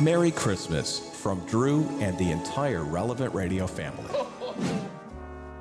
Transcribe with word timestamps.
Merry 0.00 0.30
Christmas 0.30 0.98
from 0.98 1.44
Drew 1.44 1.86
and 2.00 2.16
the 2.16 2.30
entire 2.30 2.84
Relevant 2.84 3.34
Radio 3.34 3.66
family. 3.66 4.14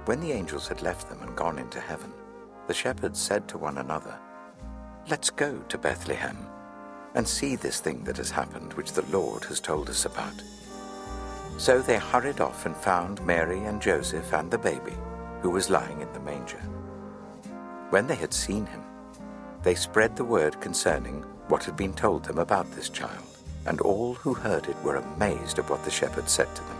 When 0.05 0.21
the 0.21 0.31
angels 0.31 0.65
had 0.65 0.81
left 0.81 1.09
them 1.09 1.21
and 1.21 1.35
gone 1.35 1.59
into 1.59 1.81
heaven, 1.81 2.13
the 2.67 2.73
shepherds 2.73 3.19
said 3.19 3.49
to 3.49 3.57
one 3.57 3.79
another, 3.79 4.17
Let's 5.09 5.29
go 5.29 5.57
to 5.67 5.77
Bethlehem 5.77 6.37
and 7.15 7.27
see 7.27 7.57
this 7.57 7.81
thing 7.81 8.05
that 8.05 8.15
has 8.15 8.31
happened, 8.31 8.71
which 8.75 8.93
the 8.93 9.05
Lord 9.07 9.43
has 9.43 9.59
told 9.59 9.89
us 9.89 10.05
about. 10.05 10.41
So 11.57 11.81
they 11.81 11.97
hurried 11.97 12.39
off 12.39 12.65
and 12.65 12.77
found 12.77 13.25
Mary 13.25 13.59
and 13.65 13.81
Joseph 13.81 14.33
and 14.33 14.49
the 14.49 14.57
baby, 14.57 14.95
who 15.41 15.49
was 15.49 15.69
lying 15.69 15.99
in 15.99 16.13
the 16.13 16.21
manger. 16.21 16.61
When 17.89 18.07
they 18.07 18.15
had 18.15 18.33
seen 18.33 18.65
him, 18.67 18.83
they 19.63 19.75
spread 19.75 20.15
the 20.15 20.23
word 20.23 20.61
concerning 20.61 21.23
what 21.49 21.65
had 21.65 21.75
been 21.75 21.93
told 21.93 22.23
them 22.23 22.37
about 22.37 22.71
this 22.71 22.87
child, 22.87 23.28
and 23.69 23.79
all 23.81 24.15
who 24.15 24.33
heard 24.33 24.67
it 24.67 24.75
were 24.83 24.95
amazed 24.95 25.59
at 25.59 25.69
what 25.69 25.85
the 25.85 25.91
shepherds 25.91 26.31
said 26.31 26.53
to 26.55 26.63
them. 26.63 26.77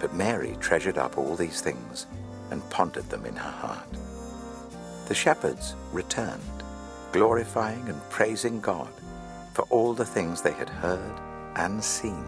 But 0.00 0.14
Mary 0.14 0.56
treasured 0.60 0.96
up 0.96 1.18
all 1.18 1.36
these 1.36 1.60
things 1.60 2.06
and 2.50 2.68
pondered 2.70 3.08
them 3.10 3.26
in 3.26 3.36
her 3.36 3.50
heart. 3.50 3.88
The 5.08 5.14
shepherds 5.14 5.76
returned, 5.92 6.40
glorifying 7.12 7.86
and 7.88 8.00
praising 8.08 8.60
God 8.60 8.88
for 9.52 9.62
all 9.68 9.92
the 9.92 10.06
things 10.06 10.40
they 10.40 10.52
had 10.52 10.70
heard 10.70 11.20
and 11.56 11.84
seen, 11.84 12.24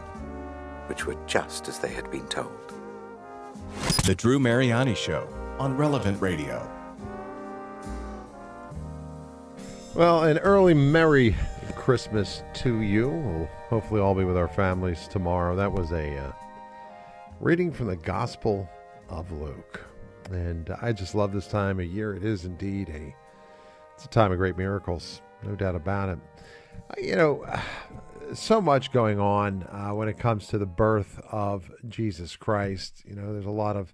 which 0.87 1.07
were 1.07 1.17
just 1.27 1.67
as 1.67 1.79
they 1.79 1.95
had 1.95 2.11
been 2.11 2.29
told. 2.29 2.75
The 4.05 4.15
Drew 4.15 4.39
Mariani 4.39 4.95
Show 4.95 5.27
on 5.59 5.79
Relevant 5.79 6.21
Radio. 6.21 6.71
Well, 9.95 10.25
an 10.25 10.39
early 10.39 10.75
Merry 10.75 11.35
Christmas 11.85 12.43
to 12.55 12.81
you. 12.81 13.11
We'll 13.11 13.51
hopefully 13.69 14.01
all 14.01 14.15
be 14.15 14.25
with 14.25 14.39
our 14.39 14.49
families 14.49 15.07
tomorrow. 15.07 15.55
That 15.55 15.71
was 15.71 15.93
a 15.93 16.17
uh, 16.17 16.33
reading 17.41 17.71
from 17.71 17.89
the 17.89 17.97
Gospel 17.97 18.67
of 19.11 19.31
Luke. 19.33 19.85
And 20.31 20.75
I 20.81 20.93
just 20.93 21.15
love 21.15 21.35
this 21.35 21.47
time 21.47 21.79
of 21.81 21.85
year. 21.85 22.15
It 22.15 22.25
is 22.25 22.47
indeed 22.47 22.89
a 22.89 23.15
it's 23.93 24.07
a 24.07 24.09
time 24.09 24.33
of 24.33 24.39
great 24.39 24.57
miracles, 24.57 25.21
no 25.43 25.55
doubt 25.57 25.75
about 25.75 26.09
it. 26.09 26.19
Uh, 26.89 26.95
You 27.03 27.17
know, 27.17 27.47
so 28.33 28.63
much 28.63 28.91
going 28.91 29.21
on 29.21 29.65
uh, 29.65 29.91
when 29.91 30.09
it 30.09 30.19
comes 30.19 30.47
to 30.47 30.57
the 30.57 30.65
birth 30.65 31.21
of 31.31 31.71
Jesus 31.87 32.35
Christ. 32.35 33.03
You 33.05 33.15
know, 33.15 33.35
there's 33.35 33.45
a 33.45 33.51
lot 33.51 33.77
of 33.77 33.93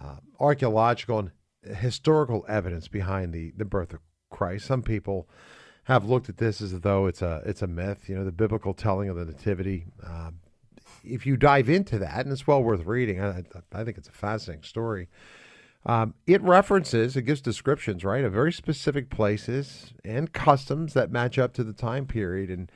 uh, 0.00 0.16
archaeological 0.40 1.20
and 1.20 1.76
historical 1.76 2.44
evidence 2.48 2.88
behind 2.88 3.32
the, 3.32 3.52
the 3.56 3.64
birth 3.64 3.94
of 3.94 4.00
Christ. 4.28 4.66
Some 4.66 4.82
people 4.82 5.28
have 5.84 6.04
looked 6.04 6.28
at 6.28 6.36
this 6.36 6.60
as 6.60 6.80
though 6.80 7.06
it's 7.06 7.22
a 7.22 7.42
it's 7.44 7.62
a 7.62 7.66
myth. 7.66 8.08
You 8.08 8.16
know, 8.16 8.24
the 8.24 8.32
biblical 8.32 8.74
telling 8.74 9.08
of 9.08 9.16
the 9.16 9.24
nativity. 9.24 9.86
Um, 10.04 10.40
if 11.04 11.26
you 11.26 11.36
dive 11.36 11.68
into 11.68 11.98
that, 11.98 12.20
and 12.20 12.32
it's 12.32 12.46
well 12.46 12.62
worth 12.62 12.84
reading, 12.84 13.20
I, 13.20 13.42
I 13.72 13.84
think 13.84 13.98
it's 13.98 14.08
a 14.08 14.12
fascinating 14.12 14.62
story. 14.62 15.08
Um, 15.84 16.14
it 16.26 16.40
references, 16.42 17.16
it 17.16 17.22
gives 17.22 17.40
descriptions, 17.40 18.04
right, 18.04 18.24
of 18.24 18.32
very 18.32 18.52
specific 18.52 19.10
places 19.10 19.92
and 20.04 20.32
customs 20.32 20.94
that 20.94 21.10
match 21.10 21.38
up 21.38 21.52
to 21.54 21.64
the 21.64 21.72
time 21.72 22.06
period. 22.06 22.50
And 22.50 22.70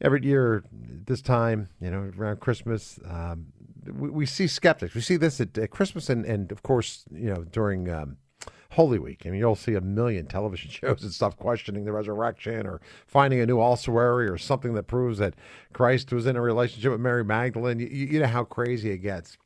every 0.00 0.22
year, 0.22 0.64
this 0.70 1.22
time, 1.22 1.70
you 1.80 1.90
know, 1.90 2.10
around 2.18 2.40
Christmas, 2.40 2.98
um, 3.08 3.46
we, 3.90 4.10
we 4.10 4.26
see 4.26 4.46
skeptics. 4.46 4.94
We 4.94 5.00
see 5.00 5.16
this 5.16 5.40
at, 5.40 5.56
at 5.56 5.70
Christmas 5.70 6.10
and, 6.10 6.26
and, 6.26 6.52
of 6.52 6.62
course, 6.62 7.04
you 7.10 7.32
know, 7.32 7.44
during 7.44 7.88
um, 7.88 8.18
Holy 8.70 8.98
Week. 8.98 9.22
I 9.26 9.30
mean, 9.30 9.40
you'll 9.40 9.56
see 9.56 9.74
a 9.74 9.80
million 9.80 10.26
television 10.26 10.70
shows 10.70 11.02
and 11.02 11.12
stuff 11.12 11.36
questioning 11.36 11.84
the 11.84 11.92
resurrection 11.92 12.66
or 12.66 12.80
finding 13.06 13.40
a 13.40 13.46
new 13.46 13.58
ossuary 13.58 14.28
or 14.28 14.38
something 14.38 14.74
that 14.74 14.84
proves 14.84 15.18
that 15.18 15.34
Christ 15.72 16.12
was 16.12 16.26
in 16.26 16.36
a 16.36 16.40
relationship 16.40 16.92
with 16.92 17.00
Mary 17.00 17.24
Magdalene. 17.24 17.80
You, 17.80 17.86
you 17.86 18.20
know 18.20 18.26
how 18.26 18.44
crazy 18.44 18.90
it 18.90 18.98
gets. 18.98 19.36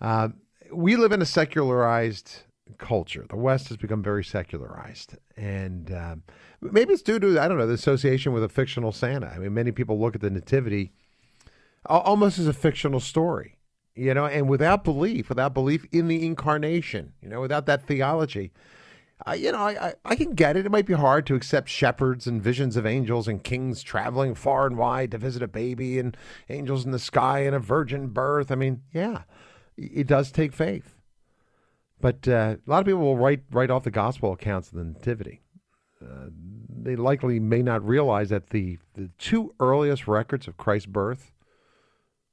Uh, 0.00 0.28
we 0.72 0.96
live 0.96 1.12
in 1.12 1.22
a 1.22 1.26
secularized 1.26 2.42
culture. 2.78 3.26
The 3.28 3.36
West 3.36 3.68
has 3.68 3.76
become 3.76 4.02
very 4.02 4.24
secularized, 4.24 5.16
and 5.36 5.92
um, 5.92 6.22
maybe 6.60 6.92
it's 6.92 7.02
due 7.02 7.18
to 7.18 7.40
I 7.40 7.48
don't 7.48 7.58
know 7.58 7.66
the 7.66 7.74
association 7.74 8.32
with 8.32 8.42
a 8.42 8.48
fictional 8.48 8.92
Santa. 8.92 9.28
I 9.28 9.38
mean, 9.38 9.54
many 9.54 9.72
people 9.72 10.00
look 10.00 10.14
at 10.14 10.20
the 10.20 10.30
Nativity 10.30 10.92
almost 11.86 12.38
as 12.38 12.46
a 12.46 12.52
fictional 12.52 13.00
story, 13.00 13.56
you 13.94 14.14
know, 14.14 14.26
and 14.26 14.48
without 14.48 14.84
belief, 14.84 15.28
without 15.28 15.54
belief 15.54 15.86
in 15.92 16.08
the 16.08 16.24
incarnation, 16.24 17.12
you 17.20 17.28
know, 17.28 17.40
without 17.40 17.66
that 17.66 17.86
theology. 17.86 18.52
I, 19.24 19.34
you 19.34 19.52
know, 19.52 19.58
I, 19.58 19.88
I, 19.88 19.94
I 20.04 20.16
can 20.16 20.32
get 20.32 20.56
it. 20.56 20.66
It 20.66 20.72
might 20.72 20.86
be 20.86 20.94
hard 20.94 21.26
to 21.26 21.34
accept 21.34 21.68
shepherds 21.68 22.26
and 22.26 22.42
visions 22.42 22.76
of 22.76 22.86
angels 22.86 23.28
and 23.28 23.42
kings 23.42 23.82
traveling 23.82 24.34
far 24.34 24.66
and 24.66 24.76
wide 24.76 25.12
to 25.12 25.18
visit 25.18 25.42
a 25.42 25.48
baby 25.48 25.98
and 25.98 26.16
angels 26.48 26.84
in 26.84 26.90
the 26.90 26.98
sky 26.98 27.40
and 27.40 27.54
a 27.54 27.60
virgin 27.60 28.08
birth. 28.08 28.50
I 28.50 28.56
mean, 28.56 28.82
yeah, 28.92 29.22
it 29.76 30.06
does 30.06 30.32
take 30.32 30.52
faith. 30.52 30.96
But 32.00 32.26
uh, 32.26 32.56
a 32.66 32.70
lot 32.70 32.80
of 32.80 32.86
people 32.86 33.00
will 33.00 33.16
write 33.16 33.42
write 33.52 33.70
off 33.70 33.84
the 33.84 33.92
gospel 33.92 34.32
accounts 34.32 34.72
of 34.72 34.78
the 34.78 34.84
nativity. 34.84 35.40
Uh, 36.02 36.30
they 36.68 36.96
likely 36.96 37.38
may 37.38 37.62
not 37.62 37.86
realize 37.86 38.30
that 38.30 38.50
the, 38.50 38.78
the 38.94 39.08
two 39.18 39.54
earliest 39.60 40.08
records 40.08 40.48
of 40.48 40.56
Christ's 40.56 40.86
birth 40.86 41.31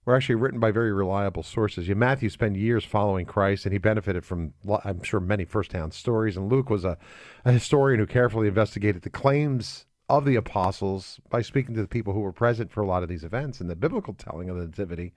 were 0.09 0.15
actually 0.15 0.35
written 0.35 0.59
by 0.59 0.71
very 0.71 0.91
reliable 0.91 1.43
sources. 1.43 1.87
Yeah, 1.87 1.93
Matthew 1.93 2.29
spent 2.29 2.55
years 2.55 2.83
following 2.83 3.25
Christ, 3.25 3.65
and 3.65 3.73
he 3.73 3.77
benefited 3.77 4.25
from, 4.25 4.53
I'm 4.83 5.03
sure, 5.03 5.19
many 5.19 5.45
firsthand 5.45 5.93
stories. 5.93 6.35
And 6.35 6.51
Luke 6.51 6.69
was 6.69 6.83
a, 6.83 6.97
a 7.45 7.51
historian 7.51 7.99
who 7.99 8.07
carefully 8.07 8.47
investigated 8.47 9.03
the 9.03 9.11
claims 9.11 9.85
of 10.09 10.25
the 10.25 10.35
apostles 10.35 11.19
by 11.29 11.43
speaking 11.43 11.75
to 11.75 11.81
the 11.81 11.87
people 11.87 12.13
who 12.13 12.21
were 12.21 12.31
present 12.31 12.71
for 12.71 12.81
a 12.81 12.87
lot 12.87 13.03
of 13.03 13.09
these 13.09 13.23
events. 13.23 13.61
And 13.61 13.69
the 13.69 13.75
biblical 13.75 14.15
telling 14.15 14.49
of 14.49 14.57
the 14.57 14.65
Nativity, 14.65 15.13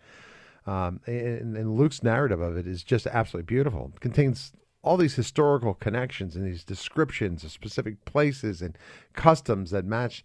um, 0.66 1.00
and, 1.06 1.56
and 1.56 1.76
Luke's 1.76 2.02
narrative 2.02 2.42
of 2.42 2.58
it 2.58 2.66
is 2.66 2.84
just 2.84 3.06
absolutely 3.06 3.46
beautiful. 3.46 3.92
It 3.94 4.00
contains 4.00 4.52
all 4.82 4.98
these 4.98 5.14
historical 5.14 5.72
connections 5.72 6.36
and 6.36 6.46
these 6.46 6.64
descriptions 6.64 7.44
of 7.44 7.50
specific 7.50 8.04
places 8.04 8.60
and 8.60 8.76
customs 9.14 9.70
that 9.70 9.86
match 9.86 10.22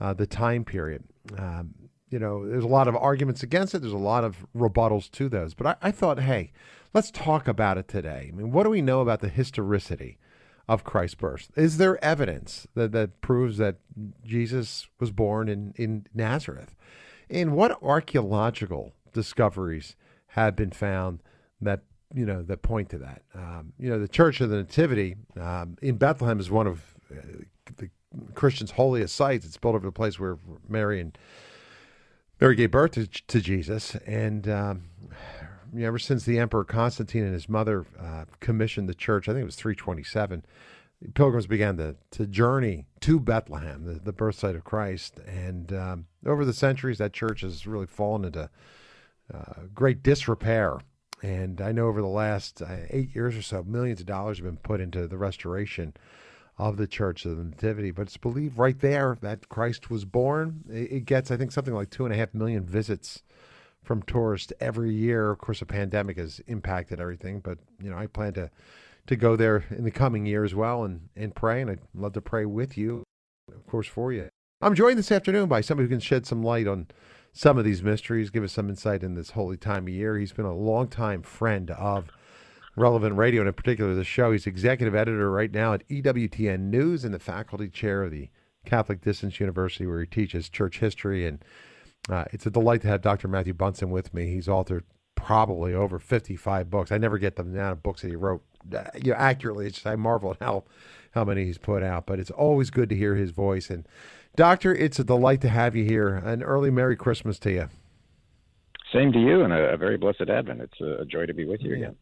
uh, 0.00 0.14
the 0.14 0.26
time 0.26 0.64
period. 0.64 1.04
Um, 1.36 1.74
you 2.10 2.18
know, 2.18 2.48
there's 2.48 2.64
a 2.64 2.68
lot 2.68 2.88
of 2.88 2.96
arguments 2.96 3.42
against 3.42 3.74
it. 3.74 3.80
There's 3.80 3.92
a 3.92 3.98
lot 3.98 4.24
of 4.24 4.46
rebuttals 4.56 5.10
to 5.12 5.28
those. 5.28 5.54
But 5.54 5.66
I, 5.66 5.88
I 5.88 5.90
thought, 5.90 6.20
hey, 6.20 6.52
let's 6.94 7.10
talk 7.10 7.48
about 7.48 7.78
it 7.78 7.88
today. 7.88 8.30
I 8.32 8.36
mean, 8.36 8.52
what 8.52 8.62
do 8.62 8.70
we 8.70 8.82
know 8.82 9.00
about 9.00 9.20
the 9.20 9.28
historicity 9.28 10.18
of 10.68 10.84
Christ's 10.84 11.16
birth? 11.16 11.50
Is 11.56 11.78
there 11.78 12.02
evidence 12.04 12.66
that, 12.74 12.92
that 12.92 13.20
proves 13.20 13.58
that 13.58 13.76
Jesus 14.24 14.88
was 15.00 15.10
born 15.10 15.48
in, 15.48 15.72
in 15.76 16.06
Nazareth? 16.14 16.74
And 17.28 17.52
what 17.52 17.82
archaeological 17.82 18.92
discoveries 19.12 19.96
have 20.28 20.54
been 20.54 20.70
found 20.70 21.22
that 21.60 21.80
you 22.14 22.24
know 22.24 22.42
that 22.42 22.62
point 22.62 22.88
to 22.90 22.98
that? 22.98 23.22
Um, 23.34 23.72
you 23.78 23.90
know, 23.90 23.98
the 23.98 24.06
Church 24.06 24.40
of 24.40 24.50
the 24.50 24.56
Nativity 24.56 25.16
um, 25.40 25.76
in 25.82 25.96
Bethlehem 25.96 26.38
is 26.38 26.50
one 26.50 26.68
of 26.68 26.94
uh, 27.10 27.16
the 27.78 27.90
Christians' 28.34 28.70
holiest 28.72 29.16
sites. 29.16 29.44
It's 29.44 29.56
built 29.56 29.74
over 29.74 29.86
the 29.86 29.92
place 29.92 30.20
where 30.20 30.38
Mary 30.68 31.00
and 31.00 31.18
Mary 32.40 32.54
gave 32.54 32.70
birth 32.70 32.92
to, 32.92 33.06
to 33.06 33.40
Jesus, 33.40 33.94
and 34.06 34.48
um, 34.48 34.84
ever 35.78 35.98
since 35.98 36.24
the 36.24 36.38
Emperor 36.38 36.64
Constantine 36.64 37.24
and 37.24 37.32
his 37.32 37.48
mother 37.48 37.86
uh, 37.98 38.26
commissioned 38.40 38.88
the 38.88 38.94
church, 38.94 39.28
I 39.28 39.32
think 39.32 39.42
it 39.42 39.46
was 39.46 39.56
327, 39.56 40.44
pilgrims 41.14 41.46
began 41.46 41.76
to, 41.78 41.96
to 42.12 42.26
journey 42.26 42.86
to 43.00 43.18
Bethlehem, 43.20 43.84
the, 43.84 44.00
the 44.00 44.12
birth 44.12 44.38
site 44.38 44.54
of 44.54 44.64
Christ. 44.64 45.20
And 45.26 45.72
um, 45.72 46.06
over 46.26 46.44
the 46.44 46.52
centuries, 46.52 46.98
that 46.98 47.12
church 47.12 47.40
has 47.40 47.66
really 47.66 47.86
fallen 47.86 48.24
into 48.24 48.50
uh, 49.32 49.52
great 49.74 50.02
disrepair. 50.02 50.78
And 51.22 51.60
I 51.60 51.72
know 51.72 51.86
over 51.86 52.00
the 52.00 52.06
last 52.06 52.60
uh, 52.60 52.76
eight 52.90 53.14
years 53.14 53.36
or 53.36 53.42
so, 53.42 53.62
millions 53.62 54.00
of 54.00 54.06
dollars 54.06 54.38
have 54.38 54.44
been 54.44 54.58
put 54.58 54.80
into 54.80 55.06
the 55.06 55.16
restoration 55.16 55.94
of 56.58 56.76
the 56.76 56.86
Church 56.86 57.24
of 57.24 57.36
the 57.36 57.44
Nativity. 57.44 57.90
But 57.90 58.02
it's 58.02 58.16
believed 58.16 58.58
right 58.58 58.78
there 58.78 59.18
that 59.20 59.48
Christ 59.48 59.90
was 59.90 60.04
born. 60.04 60.64
It, 60.70 61.04
gets, 61.04 61.30
I 61.30 61.36
think, 61.36 61.52
something 61.52 61.74
like 61.74 61.90
two 61.90 62.04
and 62.04 62.14
a 62.14 62.16
half 62.16 62.34
million 62.34 62.64
visits 62.64 63.22
from 63.82 64.02
tourists 64.02 64.52
every 64.60 64.92
year. 64.92 65.30
Of 65.30 65.38
course, 65.38 65.60
the 65.60 65.66
pandemic 65.66 66.16
has 66.16 66.40
impacted 66.46 67.00
everything, 67.00 67.40
but 67.40 67.58
you 67.80 67.90
know, 67.90 67.96
I 67.96 68.06
plan 68.06 68.32
to 68.34 68.50
to 69.06 69.14
go 69.14 69.36
there 69.36 69.64
in 69.70 69.84
the 69.84 69.90
coming 69.92 70.26
year 70.26 70.44
as 70.44 70.54
well 70.54 70.82
and 70.82 71.08
and 71.14 71.34
pray, 71.34 71.62
and 71.62 71.70
I'd 71.70 71.80
love 71.94 72.12
to 72.14 72.20
pray 72.20 72.44
with 72.44 72.76
you, 72.76 73.04
of 73.54 73.66
course, 73.66 73.86
for 73.86 74.12
you. 74.12 74.28
I'm 74.60 74.74
joined 74.74 74.98
this 74.98 75.12
afternoon 75.12 75.48
by 75.48 75.60
somebody 75.60 75.86
who 75.86 75.94
can 75.94 76.00
shed 76.00 76.26
some 76.26 76.42
light 76.42 76.66
on 76.66 76.86
some 77.32 77.58
of 77.58 77.64
these 77.64 77.82
mysteries, 77.82 78.30
give 78.30 78.42
us 78.42 78.52
some 78.52 78.70
insight 78.70 79.02
in 79.02 79.14
this 79.14 79.32
holy 79.32 79.58
time 79.58 79.84
of 79.84 79.90
year. 79.90 80.16
He's 80.18 80.32
been 80.32 80.46
a 80.46 80.54
longtime 80.54 81.22
friend 81.22 81.70
of 81.70 82.10
Relevant 82.76 83.16
Radio, 83.16 83.40
and 83.40 83.48
in 83.48 83.54
particular 83.54 83.94
the 83.94 84.04
show. 84.04 84.32
He's 84.32 84.46
executive 84.46 84.94
editor 84.94 85.30
right 85.30 85.50
now 85.50 85.72
at 85.72 85.88
EWTN 85.88 86.60
News 86.60 87.04
and 87.04 87.14
the 87.14 87.18
faculty 87.18 87.68
chair 87.68 88.02
of 88.02 88.10
the 88.10 88.28
Catholic 88.66 89.00
Distance 89.00 89.40
University, 89.40 89.86
where 89.86 90.00
he 90.00 90.06
teaches 90.06 90.48
church 90.48 90.78
history. 90.78 91.26
And 91.26 91.42
uh, 92.10 92.26
it's 92.32 92.46
a 92.46 92.50
delight 92.50 92.82
to 92.82 92.88
have 92.88 93.00
Dr. 93.00 93.28
Matthew 93.28 93.54
Bunson 93.54 93.90
with 93.90 94.12
me. 94.12 94.26
He's 94.26 94.46
authored 94.46 94.82
probably 95.14 95.72
over 95.72 95.98
55 95.98 96.68
books. 96.70 96.92
I 96.92 96.98
never 96.98 97.18
get 97.18 97.36
the 97.36 97.42
amount 97.42 97.72
of 97.72 97.82
books 97.82 98.02
that 98.02 98.08
he 98.08 98.16
wrote 98.16 98.42
uh, 98.74 98.84
you 98.94 99.12
know, 99.12 99.18
accurately. 99.18 99.66
It's 99.66 99.76
just, 99.76 99.86
I 99.86 99.96
marvel 99.96 100.32
at 100.32 100.38
how 100.40 100.64
how 101.12 101.24
many 101.24 101.46
he's 101.46 101.56
put 101.56 101.82
out. 101.82 102.04
But 102.06 102.20
it's 102.20 102.30
always 102.30 102.70
good 102.70 102.90
to 102.90 102.94
hear 102.94 103.14
his 103.14 103.30
voice. 103.30 103.70
And 103.70 103.88
Doctor, 104.36 104.74
it's 104.74 104.98
a 104.98 105.04
delight 105.04 105.40
to 105.40 105.48
have 105.48 105.74
you 105.74 105.84
here. 105.84 106.14
An 106.14 106.42
early 106.42 106.70
Merry 106.70 106.96
Christmas 106.96 107.38
to 107.40 107.50
you. 107.50 107.68
Same 108.92 109.12
to 109.12 109.18
you, 109.18 109.42
and 109.42 109.52
a, 109.52 109.72
a 109.72 109.76
very 109.76 109.96
blessed 109.96 110.28
Advent. 110.28 110.60
It's 110.60 110.80
a, 110.80 111.04
joy 111.06 111.26
to 111.26 111.34
be 111.34 111.44
with 111.44 111.60
you 111.60 111.70
yeah. 111.70 111.76
again. 111.76 111.96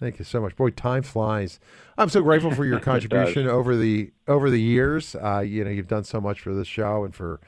Thank 0.00 0.20
you 0.20 0.24
so 0.24 0.40
much, 0.40 0.54
boy. 0.54 0.70
Time 0.70 1.02
flies. 1.02 1.58
I'm 1.96 2.08
so 2.08 2.22
grateful 2.22 2.54
for 2.54 2.64
your 2.64 2.78
contribution 2.92 3.48
over 3.48 3.76
the 3.76 4.12
over 4.28 4.48
the 4.48 4.60
years. 4.60 5.16
Uh, 5.16 5.40
you 5.40 5.64
know, 5.64 5.70
you've 5.70 5.88
done 5.88 6.04
so 6.04 6.20
much 6.20 6.40
for 6.40 6.54
this 6.54 6.68
show 6.68 7.04
and 7.04 7.14
for 7.14 7.40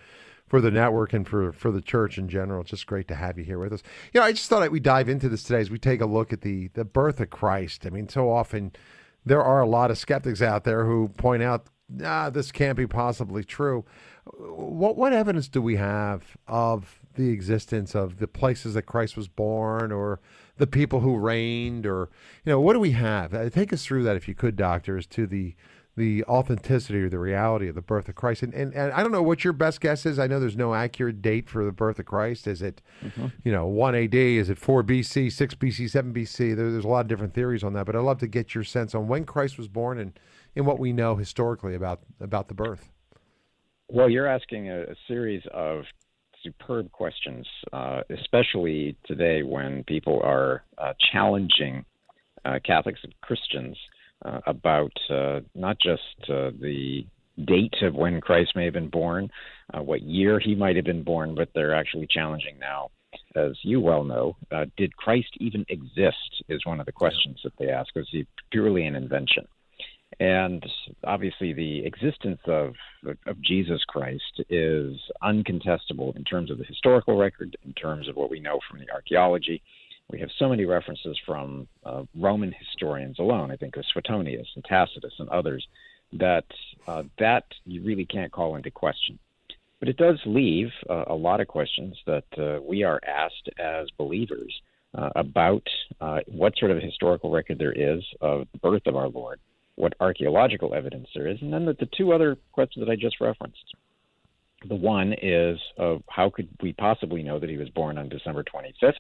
for 0.49 0.61
the 0.61 0.71
network 0.71 1.13
and 1.13 1.29
for 1.29 1.53
for 1.53 1.71
the 1.71 1.81
church 1.81 2.19
in 2.19 2.29
general. 2.29 2.63
It's 2.63 2.71
just 2.71 2.87
great 2.87 3.07
to 3.09 3.15
have 3.15 3.39
you 3.39 3.45
here 3.45 3.61
with 3.61 3.73
us. 3.73 3.83
You 4.13 4.21
know, 4.21 4.27
I 4.27 4.33
just 4.33 4.49
thought 4.51 4.69
we'd 4.73 4.83
dive 4.83 5.09
into 5.09 5.29
this 5.29 5.45
today 5.45 5.61
as 5.61 5.71
we 5.71 5.79
take 5.79 6.01
a 6.01 6.07
look 6.07 6.33
at 6.33 6.41
the 6.41 6.69
the 6.75 6.85
birth 6.85 7.21
of 7.21 7.31
Christ. 7.31 7.87
I 7.87 7.91
mean, 7.91 8.09
so 8.09 8.31
often 8.31 8.73
there 9.25 9.43
are 9.43 9.61
a 9.61 9.67
lot 9.67 9.93
of 9.93 9.99
skeptics 9.99 10.43
out 10.43 10.65
there 10.65 10.87
who 10.87 11.09
point 11.09 11.43
out, 11.45 11.67
ah, 12.05 12.31
this 12.31 12.51
can't 12.51 12.77
be 12.77 12.87
possibly 12.87 13.45
true. 13.45 13.85
What 14.25 14.97
what 14.97 15.13
evidence 15.13 15.47
do 15.47 15.63
we 15.63 15.77
have 15.77 16.37
of 16.49 17.01
the 17.15 17.31
existence 17.31 17.95
of 17.95 18.19
the 18.19 18.29
places 18.29 18.75
that 18.75 18.83
Christ 18.83 19.17
was 19.17 19.29
born 19.29 19.93
or 19.93 20.21
the 20.61 20.67
people 20.67 21.01
who 21.01 21.17
reigned 21.17 21.87
or 21.87 22.11
you 22.45 22.53
know 22.53 22.61
what 22.61 22.75
do 22.75 22.81
we 22.81 22.93
have? 22.93 23.33
Uh, 23.35 23.49
take 23.49 23.73
us 23.73 23.85
through 23.85 24.03
that 24.05 24.15
if 24.15 24.29
you 24.29 24.35
could 24.35 24.57
doctors 24.57 25.07
to 25.07 25.27
the 25.27 25.55
the 25.97 26.23
authenticity 26.25 27.01
or 27.01 27.09
the 27.09 27.19
reality 27.19 27.69
of 27.69 27.75
the 27.75 27.83
birth 27.83 28.09
of 28.09 28.15
Christ. 28.15 28.43
And, 28.43 28.55
and, 28.55 28.73
and 28.75 28.93
I 28.93 29.03
don't 29.03 29.11
know 29.11 29.25
what 29.25 29.43
your 29.43 29.53
best 29.53 29.81
guess 29.81 30.07
is. 30.07 30.19
I 30.19 30.29
know 30.29 30.39
there's 30.39 30.57
no 30.57 30.73
accurate 30.73 31.21
date 31.21 31.49
for 31.49 31.65
the 31.65 31.73
birth 31.73 31.99
of 31.99 32.07
Christ. 32.07 32.47
Is 32.47 32.63
it 32.63 32.81
mm-hmm. 33.03 33.27
you 33.43 33.51
know 33.51 33.67
1 33.67 33.95
AD 33.95 34.15
is 34.15 34.51
it 34.51 34.59
4 34.59 34.85
BC 34.85 35.33
6 35.33 35.55
BC 35.55 35.91
7 35.91 36.13
BC 36.13 36.55
there, 36.55 36.71
there's 36.71 36.85
a 36.85 36.89
lot 36.89 37.01
of 37.01 37.09
different 37.09 37.33
theories 37.33 37.65
on 37.65 37.73
that 37.73 37.87
but 37.87 37.97
I'd 37.97 38.01
love 38.01 38.19
to 38.19 38.29
get 38.29 38.55
your 38.55 38.65
sense 38.65 38.95
on 38.95 39.09
when 39.09 39.25
Christ 39.25 39.57
was 39.57 39.67
born 39.67 39.99
and 39.99 40.13
and 40.55 40.67
what 40.67 40.79
we 40.79 40.93
know 40.93 41.17
historically 41.17 41.75
about 41.75 42.01
about 42.21 42.49
the 42.49 42.55
birth. 42.55 42.91
Well, 43.93 44.09
you're 44.09 44.27
asking 44.27 44.69
a, 44.69 44.83
a, 44.83 44.95
series 45.09 45.43
of 45.53 45.85
superb 46.43 46.91
questions, 46.93 47.47
uh, 47.73 48.01
especially 48.11 48.97
today 49.07 49.43
when 49.43 49.85
people 49.85 50.21
are 50.23 50.63
uh, 50.79 50.93
challenging 51.13 51.85
uh, 52.45 52.59
Catholics 52.65 53.01
and 53.03 53.15
Christians 53.21 53.77
uh, 54.25 54.41
about 54.47 54.93
uh, 55.11 55.41
not 55.55 55.77
just 55.79 56.03
the 56.29 57.05
date 57.45 57.75
of 57.83 57.95
when 57.95 58.21
Christ 58.21 58.53
may 58.55 58.65
have 58.65 58.75
been 58.75 58.91
born, 58.91 59.31
what 59.73 60.03
year 60.03 60.41
he 60.41 60.55
might 60.55 60.77
have 60.77 60.85
been 60.85 61.05
born, 61.05 61.35
but 61.35 61.49
they're 61.55 61.75
actually 61.75 62.07
challenging 62.11 62.59
now. 62.59 62.91
As 63.35 63.53
you 63.63 63.81
well 63.81 64.05
know, 64.05 64.37
did 64.77 64.97
Christ 64.97 65.31
even 65.39 65.65
exist? 65.69 66.43
Is 66.49 66.67
one 66.67 66.81
of 66.81 66.87
the 66.87 66.93
questions 66.93 67.41
that 67.45 67.53
they 67.59 67.69
ask. 67.69 67.95
Was 67.95 68.09
he 68.11 68.27
purely 68.51 68.87
an 68.87 68.95
invention? 68.95 69.47
And 70.21 70.63
obviously, 71.03 71.55
the 71.55 71.87
existence 71.87 72.41
of, 72.47 72.75
of 73.27 73.41
Jesus 73.41 73.83
Christ 73.89 74.43
is 74.51 74.99
uncontestable 75.23 76.15
in 76.15 76.25
terms 76.25 76.51
of 76.51 76.59
the 76.59 76.65
historical 76.65 77.17
record, 77.17 77.57
in 77.65 77.73
terms 77.73 78.07
of 78.07 78.17
what 78.17 78.31
we 78.31 78.39
know 78.39 78.61
from 78.69 78.81
the 78.81 78.91
archaeology. 78.93 79.63
We 80.11 80.21
have 80.21 80.29
so 80.39 80.51
many 80.51 80.67
references 80.67 81.19
from 81.25 81.69
uh, 81.87 82.03
Roman 82.15 82.53
historians 82.53 83.19
alone, 83.19 83.51
I 83.51 83.57
think 83.57 83.79
of 83.79 83.85
Suetonius 83.95 84.47
and 84.57 84.65
Tacitus 84.65 85.15
and 85.19 85.29
others, 85.31 85.67
that 86.13 86.45
uh, 86.87 87.05
that 87.19 87.45
you 87.65 87.83
really 87.83 88.05
can't 88.05 88.31
call 88.33 88.57
into 88.57 88.71
question. 88.71 89.19
But 89.79 89.89
it 89.89 89.97
does 89.97 90.21
leave 90.27 90.69
uh, 90.91 91.05
a 91.07 91.15
lot 91.15 91.41
of 91.41 91.49
questions 91.49 91.97
that 92.07 92.25
uh, 92.37 92.61
we 92.63 92.83
are 92.83 93.01
asked 93.07 93.49
as 93.59 93.89
believers 93.97 94.53
uh, 94.93 95.11
about 95.17 95.67
uh, 96.03 96.19
what 96.27 96.59
sort 96.59 96.73
of 96.73 96.83
historical 96.83 97.31
record 97.31 97.59
there 97.59 97.73
is 97.73 98.05
of 98.21 98.47
the 98.53 98.59
birth 98.59 98.83
of 98.87 98.97
our 98.97 99.09
Lord 99.09 99.41
what 99.81 99.95
archaeological 100.01 100.75
evidence 100.75 101.09
there 101.15 101.27
is, 101.27 101.39
and 101.41 101.53
then 101.53 101.65
the, 101.65 101.75
the 101.81 101.89
two 101.97 102.13
other 102.13 102.37
questions 102.53 102.85
that 102.85 102.93
I 102.93 102.97
just 102.97 103.21
referenced. 103.21 103.65
The 104.69 104.75
one 104.75 105.15
is 105.23 105.59
uh, 105.79 105.97
how 106.09 106.29
could 106.29 106.49
we 106.63 106.75
possibly 106.75 107.23
know 107.23 107.39
that 107.39 107.49
he 107.49 107.57
was 107.57 107.71
born 107.71 107.97
on 107.97 108.11
December 108.11 108.45
25th? 108.45 108.93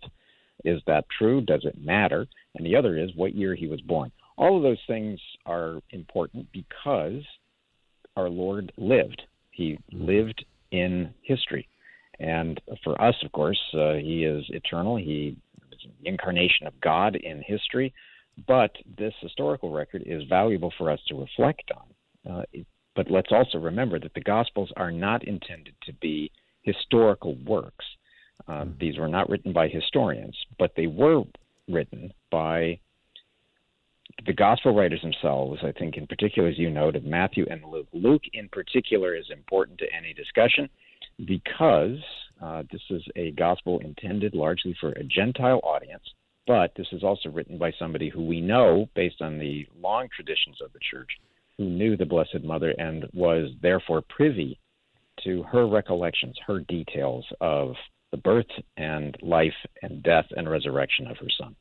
Is 0.64 0.80
that 0.86 1.04
true? 1.16 1.42
Does 1.42 1.64
it 1.64 1.76
matter? 1.78 2.26
And 2.54 2.64
the 2.64 2.76
other 2.76 2.96
is 2.96 3.10
what 3.14 3.34
year 3.34 3.54
he 3.54 3.66
was 3.66 3.80
born. 3.82 4.10
All 4.38 4.56
of 4.56 4.62
those 4.62 4.80
things 4.86 5.20
are 5.44 5.80
important 5.90 6.46
because 6.50 7.22
our 8.16 8.30
Lord 8.30 8.72
lived. 8.78 9.22
He 9.50 9.78
lived 9.92 10.44
in 10.70 11.12
history. 11.22 11.68
And 12.18 12.60
for 12.84 13.00
us, 13.00 13.14
of 13.24 13.32
course, 13.32 13.60
uh, 13.74 13.94
he 13.94 14.24
is 14.24 14.44
eternal. 14.48 14.96
He 14.96 15.36
is 15.72 15.90
incarnation 16.04 16.66
of 16.66 16.80
God 16.80 17.16
in 17.16 17.42
history. 17.46 17.92
But 18.46 18.72
this 18.98 19.14
historical 19.20 19.70
record 19.70 20.02
is 20.06 20.22
valuable 20.28 20.72
for 20.78 20.90
us 20.90 21.00
to 21.08 21.14
reflect 21.14 21.70
on. 21.74 22.32
Uh, 22.32 22.42
but 22.96 23.10
let's 23.10 23.32
also 23.32 23.58
remember 23.58 23.98
that 23.98 24.14
the 24.14 24.20
Gospels 24.20 24.72
are 24.76 24.90
not 24.90 25.24
intended 25.24 25.74
to 25.84 25.92
be 25.94 26.30
historical 26.62 27.36
works. 27.46 27.84
Uh, 28.48 28.64
hmm. 28.64 28.70
these 28.80 28.98
were 28.98 29.08
not 29.08 29.28
written 29.28 29.52
by 29.52 29.68
historians, 29.68 30.36
but 30.58 30.72
they 30.76 30.86
were 30.86 31.22
written 31.68 32.12
by 32.30 32.78
the 34.26 34.32
gospel 34.32 34.74
writers 34.74 35.00
themselves, 35.02 35.60
I 35.62 35.72
think, 35.72 35.96
in 35.96 36.06
particular, 36.06 36.48
as 36.48 36.58
you 36.58 36.70
noted, 36.70 37.06
Matthew 37.06 37.46
and 37.50 37.64
Luke. 37.64 37.88
Luke, 37.92 38.22
in 38.32 38.48
particular, 38.48 39.14
is 39.14 39.26
important 39.30 39.78
to 39.78 39.86
any 39.96 40.12
discussion 40.12 40.68
because 41.24 41.98
uh, 42.42 42.62
this 42.70 42.82
is 42.90 43.02
a 43.16 43.30
gospel 43.32 43.78
intended 43.80 44.34
largely 44.34 44.74
for 44.80 44.90
a 44.92 45.04
Gentile 45.04 45.60
audience. 45.62 46.02
But 46.50 46.72
this 46.76 46.88
is 46.90 47.04
also 47.04 47.28
written 47.28 47.58
by 47.58 47.70
somebody 47.78 48.08
who 48.08 48.24
we 48.24 48.40
know, 48.40 48.88
based 48.96 49.22
on 49.22 49.38
the 49.38 49.68
long 49.80 50.08
traditions 50.12 50.56
of 50.60 50.72
the 50.72 50.80
church, 50.80 51.08
who 51.56 51.64
knew 51.66 51.96
the 51.96 52.04
Blessed 52.04 52.42
Mother 52.42 52.74
and 52.76 53.06
was 53.12 53.52
therefore 53.62 54.02
privy 54.08 54.58
to 55.22 55.44
her 55.44 55.68
recollections, 55.68 56.36
her 56.44 56.58
details 56.58 57.24
of 57.40 57.76
the 58.10 58.16
birth 58.16 58.50
and 58.76 59.16
life 59.22 59.54
and 59.82 60.02
death 60.02 60.26
and 60.36 60.50
resurrection 60.50 61.06
of 61.06 61.18
her 61.18 61.28
son. 61.38 61.54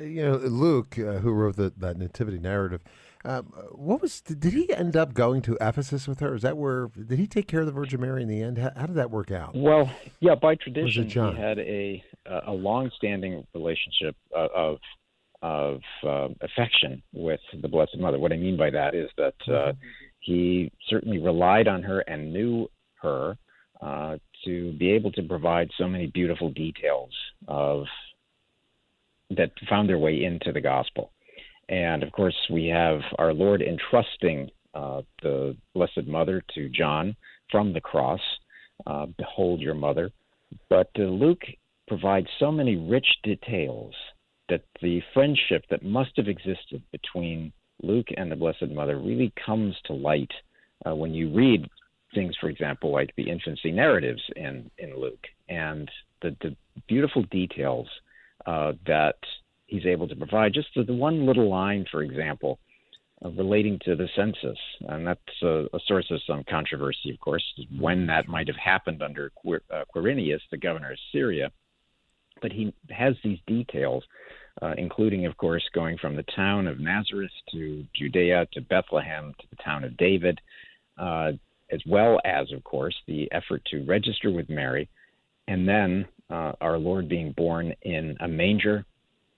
You 0.00 0.24
know, 0.24 0.36
Luke, 0.38 0.98
uh, 0.98 1.18
who 1.18 1.30
wrote 1.30 1.54
the, 1.54 1.72
that 1.76 1.96
nativity 1.96 2.40
narrative, 2.40 2.80
um, 3.24 3.44
what 3.72 4.02
was 4.02 4.20
did 4.20 4.52
he 4.52 4.72
end 4.72 4.96
up 4.96 5.14
going 5.14 5.40
to 5.42 5.56
Ephesus 5.60 6.06
with 6.06 6.20
her? 6.20 6.34
Is 6.34 6.42
that 6.42 6.56
where 6.56 6.88
did 6.88 7.18
he 7.18 7.26
take 7.26 7.48
care 7.48 7.60
of 7.60 7.66
the 7.66 7.72
Virgin 7.72 8.00
Mary 8.00 8.22
in 8.22 8.28
the 8.28 8.42
end? 8.42 8.58
How, 8.58 8.70
how 8.76 8.86
did 8.86 8.96
that 8.96 9.10
work 9.10 9.30
out? 9.30 9.54
Well, 9.54 9.90
yeah, 10.20 10.34
by 10.34 10.56
tradition, 10.56 11.08
he 11.08 11.18
had 11.18 11.58
a 11.58 12.04
a 12.26 12.52
long-standing 12.52 13.46
relationship 13.54 14.16
uh, 14.36 14.48
of 14.54 14.78
of 15.42 15.80
uh, 16.02 16.28
affection 16.40 17.02
with 17.12 17.40
the 17.60 17.68
Blessed 17.68 17.98
Mother. 17.98 18.18
What 18.18 18.32
I 18.32 18.36
mean 18.36 18.56
by 18.56 18.70
that 18.70 18.94
is 18.94 19.10
that 19.16 19.34
uh, 19.46 19.50
mm-hmm. 19.50 19.78
he 20.20 20.72
certainly 20.88 21.18
relied 21.18 21.68
on 21.68 21.82
her 21.82 22.00
and 22.00 22.32
knew 22.32 22.68
her 23.02 23.36
uh, 23.80 24.16
to 24.44 24.72
be 24.78 24.90
able 24.92 25.12
to 25.12 25.22
provide 25.22 25.70
so 25.76 25.86
many 25.86 26.06
beautiful 26.06 26.50
details 26.50 27.10
of 27.48 27.84
that 29.30 29.50
found 29.68 29.88
their 29.88 29.98
way 29.98 30.24
into 30.24 30.52
the 30.52 30.60
gospel. 30.60 31.10
And 31.68 32.02
of 32.02 32.12
course, 32.12 32.36
we 32.50 32.66
have 32.66 33.00
our 33.18 33.32
Lord 33.32 33.62
entrusting 33.62 34.50
uh, 34.74 35.02
the 35.22 35.56
Blessed 35.74 36.06
Mother 36.06 36.42
to 36.54 36.68
John 36.68 37.16
from 37.50 37.72
the 37.72 37.80
cross. 37.80 38.20
Uh, 38.86 39.06
Behold 39.16 39.60
your 39.60 39.74
mother. 39.74 40.10
But 40.68 40.90
uh, 40.98 41.02
Luke 41.02 41.42
provides 41.88 42.26
so 42.38 42.50
many 42.50 42.76
rich 42.76 43.06
details 43.22 43.94
that 44.48 44.62
the 44.82 45.00
friendship 45.12 45.64
that 45.70 45.82
must 45.82 46.10
have 46.16 46.28
existed 46.28 46.82
between 46.92 47.52
Luke 47.82 48.08
and 48.16 48.30
the 48.30 48.36
Blessed 48.36 48.68
Mother 48.70 48.98
really 48.98 49.32
comes 49.44 49.74
to 49.86 49.92
light 49.92 50.30
uh, 50.86 50.94
when 50.94 51.14
you 51.14 51.32
read 51.32 51.68
things, 52.14 52.34
for 52.40 52.48
example, 52.48 52.92
like 52.92 53.12
the 53.16 53.28
infancy 53.28 53.70
narratives 53.70 54.22
in, 54.36 54.70
in 54.78 54.98
Luke 54.98 55.26
and 55.48 55.90
the, 56.22 56.36
the 56.42 56.54
beautiful 56.88 57.22
details 57.30 57.88
uh, 58.46 58.72
that 58.86 59.16
he's 59.66 59.86
able 59.86 60.08
to 60.08 60.16
provide. 60.16 60.52
Just 60.52 60.68
the, 60.74 60.92
one 60.92 61.26
little 61.26 61.48
line, 61.48 61.86
for 61.90 62.02
example, 62.02 62.58
uh, 63.24 63.30
relating 63.30 63.78
to 63.84 63.96
the 63.96 64.08
census, 64.16 64.58
and 64.88 65.06
that's 65.06 65.20
a, 65.42 65.66
a, 65.72 65.80
source 65.86 66.06
of 66.10 66.20
some 66.26 66.44
controversy, 66.48 67.10
of 67.10 67.20
course, 67.20 67.44
when 67.78 68.06
that 68.06 68.28
might 68.28 68.46
have 68.46 68.56
happened 68.56 69.02
under 69.02 69.30
Quir- 69.30 69.62
uh, 69.72 69.84
Quirinius, 69.94 70.40
the 70.50 70.56
governor 70.56 70.92
of 70.92 70.98
Syria. 71.12 71.50
But 72.42 72.52
he 72.52 72.74
has 72.90 73.14
these 73.22 73.38
details, 73.46 74.04
uh, 74.60 74.74
including, 74.76 75.26
of 75.26 75.36
course, 75.36 75.62
going 75.74 75.96
from 75.98 76.16
the 76.16 76.24
town 76.36 76.66
of 76.66 76.80
Nazareth 76.80 77.30
to 77.52 77.84
Judea 77.94 78.46
to 78.52 78.60
Bethlehem 78.60 79.32
to 79.40 79.46
the 79.50 79.62
town 79.62 79.84
of 79.84 79.96
David, 79.96 80.40
uh, 80.98 81.32
as 81.70 81.80
well 81.86 82.20
as, 82.24 82.52
of 82.52 82.62
course, 82.64 82.94
the 83.06 83.30
effort 83.32 83.62
to 83.70 83.84
register 83.84 84.30
with 84.30 84.50
Mary, 84.50 84.88
and 85.48 85.66
then 85.68 86.06
uh, 86.30 86.52
our 86.60 86.78
Lord 86.78 87.08
being 87.08 87.32
born 87.32 87.74
in 87.82 88.16
a 88.20 88.28
manger 88.28 88.84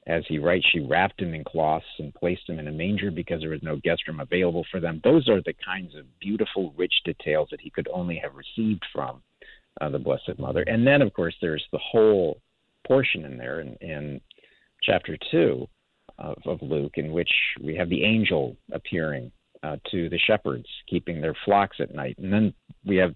as 0.06 0.22
he 0.28 0.38
writes, 0.38 0.66
she 0.70 0.80
wrapped 0.80 1.20
him 1.20 1.34
in 1.34 1.42
cloths 1.42 1.84
and 1.98 2.14
placed 2.14 2.48
him 2.48 2.60
in 2.60 2.68
a 2.68 2.72
manger 2.72 3.10
because 3.10 3.40
there 3.40 3.50
was 3.50 3.62
no 3.62 3.76
guest 3.82 4.06
room 4.06 4.20
available 4.20 4.64
for 4.70 4.78
them. 4.78 5.00
Those 5.02 5.28
are 5.28 5.42
the 5.42 5.54
kinds 5.64 5.96
of 5.96 6.04
beautiful, 6.20 6.72
rich 6.76 6.94
details 7.04 7.48
that 7.50 7.60
he 7.60 7.70
could 7.70 7.88
only 7.92 8.20
have 8.22 8.32
received 8.34 8.84
from 8.92 9.22
uh, 9.80 9.88
the 9.88 9.98
Blessed 9.98 10.38
Mother. 10.38 10.62
And 10.62 10.86
then, 10.86 11.02
of 11.02 11.12
course, 11.12 11.34
there's 11.40 11.64
the 11.72 11.80
whole 11.82 12.40
portion 12.86 13.24
in 13.24 13.36
there 13.36 13.60
in, 13.60 13.74
in 13.80 14.20
chapter 14.82 15.18
2 15.32 15.66
of, 16.18 16.36
of 16.46 16.62
Luke, 16.62 16.94
in 16.96 17.12
which 17.12 17.30
we 17.60 17.74
have 17.74 17.88
the 17.88 18.04
angel 18.04 18.56
appearing 18.72 19.32
uh, 19.64 19.76
to 19.90 20.08
the 20.08 20.18
shepherds, 20.18 20.66
keeping 20.88 21.20
their 21.20 21.36
flocks 21.44 21.78
at 21.80 21.92
night. 21.92 22.16
And 22.18 22.32
then 22.32 22.54
we 22.84 22.96
have, 22.96 23.14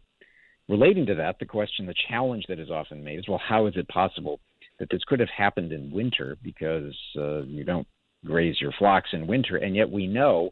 relating 0.68 1.06
to 1.06 1.14
that, 1.14 1.38
the 1.38 1.46
question, 1.46 1.86
the 1.86 1.94
challenge 2.08 2.46
that 2.48 2.58
is 2.58 2.70
often 2.70 3.04
made 3.04 3.20
is 3.20 3.28
well, 3.28 3.40
how 3.46 3.66
is 3.66 3.74
it 3.76 3.86
possible 3.88 4.40
that 4.80 4.88
this 4.90 5.04
could 5.06 5.20
have 5.20 5.28
happened 5.28 5.72
in 5.72 5.92
winter 5.92 6.36
because 6.42 6.96
uh, 7.16 7.42
you 7.42 7.62
don't 7.62 7.86
graze 8.26 8.60
your 8.60 8.72
flocks 8.78 9.10
in 9.12 9.28
winter? 9.28 9.58
And 9.58 9.76
yet 9.76 9.88
we 9.88 10.08
know 10.08 10.50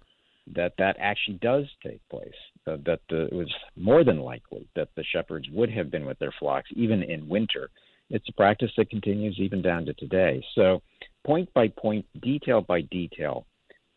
that 0.55 0.75
that 0.79 0.97
actually 1.01 1.39
does 1.39 1.65
take 1.83 2.01
place, 2.09 2.31
uh, 2.67 2.77
that 2.87 3.01
the, 3.11 3.25
it 3.25 3.33
was 3.33 3.53
more 3.77 4.05
than 4.05 4.21
likely 4.21 4.69
that 4.77 4.89
the 4.97 5.05
shepherds 5.13 5.49
would 5.51 5.71
have 5.71 5.91
been 5.91 6.07
with 6.07 6.19
their 6.19 6.35
flocks 6.39 6.69
even 6.77 7.03
in 7.03 7.29
winter. 7.29 7.71
It's 8.11 8.29
a 8.29 8.33
practice 8.33 8.71
that 8.77 8.91
continues 8.91 9.39
even 9.39 9.61
down 9.61 9.85
to 9.87 9.95
today. 9.95 10.43
So, 10.55 10.81
point 11.27 11.53
by 11.53 11.69
point, 11.69 12.07
detail 12.23 12.63
by 12.63 12.83
detail, 12.83 13.47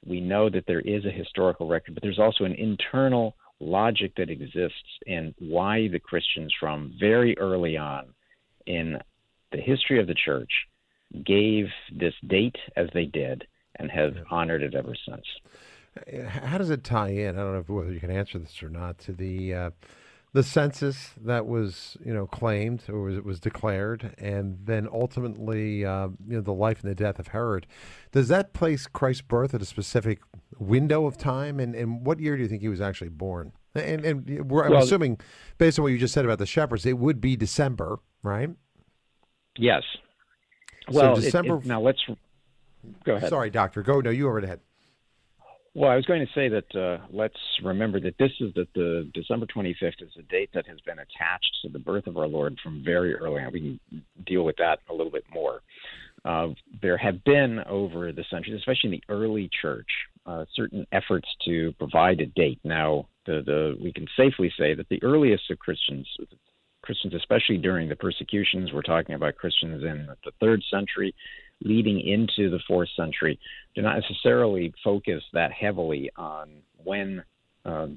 we 0.06 0.20
know 0.20 0.50
that 0.50 0.66
there 0.68 0.82
is 0.82 1.06
a 1.06 1.12
historical 1.12 1.68
record, 1.68 1.94
but 1.94 2.04
there's 2.04 2.20
also 2.20 2.44
an 2.44 2.56
internal 2.56 3.36
logic 3.60 4.14
that 4.18 4.30
exists 4.30 4.76
in 5.06 5.34
why 5.40 5.88
the 5.88 6.00
Christians, 6.00 6.54
from 6.60 6.94
very 7.00 7.38
early 7.38 7.78
on 7.78 8.08
in 8.66 8.98
the 9.52 9.62
history 9.62 10.00
of 10.00 10.08
the 10.08 10.16
church, 10.16 10.52
gave 11.26 11.68
this 11.94 12.14
date 12.28 12.58
as 12.76 12.88
they 12.94 13.06
did 13.06 13.46
and 13.76 13.92
have 13.92 14.16
honored 14.30 14.64
it 14.64 14.76
ever 14.76 14.96
since. 15.08 15.26
How 16.30 16.58
does 16.58 16.70
it 16.70 16.84
tie 16.84 17.10
in? 17.10 17.38
I 17.38 17.42
don't 17.42 17.54
know 17.54 17.76
whether 17.76 17.92
you 17.92 18.00
can 18.00 18.12
answer 18.12 18.40
this 18.40 18.64
or 18.64 18.70
not 18.70 18.98
to 19.00 19.12
the 19.12 19.54
uh, 19.54 19.70
the 20.34 20.44
census 20.44 21.10
that 21.22 21.46
was 21.46 21.98
you 22.06 22.14
know 22.14 22.26
claimed 22.28 22.84
or 22.88 23.02
was, 23.02 23.18
it 23.18 23.26
was 23.26 23.42
declared, 23.42 24.16
and 24.18 24.58
then 24.64 24.88
ultimately 24.92 25.84
uh, 25.84 26.08
you 26.28 26.36
know 26.36 26.42
the 26.42 26.54
life 26.54 26.82
and 26.82 26.90
the 26.90 26.96
death 26.96 27.20
of 27.20 27.28
Herod. 27.28 27.68
Does 28.14 28.30
that 28.30 28.54
place 28.54 28.88
Christ's 28.88 29.24
birth 29.24 29.54
at 29.54 29.62
a 29.62 29.66
specific 29.66 30.22
window 30.58 31.06
of 31.06 31.18
time? 31.18 31.60
And, 31.60 31.76
and 31.76 32.06
what 32.06 32.20
year 32.20 32.38
do 32.38 32.44
you 32.44 32.50
think 32.50 32.62
he 32.62 32.70
was 32.70 32.82
actually 32.82 33.10
born? 33.10 33.52
And, 33.76 34.06
and 34.06 34.30
I'm 34.30 34.48
well, 34.48 34.78
assuming, 34.78 35.20
based 35.58 35.80
on 35.80 35.84
what 35.84 35.90
you 35.90 35.98
just 35.98 36.14
said 36.14 36.26
about 36.26 36.40
the 36.40 36.46
shepherds, 36.46 36.86
it 36.86 36.98
would 36.98 37.22
be 37.22 37.36
December, 37.36 38.00
right? 38.24 38.50
Yes. 39.58 39.84
Well, 40.90 41.16
so 41.16 41.22
December. 41.22 41.56
It, 41.56 41.60
it, 41.60 41.66
now 41.66 41.82
let's 41.82 42.02
go 43.06 43.16
ahead. 43.16 43.30
Sorry, 43.30 43.50
doctor. 43.50 43.82
Go. 43.82 44.02
No, 44.02 44.10
you 44.10 44.28
already 44.28 44.48
had. 44.48 44.60
Well, 45.74 45.90
I 45.90 45.96
was 45.96 46.06
going 46.06 46.26
to 46.26 46.34
say 46.34 46.50
that 46.50 46.76
uh, 46.76 47.06
let's 47.12 47.38
remember 47.64 48.02
that 48.02 48.18
this 48.18 48.32
is 48.42 48.54
that 48.56 48.68
the 48.76 49.10
December 49.14 49.46
25th 49.46 50.02
is 50.02 50.10
a 50.20 50.24
date 50.24 50.50
that 50.54 50.68
has 50.68 50.82
been 50.82 51.00
attached 51.00 51.60
to 51.62 51.70
the 51.70 51.80
birth 51.80 52.08
of 52.08 52.18
our 52.18 52.28
Lord 52.28 52.58
from 52.62 52.84
very 52.84 53.16
early 53.16 53.42
on. 53.42 53.54
We 53.54 53.80
can 53.90 54.04
deal 54.26 54.44
with 54.44 54.58
that 54.58 54.80
a 54.90 54.94
little 54.94 55.12
bit 55.12 55.24
more. 55.34 55.62
Uh, 56.26 56.50
there 56.82 56.98
have 56.98 57.24
been 57.24 57.60
over 57.68 58.12
the 58.12 58.26
centuries, 58.30 58.58
especially 58.60 58.90
in 58.90 58.92
the 58.92 59.04
early 59.08 59.50
church, 59.62 59.88
uh, 60.26 60.46
certain 60.54 60.86
efforts 60.92 61.28
to 61.46 61.72
provide 61.80 62.20
a 62.20 62.26
date. 62.26 62.60
Now, 62.66 63.08
the, 63.26 63.42
the 63.46 63.78
we 63.82 63.94
can 63.94 64.08
safely 64.18 64.52
say 64.60 64.76
that 64.76 64.90
the 64.90 65.02
earliest 65.04 65.50
of 65.50 65.58
Christians, 65.58 66.08
Christians, 66.82 67.14
especially 67.14 67.58
during 67.58 67.90
the 67.90 67.96
persecutions, 67.96 68.72
we're 68.74 68.82
talking 68.82 69.16
about 69.16 69.36
Christians 69.36 69.84
in 69.84 70.08
the 70.26 70.32
third 70.40 70.62
century, 70.72 71.14
leading 71.64 72.00
into 72.00 72.50
the 72.50 72.60
fourth 72.68 72.90
century 72.96 73.40
do 73.76 73.82
not 73.82 74.00
necessarily 74.00 74.74
focus 74.84 75.24
that 75.34 75.52
heavily 75.52 76.12
on 76.16 76.50
when 76.84 77.24
uh, 77.66 77.88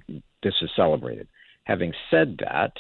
this 0.43 0.55
is 0.63 0.71
celebrated. 0.77 1.27
Having 1.65 1.93
said 2.11 2.39
that, 2.41 2.73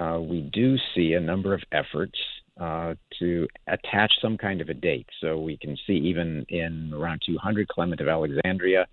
uh, 0.00 0.20
we 0.20 0.42
do 0.52 0.76
see 0.94 1.12
a 1.12 1.20
number 1.20 1.54
of 1.54 1.62
efforts 1.72 2.18
uh, 2.58 2.94
to 3.18 3.46
attach 3.68 4.12
some 4.20 4.36
kind 4.36 4.60
of 4.60 4.68
a 4.68 4.74
date. 4.74 5.06
So 5.20 5.38
we 5.38 5.56
can 5.56 5.76
see 5.86 5.94
even 5.94 6.44
in 6.48 6.92
around 6.94 7.22
200 7.24 7.68
Clement 7.68 8.00
of 8.00 8.08
Alexandria, 8.08 8.86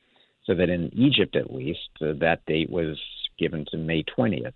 so 0.45 0.53
that 0.53 0.69
in 0.69 0.91
Egypt 0.93 1.35
at 1.35 1.51
least, 1.53 1.89
uh, 2.01 2.13
that 2.19 2.45
date 2.45 2.69
was 2.69 2.99
given 3.39 3.65
to 3.71 3.77
May 3.77 4.03
20th. 4.03 4.53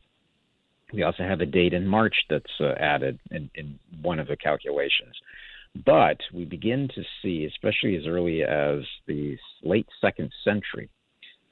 We 0.93 1.03
also 1.03 1.23
have 1.23 1.41
a 1.41 1.45
date 1.45 1.73
in 1.73 1.87
March 1.87 2.15
that's 2.29 2.59
uh, 2.59 2.73
added 2.79 3.19
in, 3.31 3.49
in 3.55 3.79
one 4.01 4.19
of 4.19 4.27
the 4.27 4.37
calculations. 4.37 5.15
But 5.85 6.17
we 6.33 6.45
begin 6.45 6.89
to 6.95 7.03
see, 7.21 7.45
especially 7.45 7.95
as 7.95 8.07
early 8.07 8.43
as 8.43 8.79
the 9.07 9.37
late 9.61 9.87
second 10.01 10.31
century, 10.43 10.89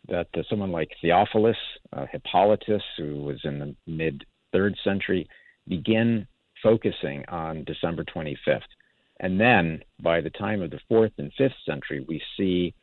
that 0.10 0.28
uh, 0.36 0.42
someone 0.50 0.72
like 0.72 0.90
Theophilus, 1.02 1.58
uh, 1.94 2.06
Hippolytus, 2.12 2.82
who 2.98 3.24
was 3.24 3.40
in 3.44 3.60
the 3.60 3.76
mid 3.86 4.26
third 4.52 4.76
century, 4.84 5.30
begin 5.68 6.28
focusing 6.64 7.24
on 7.28 7.64
December 7.66 8.04
25th. 8.04 8.62
And 9.20 9.40
then 9.40 9.82
by 10.02 10.22
the 10.22 10.30
time 10.30 10.62
of 10.62 10.72
the 10.72 10.80
fourth 10.88 11.12
and 11.18 11.32
fifth 11.38 11.56
century, 11.66 12.06
we 12.08 12.22
see 12.38 12.74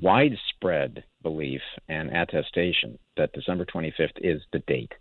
widespread 0.00 1.04
belief 1.22 1.60
and 1.88 2.10
attestation 2.10 2.98
that 3.16 3.32
December 3.32 3.66
25th 3.66 4.18
is 4.18 4.40
the 4.52 4.60
date. 4.60 4.92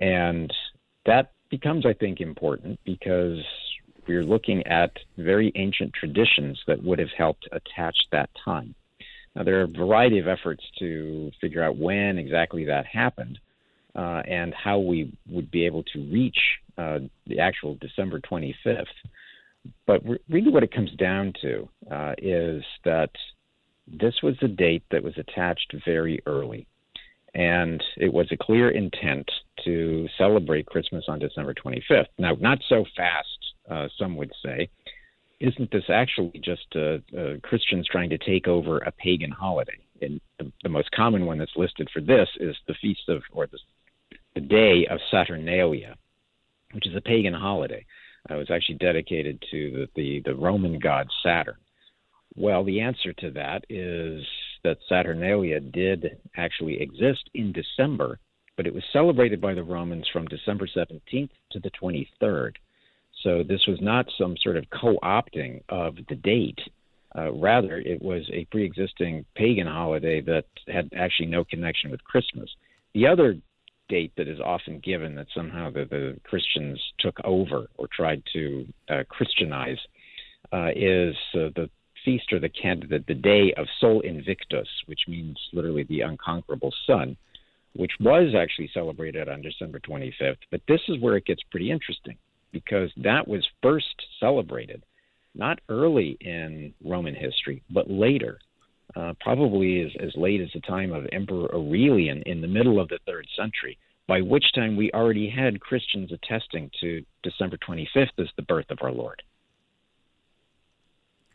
And 0.00 0.52
that 1.06 1.32
becomes, 1.50 1.86
I 1.86 1.92
think, 1.92 2.20
important 2.20 2.78
because 2.84 3.38
we're 4.06 4.24
looking 4.24 4.66
at 4.66 4.92
very 5.16 5.52
ancient 5.54 5.92
traditions 5.92 6.58
that 6.66 6.82
would 6.82 6.98
have 6.98 7.12
helped 7.16 7.48
attach 7.52 7.96
that 8.12 8.30
time. 8.44 8.74
Now, 9.34 9.44
there 9.44 9.60
are 9.60 9.64
a 9.64 9.68
variety 9.68 10.18
of 10.18 10.26
efforts 10.26 10.64
to 10.78 11.30
figure 11.40 11.62
out 11.62 11.76
when 11.76 12.18
exactly 12.18 12.64
that 12.64 12.86
happened 12.86 13.38
uh, 13.94 14.22
and 14.26 14.54
how 14.54 14.78
we 14.78 15.12
would 15.28 15.50
be 15.50 15.66
able 15.66 15.82
to 15.84 16.00
reach 16.10 16.38
uh, 16.76 17.00
the 17.26 17.38
actual 17.38 17.76
December 17.80 18.20
25th. 18.20 18.86
But 19.86 20.02
really, 20.28 20.50
what 20.50 20.62
it 20.62 20.72
comes 20.72 20.90
down 20.92 21.34
to 21.42 21.68
uh, 21.90 22.14
is 22.18 22.62
that 22.84 23.10
this 23.86 24.14
was 24.22 24.36
a 24.42 24.48
date 24.48 24.84
that 24.90 25.02
was 25.02 25.14
attached 25.18 25.74
very 25.84 26.20
early. 26.26 26.66
And 27.38 27.80
it 27.96 28.12
was 28.12 28.26
a 28.32 28.36
clear 28.36 28.70
intent 28.70 29.30
to 29.64 30.08
celebrate 30.18 30.66
Christmas 30.66 31.04
on 31.06 31.20
December 31.20 31.54
25th. 31.54 32.06
Now, 32.18 32.36
not 32.40 32.58
so 32.68 32.84
fast 32.96 33.28
uh, 33.70 33.86
some 33.96 34.16
would 34.16 34.32
say. 34.44 34.68
Isn't 35.38 35.70
this 35.70 35.84
actually 35.88 36.40
just 36.44 36.66
uh, 36.74 36.98
uh, 37.16 37.34
Christians 37.44 37.86
trying 37.88 38.10
to 38.10 38.18
take 38.18 38.48
over 38.48 38.78
a 38.78 38.90
pagan 38.90 39.30
holiday? 39.30 39.78
And 40.02 40.20
the, 40.40 40.50
the, 40.64 40.68
most 40.68 40.90
common 40.90 41.26
one 41.26 41.38
that's 41.38 41.52
listed 41.54 41.88
for 41.92 42.00
this 42.00 42.28
is 42.40 42.56
the 42.66 42.74
feast 42.82 43.08
of, 43.08 43.22
or 43.32 43.46
the, 43.46 43.58
the 44.34 44.40
day 44.40 44.88
of 44.90 44.98
Saturnalia, 45.08 45.94
which 46.72 46.88
is 46.88 46.96
a 46.96 47.00
pagan 47.00 47.34
holiday. 47.34 47.86
Uh, 48.28 48.34
it 48.34 48.38
was 48.38 48.50
actually 48.50 48.78
dedicated 48.78 49.40
to 49.52 49.70
the, 49.70 49.88
the, 49.94 50.22
the 50.24 50.34
Roman 50.34 50.80
god 50.80 51.06
Saturn. 51.22 51.58
Well, 52.34 52.64
the 52.64 52.80
answer 52.80 53.12
to 53.12 53.30
that 53.32 53.64
is 53.68 54.24
that 54.64 54.78
Saturnalia 54.88 55.60
did 55.60 56.18
actually 56.36 56.80
exist 56.80 57.28
in 57.34 57.52
December, 57.52 58.18
but 58.56 58.66
it 58.66 58.74
was 58.74 58.82
celebrated 58.92 59.40
by 59.40 59.54
the 59.54 59.62
Romans 59.62 60.06
from 60.12 60.26
December 60.26 60.66
17th 60.66 61.30
to 61.52 61.60
the 61.60 61.70
23rd. 61.80 62.52
So 63.22 63.42
this 63.42 63.66
was 63.66 63.78
not 63.80 64.06
some 64.18 64.36
sort 64.42 64.56
of 64.56 64.64
co-opting 64.70 65.62
of 65.68 65.96
the 66.08 66.14
date. 66.14 66.58
Uh, 67.16 67.32
rather, 67.32 67.78
it 67.78 68.00
was 68.00 68.28
a 68.32 68.44
pre-existing 68.46 69.24
pagan 69.34 69.66
holiday 69.66 70.20
that 70.20 70.44
had 70.68 70.90
actually 70.96 71.26
no 71.26 71.44
connection 71.44 71.90
with 71.90 72.04
Christmas. 72.04 72.48
The 72.94 73.06
other 73.06 73.36
date 73.88 74.12
that 74.16 74.28
is 74.28 74.38
often 74.40 74.80
given 74.80 75.14
that 75.14 75.26
somehow 75.34 75.70
the, 75.70 75.86
the 75.90 76.20
Christians 76.24 76.80
took 77.00 77.16
over 77.24 77.66
or 77.76 77.88
tried 77.88 78.22
to 78.34 78.66
uh, 78.90 79.02
Christianize 79.08 79.78
uh, 80.52 80.68
is 80.76 81.14
uh, 81.34 81.48
the 81.56 81.70
feast 82.04 82.32
or 82.32 82.38
the, 82.38 82.50
the 82.88 83.04
the 83.06 83.14
day 83.14 83.52
of 83.56 83.66
Sol 83.80 84.00
Invictus, 84.00 84.68
which 84.86 85.00
means 85.08 85.38
literally 85.52 85.84
the 85.84 86.02
unconquerable 86.02 86.72
sun, 86.86 87.16
which 87.74 87.92
was 88.00 88.34
actually 88.36 88.70
celebrated 88.72 89.28
on 89.28 89.42
December 89.42 89.80
25th. 89.80 90.38
But 90.50 90.62
this 90.68 90.80
is 90.88 91.00
where 91.00 91.16
it 91.16 91.26
gets 91.26 91.42
pretty 91.50 91.70
interesting 91.70 92.16
because 92.52 92.90
that 92.96 93.26
was 93.26 93.46
first 93.62 93.94
celebrated 94.20 94.82
not 95.34 95.60
early 95.68 96.16
in 96.20 96.74
Roman 96.84 97.14
history, 97.14 97.62
but 97.70 97.90
later, 97.90 98.38
uh, 98.96 99.14
probably 99.20 99.82
as, 99.82 99.92
as 100.00 100.12
late 100.16 100.40
as 100.40 100.48
the 100.52 100.60
time 100.60 100.92
of 100.92 101.06
Emperor 101.12 101.54
Aurelian 101.54 102.22
in 102.22 102.40
the 102.40 102.48
middle 102.48 102.80
of 102.80 102.88
the 102.88 102.98
third 103.06 103.26
century, 103.36 103.78
by 104.06 104.20
which 104.20 104.52
time 104.54 104.76
we 104.76 104.90
already 104.92 105.28
had 105.28 105.60
Christians 105.60 106.10
attesting 106.12 106.70
to 106.80 107.04
December 107.22 107.58
25th 107.58 108.18
as 108.18 108.28
the 108.36 108.42
birth 108.42 108.70
of 108.70 108.78
our 108.80 108.92
Lord. 108.92 109.22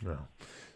Well, 0.05 0.27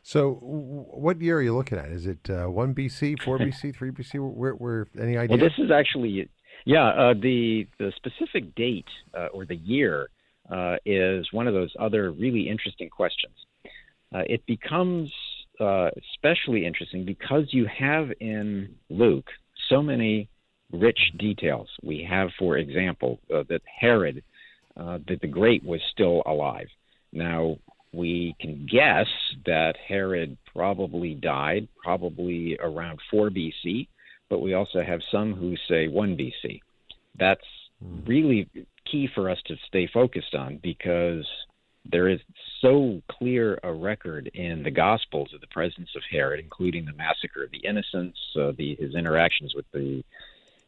so, 0.03 0.35
what 0.41 1.19
year 1.21 1.37
are 1.37 1.41
you 1.41 1.55
looking 1.55 1.77
at? 1.77 1.89
Is 1.89 2.07
it 2.07 2.29
uh, 2.29 2.45
1 2.45 2.73
BC, 2.73 3.21
4 3.23 3.39
BC, 3.39 3.75
3 3.77 3.91
BC? 3.91 4.33
Where, 4.33 4.53
where, 4.53 4.87
any 4.97 5.17
idea? 5.17 5.35
Well, 5.35 5.45
this 5.45 5.57
is 5.57 5.69
actually, 5.69 6.29
yeah, 6.65 6.87
uh, 6.87 7.13
the, 7.13 7.67
the 7.77 7.91
specific 7.97 8.55
date 8.55 8.87
uh, 9.13 9.27
or 9.33 9.45
the 9.45 9.57
year 9.57 10.09
uh, 10.49 10.77
is 10.85 11.27
one 11.33 11.47
of 11.47 11.53
those 11.53 11.73
other 11.77 12.11
really 12.11 12.47
interesting 12.47 12.89
questions. 12.89 13.33
Uh, 14.15 14.23
it 14.29 14.45
becomes 14.45 15.11
uh, 15.59 15.89
especially 16.13 16.65
interesting 16.65 17.03
because 17.03 17.47
you 17.49 17.65
have 17.65 18.09
in 18.19 18.75
Luke 18.89 19.29
so 19.69 19.81
many 19.81 20.29
rich 20.71 20.99
details. 21.17 21.67
We 21.83 22.07
have, 22.09 22.29
for 22.37 22.57
example, 22.57 23.19
uh, 23.33 23.43
that 23.49 23.61
Herod, 23.79 24.23
uh, 24.75 24.99
that 25.07 25.19
the 25.21 25.27
Great, 25.27 25.63
was 25.63 25.81
still 25.91 26.23
alive. 26.25 26.67
Now, 27.11 27.57
we 27.97 28.35
can 28.39 28.67
guess 28.71 29.07
that 29.45 29.75
Herod 29.87 30.37
probably 30.55 31.15
died 31.15 31.67
probably 31.83 32.57
around 32.61 32.99
4 33.09 33.29
BC, 33.29 33.87
but 34.29 34.39
we 34.39 34.53
also 34.53 34.81
have 34.81 35.01
some 35.11 35.33
who 35.33 35.55
say 35.67 35.87
1 35.87 36.15
BC. 36.15 36.61
That's 37.17 37.41
really 38.05 38.47
key 38.89 39.09
for 39.13 39.29
us 39.29 39.39
to 39.47 39.55
stay 39.67 39.89
focused 39.91 40.35
on 40.35 40.59
because 40.61 41.25
there 41.89 42.07
is 42.07 42.19
so 42.61 43.01
clear 43.09 43.59
a 43.63 43.73
record 43.73 44.29
in 44.33 44.63
the 44.63 44.71
Gospels 44.71 45.33
of 45.33 45.41
the 45.41 45.47
presence 45.47 45.89
of 45.95 46.03
Herod, 46.09 46.39
including 46.39 46.85
the 46.85 46.93
massacre 46.93 47.43
of 47.43 47.51
the 47.51 47.65
innocents, 47.65 48.19
uh, 48.39 48.51
the, 48.57 48.75
his 48.75 48.95
interactions 48.95 49.55
with 49.55 49.65
the 49.73 50.03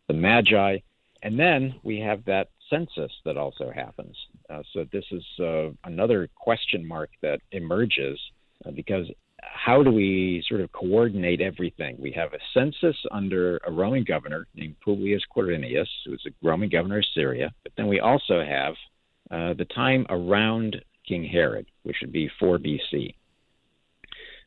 the 0.08 0.14
Magi, 0.16 0.80
and 1.22 1.40
then 1.40 1.76
we 1.84 2.00
have 2.00 2.26
that 2.26 2.50
census 2.70 3.12
that 3.26 3.38
also 3.38 3.72
happens. 3.74 4.16
Uh, 4.50 4.62
so 4.74 4.86
this 4.92 5.06
is 5.12 5.24
uh, 5.40 5.70
another 5.86 6.30
question 6.36 6.88
mark 6.88 7.10
that 7.22 7.40
emerges 7.52 8.20
uh, 8.66 8.72
because 8.72 9.06
how 9.42 9.82
do 9.84 9.92
we 9.92 10.44
sort 10.48 10.62
of 10.62 10.72
coordinate 10.72 11.42
everything? 11.42 11.96
We 12.00 12.12
have 12.12 12.34
a 12.34 12.40
census 12.54 12.96
under 13.12 13.60
a 13.66 13.72
Roman 13.72 14.04
governor 14.04 14.48
named 14.56 14.76
Publius 14.86 15.22
Quirinius, 15.36 15.88
who 16.06 16.12
was 16.12 16.26
a 16.28 16.32
Roman 16.46 16.70
governor 16.70 17.00
of 17.00 17.06
Syria, 17.14 17.52
but 17.64 17.72
then 17.78 17.88
we 17.88 18.00
also 18.00 18.44
have 18.44 18.74
uh, 19.32 19.54
the 19.54 19.66
time 19.66 20.06
around 20.10 20.84
King 21.08 21.24
Herod, 21.24 21.68
which 21.84 21.98
would 22.02 22.12
be 22.12 22.30
4 22.40 22.58
BC. 22.58 23.16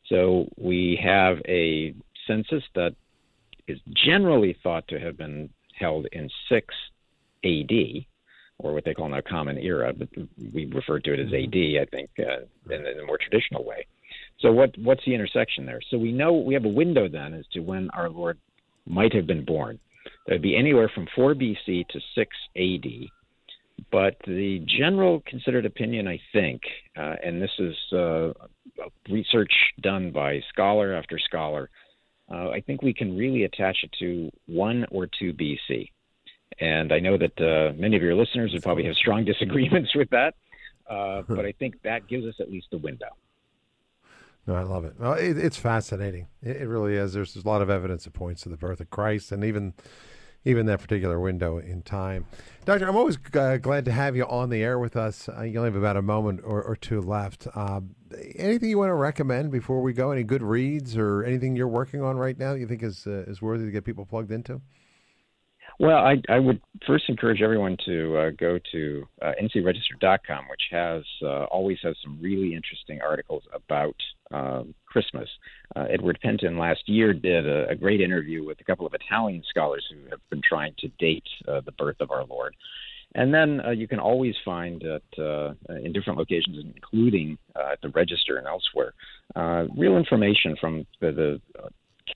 So 0.09 0.47
we 0.59 1.01
have 1.03 1.39
a 1.49 1.95
census 2.27 2.63
that 2.75 2.95
is 3.67 3.79
generally 3.95 4.57
thought 4.63 4.87
to 4.89 4.99
have 4.99 5.17
been 5.17 5.49
held 5.79 6.07
in 6.13 6.29
6 6.49 6.75
AD, 7.45 8.05
or 8.63 8.73
what 8.73 8.85
they 8.85 8.95
call 8.95 9.09
now 9.09 9.21
Common 9.29 9.59
Era, 9.59 9.93
but 9.93 10.09
we 10.53 10.67
refer 10.67 10.99
to 11.01 11.13
it 11.13 11.21
as 11.21 11.27
AD, 11.27 11.83
I 11.83 11.87
think, 11.91 12.11
uh, 12.19 12.73
in, 12.73 12.87
in 12.87 13.01
a 13.01 13.07
more 13.07 13.19
traditional 13.19 13.65
way. 13.65 13.87
So 14.41 14.53
what 14.53 14.77
what's 14.79 15.05
the 15.05 15.15
intersection 15.15 15.67
there? 15.67 15.81
So 15.91 15.99
we 15.99 16.13
know 16.13 16.33
we 16.33 16.55
have 16.55 16.65
a 16.65 16.69
window 16.69 17.09
then 17.09 17.35
as 17.35 17.47
to 17.53 17.61
when 17.61 17.91
our 17.91 18.09
Lord 18.09 18.39
might 18.87 19.15
have 19.15 19.27
been 19.27 19.45
born. 19.45 19.79
That 20.27 20.35
would 20.35 20.43
be 20.43 20.57
anywhere 20.57 20.91
from 20.95 21.07
4 21.15 21.35
BC 21.35 21.87
to 21.89 22.01
6 22.15 22.37
AD. 22.57 22.91
But 23.91 24.17
the 24.27 24.65
general 24.67 25.23
considered 25.27 25.67
opinion, 25.67 26.07
I 26.07 26.21
think, 26.33 26.63
uh, 26.97 27.17
and 27.25 27.41
this 27.41 27.51
is 27.59 27.75
uh, 27.93 28.33
research 29.09 29.53
done 29.81 30.13
by 30.13 30.41
scholar 30.53 30.95
after 30.95 31.19
scholar, 31.19 31.71
uh, 32.31 32.51
I 32.51 32.61
think 32.61 32.83
we 32.83 32.95
can 32.95 33.17
really 33.17 33.45
attach 33.45 33.79
it 33.83 33.91
to 33.99 34.31
1 34.47 34.87
or 34.91 35.09
2 35.19 35.33
BC. 35.33 35.89
And 36.61 36.93
I 36.93 36.99
know 36.99 37.17
that 37.19 37.41
uh, 37.41 37.73
many 37.77 37.97
of 37.97 38.03
your 38.03 38.15
listeners 38.15 38.53
would 38.53 38.63
probably 38.63 38.85
have 38.85 38.95
strong 38.95 39.25
disagreements 39.33 39.95
with 39.95 40.11
that, 40.11 40.35
uh, 40.89 41.23
but 41.29 41.45
I 41.45 41.53
think 41.53 41.83
that 41.83 42.07
gives 42.09 42.27
us 42.27 42.35
at 42.41 42.51
least 42.51 42.69
a 42.73 42.79
window. 42.79 43.09
No, 44.47 44.55
I 44.55 44.63
love 44.63 44.85
it. 44.85 44.95
Well, 44.99 45.13
it 45.13 45.39
it's 45.39 45.57
fascinating. 45.57 46.27
It, 46.43 46.63
it, 46.63 46.67
really 46.67 46.97
is. 46.97 47.13
There's, 47.13 47.35
there's 47.35 47.45
a 47.45 47.49
lot 47.49 47.63
of 47.63 47.71
evidence 47.71 48.05
that 48.05 48.13
points 48.13 48.43
to 48.43 48.49
the 48.49 48.57
birth 48.57 48.81
of 48.81 48.91
Christ, 48.91 49.31
and 49.31 49.45
even 49.45 49.75
even 50.45 50.67
that 50.67 50.81
particular 50.81 51.21
window 51.21 51.59
in 51.59 51.83
time. 51.83 52.27
Doctor, 52.65 52.89
I'm 52.89 52.97
always 52.97 53.17
uh, 53.35 53.59
glad 53.59 53.85
to 53.85 53.93
have 53.93 54.17
you 54.17 54.27
on 54.27 54.51
the 54.51 54.63
air 54.63 54.79
with 54.79 54.97
us. 54.97 55.29
Uh, 55.29 55.43
you 55.43 55.59
only 55.59 55.71
have 55.71 55.77
about 55.77 55.97
a 55.97 56.03
moment 56.03 56.41
or, 56.43 56.61
or 56.63 56.75
two 56.75 57.01
left. 57.01 57.47
Uh, 57.55 57.81
anything 58.35 58.69
you 58.69 58.79
want 58.79 58.91
to 58.91 58.95
recommend 58.95 59.53
before 59.53 59.81
we 59.83 59.93
go? 59.93 60.11
Any 60.11 60.25
good 60.25 60.43
reads 60.43 60.97
or 60.97 61.23
anything 61.23 61.55
you're 61.55 61.69
working 61.69 62.03
on 62.03 62.17
right 62.17 62.37
now 62.37 62.55
that 62.55 62.59
you 62.59 62.67
think 62.67 62.83
is 62.83 63.07
uh, 63.07 63.25
is 63.29 63.41
worthy 63.41 63.65
to 63.65 63.71
get 63.71 63.85
people 63.85 64.05
plugged 64.05 64.33
into? 64.33 64.61
Well, 65.83 65.99
I, 65.99 66.23
I 66.29 66.39
would 66.39 66.61
first 66.87 67.07
encourage 67.09 67.43
everyone 67.43 67.77
to 67.87 68.17
uh, 68.17 68.31
go 68.39 68.57
to 68.71 69.09
uh, 69.21 69.33
ncregister.com, 69.43 70.45
which 70.49 70.63
has 70.71 71.03
uh, 71.25 71.47
always 71.47 71.79
has 71.83 71.97
some 72.05 72.21
really 72.23 72.55
interesting 72.55 73.01
articles 73.03 73.43
about 73.53 73.97
uh, 74.33 74.63
Christmas. 74.87 75.29
Uh, 75.75 75.87
Edward 75.91 76.21
Pentin 76.25 76.57
last 76.57 76.89
year 76.89 77.13
did 77.13 77.49
a, 77.49 77.69
a, 77.71 77.75
great 77.75 78.01
interview 78.01 78.45
with 78.47 78.61
a 78.61 78.65
couple 78.65 78.87
of 78.87 78.95
Italian 78.95 79.43
scholars 79.51 79.85
who 79.91 80.09
have 80.09 80.21
been 80.31 80.41
trying 80.49 80.73
to 80.79 80.89
date 81.01 81.27
uh, 81.49 81.61
the 81.67 81.73
birth 81.73 81.97
of 81.99 82.13
our 82.13 82.25
Lord. 82.27 82.55
And 83.17 83.35
then 83.35 83.61
uh, 83.67 83.71
you 83.71 83.89
can 83.89 83.99
always 83.99 84.37
find 84.45 84.85
it 84.85 85.05
uh, 85.19 85.55
in 85.83 85.93
different 85.93 86.17
locations, 86.17 86.65
including 86.65 87.39
at 87.57 87.81
the 87.83 87.89
Register 87.89 88.37
and 88.37 88.47
elsewhere, 88.47 88.95
real 89.77 89.97
information 89.97 90.55
from 90.61 90.87
the, 91.01 91.11
the 91.11 91.41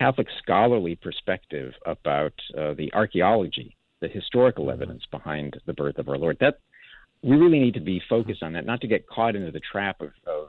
Catholic 0.00 0.28
scholarly 0.42 0.96
perspective 0.96 1.72
about 1.84 2.34
the 2.54 2.90
archaeology, 2.92 3.76
the 4.00 4.08
historical 4.08 4.70
evidence 4.70 5.02
behind 5.10 5.56
the 5.66 5.72
birth 5.72 5.98
of 5.98 6.08
our 6.08 6.18
Lord. 6.18 6.36
That 6.40 6.58
we 7.22 7.36
really 7.36 7.58
need 7.58 7.74
to 7.74 7.80
be 7.80 8.00
focused 8.08 8.42
on 8.42 8.52
that, 8.52 8.66
not 8.66 8.80
to 8.82 8.86
get 8.86 9.08
caught 9.08 9.36
into 9.36 9.50
the 9.50 9.60
trap 9.72 10.00
of, 10.00 10.10
of 10.26 10.48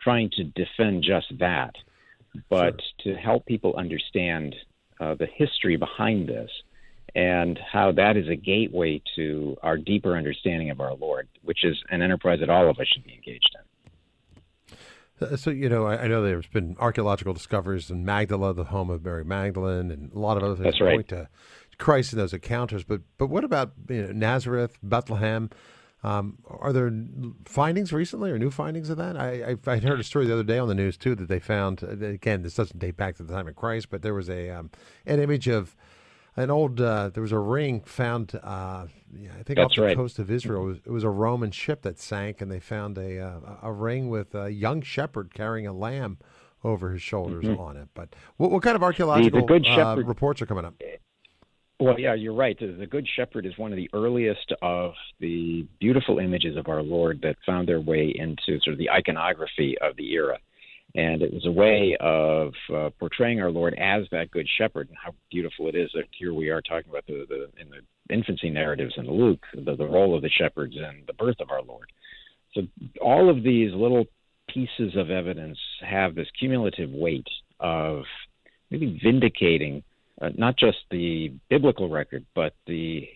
trying 0.00 0.30
to 0.36 0.44
defend 0.44 1.02
just 1.02 1.26
that, 1.38 1.74
but 2.48 2.80
sure. 3.02 3.14
to 3.14 3.20
help 3.20 3.46
people 3.46 3.74
understand 3.76 4.54
uh, 5.00 5.14
the 5.14 5.26
history 5.26 5.76
behind 5.76 6.28
this 6.28 6.50
and 7.14 7.58
how 7.72 7.90
that 7.92 8.16
is 8.16 8.28
a 8.28 8.36
gateway 8.36 9.00
to 9.16 9.56
our 9.62 9.76
deeper 9.76 10.16
understanding 10.16 10.70
of 10.70 10.80
our 10.80 10.94
Lord, 10.94 11.28
which 11.42 11.64
is 11.64 11.76
an 11.90 12.02
enterprise 12.02 12.40
that 12.40 12.50
all 12.50 12.70
of 12.70 12.78
us 12.78 12.86
should 12.86 13.04
be 13.04 13.14
engaged 13.14 13.50
in. 13.54 13.67
Uh, 15.20 15.36
so, 15.36 15.50
you 15.50 15.68
know, 15.68 15.86
I, 15.86 16.04
I 16.04 16.08
know 16.08 16.22
there's 16.22 16.46
been 16.46 16.76
archaeological 16.78 17.32
discoveries 17.32 17.90
in 17.90 18.04
Magdala, 18.04 18.54
the 18.54 18.64
home 18.64 18.90
of 18.90 19.04
Mary 19.04 19.24
Magdalene, 19.24 19.90
and 19.90 20.12
a 20.12 20.18
lot 20.18 20.36
of 20.36 20.42
other 20.42 20.54
things 20.54 20.66
That's 20.66 20.80
right. 20.80 20.96
point 20.96 21.08
to 21.08 21.28
Christ 21.78 22.12
in 22.12 22.18
those 22.18 22.32
encounters. 22.32 22.84
But, 22.84 23.02
but 23.16 23.28
what 23.28 23.44
about 23.44 23.72
you 23.88 24.06
know, 24.06 24.12
Nazareth, 24.12 24.78
Bethlehem? 24.82 25.50
Um, 26.04 26.38
are 26.46 26.72
there 26.72 26.92
findings 27.44 27.92
recently 27.92 28.30
or 28.30 28.38
new 28.38 28.52
findings 28.52 28.88
of 28.88 28.98
that? 28.98 29.16
I, 29.16 29.56
I, 29.66 29.72
I, 29.72 29.78
heard 29.78 29.98
a 29.98 30.04
story 30.04 30.26
the 30.26 30.32
other 30.32 30.44
day 30.44 30.58
on 30.58 30.68
the 30.68 30.74
news 30.74 30.96
too 30.96 31.16
that 31.16 31.28
they 31.28 31.40
found. 31.40 31.82
Uh, 31.82 31.88
again, 32.06 32.42
this 32.42 32.54
doesn't 32.54 32.78
date 32.78 32.96
back 32.96 33.16
to 33.16 33.24
the 33.24 33.34
time 33.34 33.48
of 33.48 33.56
Christ, 33.56 33.90
but 33.90 34.02
there 34.02 34.14
was 34.14 34.30
a 34.30 34.48
um, 34.48 34.70
an 35.06 35.18
image 35.18 35.48
of 35.48 35.74
an 36.38 36.50
old. 36.50 36.80
Uh, 36.80 37.10
there 37.10 37.22
was 37.22 37.32
a 37.32 37.38
ring 37.38 37.80
found. 37.80 38.38
Uh, 38.42 38.86
yeah, 39.12 39.30
I 39.38 39.42
think 39.42 39.56
That's 39.56 39.72
off 39.72 39.76
the 39.76 39.82
right. 39.82 39.96
coast 39.96 40.18
of 40.18 40.30
Israel. 40.30 40.62
It 40.62 40.66
was, 40.66 40.78
it 40.86 40.90
was, 40.90 41.04
a 41.04 41.10
Roman 41.10 41.50
ship 41.50 41.82
that 41.82 41.98
sank, 41.98 42.40
and 42.40 42.50
they 42.50 42.60
found 42.60 42.96
a 42.98 43.20
uh, 43.20 43.40
a 43.62 43.72
ring 43.72 44.08
with 44.08 44.34
a 44.34 44.50
young 44.50 44.82
shepherd 44.82 45.34
carrying 45.34 45.66
a 45.66 45.72
lamb 45.72 46.18
over 46.64 46.92
his 46.92 47.02
shoulders 47.02 47.44
mm-hmm. 47.44 47.60
on 47.60 47.76
it. 47.76 47.88
But 47.94 48.14
what, 48.36 48.50
what 48.50 48.62
kind 48.62 48.76
of 48.76 48.82
archaeological 48.82 49.46
the, 49.46 49.58
the 49.58 49.70
uh, 49.70 49.96
reports 49.96 50.40
are 50.42 50.46
coming 50.46 50.64
up? 50.64 50.74
Well, 51.80 51.98
yeah, 51.98 52.14
you're 52.14 52.34
right. 52.34 52.58
The 52.58 52.88
Good 52.88 53.06
Shepherd 53.06 53.46
is 53.46 53.56
one 53.56 53.72
of 53.72 53.76
the 53.76 53.88
earliest 53.92 54.52
of 54.62 54.94
the 55.20 55.64
beautiful 55.78 56.18
images 56.18 56.56
of 56.56 56.66
our 56.68 56.82
Lord 56.82 57.20
that 57.22 57.36
found 57.46 57.68
their 57.68 57.80
way 57.80 58.12
into 58.16 58.60
sort 58.62 58.72
of 58.72 58.78
the 58.78 58.90
iconography 58.90 59.76
of 59.80 59.96
the 59.96 60.10
era. 60.12 60.38
And 60.98 61.22
it 61.22 61.32
was 61.32 61.46
a 61.46 61.52
way 61.52 61.96
of 62.00 62.52
uh, 62.74 62.90
portraying 62.98 63.40
our 63.40 63.52
Lord 63.52 63.72
as 63.78 64.02
that 64.10 64.32
Good 64.32 64.48
Shepherd, 64.58 64.88
and 64.88 64.98
how 65.00 65.14
beautiful 65.30 65.68
it 65.68 65.76
is 65.76 65.88
that 65.94 66.06
here 66.10 66.34
we 66.34 66.48
are 66.48 66.60
talking 66.60 66.90
about 66.90 67.06
the, 67.06 67.24
the 67.28 67.62
in 67.62 67.70
the 67.70 67.82
infancy 68.12 68.50
narratives 68.50 68.94
in 68.96 69.06
Luke, 69.06 69.44
the, 69.54 69.76
the 69.76 69.86
role 69.86 70.16
of 70.16 70.22
the 70.22 70.28
shepherds 70.28 70.74
and 70.76 71.06
the 71.06 71.12
birth 71.12 71.36
of 71.38 71.50
our 71.50 71.62
Lord. 71.62 71.88
So 72.52 72.62
all 73.00 73.30
of 73.30 73.44
these 73.44 73.72
little 73.74 74.06
pieces 74.48 74.96
of 74.96 75.10
evidence 75.10 75.58
have 75.88 76.16
this 76.16 76.26
cumulative 76.36 76.90
weight 76.90 77.28
of 77.60 78.02
really 78.72 78.98
vindicating 79.00 79.84
uh, 80.20 80.30
not 80.36 80.56
just 80.58 80.78
the 80.90 81.32
biblical 81.48 81.88
record, 81.88 82.26
but 82.34 82.54
the 82.66 83.08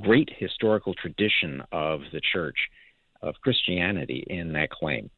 great 0.00 0.30
historical 0.38 0.94
tradition 0.94 1.62
of 1.70 2.00
the 2.14 2.22
church, 2.32 2.56
of 3.20 3.34
Christianity 3.42 4.24
in 4.28 4.52
that 4.54 4.70
claim. 4.70 5.10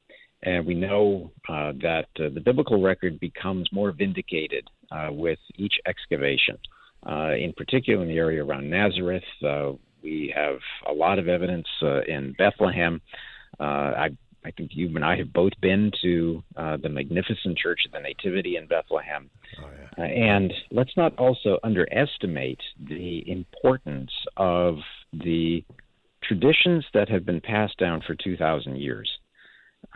And 0.42 0.66
we 0.66 0.74
know 0.74 1.32
uh, 1.48 1.72
that 1.82 2.06
uh, 2.18 2.30
the 2.32 2.40
biblical 2.40 2.80
record 2.80 3.20
becomes 3.20 3.68
more 3.72 3.92
vindicated 3.92 4.66
uh, 4.90 5.08
with 5.10 5.38
each 5.56 5.74
excavation. 5.86 6.58
Uh, 7.06 7.32
in 7.32 7.52
particular, 7.54 8.02
in 8.02 8.08
the 8.08 8.16
area 8.16 8.44
around 8.44 8.68
Nazareth, 8.68 9.24
uh, 9.46 9.72
we 10.02 10.32
have 10.34 10.58
a 10.88 10.92
lot 10.92 11.18
of 11.18 11.28
evidence 11.28 11.66
in 12.08 12.34
Bethlehem. 12.38 13.00
I 13.58 14.10
I 14.44 14.50
think 14.52 14.70
you 14.74 14.86
and 14.88 15.04
I 15.04 15.16
have 15.16 15.32
both 15.32 15.52
been 15.60 15.90
to 16.02 16.42
uh, 16.56 16.76
the 16.78 16.88
magnificent 16.88 17.58
Church 17.58 17.80
of 17.86 17.92
the 17.92 18.00
Nativity 18.00 18.56
in 18.56 18.66
Bethlehem. 18.66 19.28
Oh, 19.58 19.68
yeah. 19.98 20.04
uh, 20.04 20.06
and 20.06 20.52
let's 20.70 20.96
not 20.96 21.16
also 21.18 21.58
underestimate 21.62 22.60
the 22.88 23.28
importance 23.30 24.10
of 24.36 24.76
the 25.12 25.64
traditions 26.22 26.84
that 26.94 27.08
have 27.08 27.26
been 27.26 27.40
passed 27.40 27.76
down 27.78 28.02
for 28.06 28.14
2,000 28.14 28.76
years. 28.76 29.10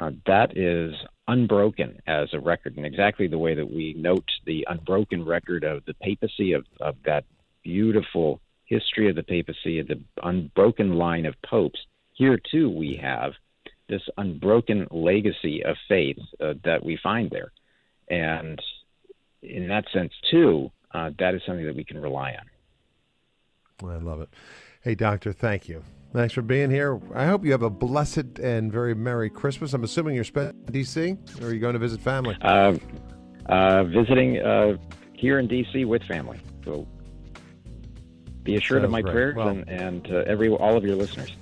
Uh, 0.00 0.10
that 0.26 0.56
is 0.56 0.92
unbroken 1.28 2.00
as 2.06 2.28
a 2.32 2.40
record, 2.40 2.76
and 2.76 2.84
exactly 2.84 3.28
the 3.28 3.38
way 3.38 3.54
that 3.54 3.70
we 3.70 3.94
note 3.96 4.28
the 4.44 4.66
unbroken 4.68 5.24
record 5.24 5.64
of 5.64 5.84
the 5.86 5.94
papacy, 5.94 6.52
of, 6.52 6.64
of 6.80 6.96
that 7.04 7.24
beautiful 7.62 8.40
history 8.64 9.08
of 9.08 9.16
the 9.16 9.22
papacy, 9.22 9.78
of 9.78 9.88
the 9.88 10.00
unbroken 10.22 10.94
line 10.94 11.26
of 11.26 11.34
popes. 11.42 11.78
Here, 12.12 12.38
too, 12.50 12.68
we 12.70 12.98
have 13.00 13.32
this 13.88 14.02
unbroken 14.16 14.86
legacy 14.90 15.62
of 15.64 15.76
faith 15.88 16.18
uh, 16.40 16.54
that 16.64 16.84
we 16.84 16.98
find 17.02 17.30
there. 17.30 17.52
And 18.08 18.60
in 19.42 19.68
that 19.68 19.84
sense, 19.92 20.12
too, 20.30 20.70
uh, 20.92 21.10
that 21.18 21.34
is 21.34 21.42
something 21.46 21.66
that 21.66 21.76
we 21.76 21.84
can 21.84 22.00
rely 22.00 22.32
on. 22.32 23.90
I 23.90 23.96
love 23.96 24.20
it. 24.20 24.30
Hey, 24.82 24.94
Doctor, 24.94 25.32
thank 25.32 25.68
you. 25.68 25.82
Thanks 26.14 26.32
for 26.32 26.42
being 26.42 26.70
here. 26.70 27.00
I 27.12 27.26
hope 27.26 27.44
you 27.44 27.50
have 27.50 27.62
a 27.64 27.70
blessed 27.70 28.38
and 28.38 28.70
very 28.72 28.94
Merry 28.94 29.28
Christmas. 29.28 29.72
I'm 29.74 29.82
assuming 29.82 30.14
you're 30.14 30.22
spending 30.22 30.54
in 30.68 30.72
D.C. 30.72 31.16
or 31.42 31.48
are 31.48 31.52
you 31.52 31.58
going 31.58 31.72
to 31.72 31.80
visit 31.80 32.00
family? 32.00 32.36
Uh, 32.40 32.74
uh, 33.46 33.82
visiting 33.82 34.38
uh, 34.38 34.76
here 35.12 35.40
in 35.40 35.48
D.C. 35.48 35.84
with 35.84 36.04
family. 36.04 36.38
So 36.64 36.86
be 38.44 38.54
assured 38.54 38.82
Sounds 38.82 38.84
of 38.84 38.90
my 38.92 39.02
great. 39.02 39.12
prayers 39.12 39.34
Well- 39.36 39.48
and, 39.48 39.68
and 39.68 40.06
uh, 40.12 40.22
every 40.28 40.50
all 40.50 40.76
of 40.76 40.84
your 40.84 40.94
listeners. 40.94 41.32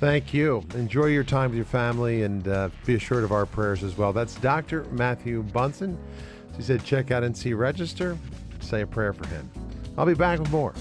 Thank 0.00 0.34
you. 0.34 0.62
Enjoy 0.74 1.06
your 1.06 1.24
time 1.24 1.50
with 1.50 1.56
your 1.56 1.64
family 1.66 2.22
and 2.22 2.46
uh, 2.46 2.68
be 2.86 2.94
assured 2.94 3.24
of 3.24 3.32
our 3.32 3.46
prayers 3.46 3.82
as 3.82 3.96
well. 3.96 4.12
That's 4.12 4.34
Dr. 4.36 4.84
Matthew 4.92 5.42
Bunson. 5.44 5.98
He 6.56 6.62
said, 6.62 6.84
check 6.84 7.10
out 7.10 7.22
NC 7.22 7.56
Register, 7.56 8.16
say 8.60 8.82
a 8.82 8.86
prayer 8.86 9.12
for 9.14 9.26
him. 9.28 9.50
I'll 9.98 10.06
be 10.06 10.14
back 10.14 10.38
with 10.38 10.50
more. 10.50 10.74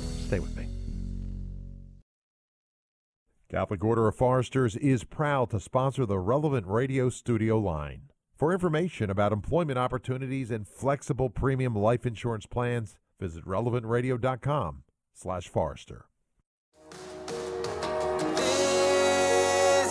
Catholic 3.49 3.83
Order 3.83 4.07
of 4.07 4.15
Foresters 4.15 4.75
is 4.75 5.03
proud 5.03 5.49
to 5.49 5.59
sponsor 5.59 6.05
the 6.05 6.19
relevant 6.19 6.67
radio 6.67 7.09
studio 7.09 7.57
line. 7.57 8.03
For 8.35 8.53
information 8.53 9.09
about 9.09 9.33
employment 9.33 9.79
opportunities 9.79 10.51
and 10.51 10.67
flexible 10.67 11.31
premium 11.31 11.75
life 11.75 12.05
insurance 12.05 12.45
plans, 12.45 12.95
visit 13.19 13.43
relevantradio.com 13.45 14.83
slash 15.15 15.47
Forester. 15.47 16.05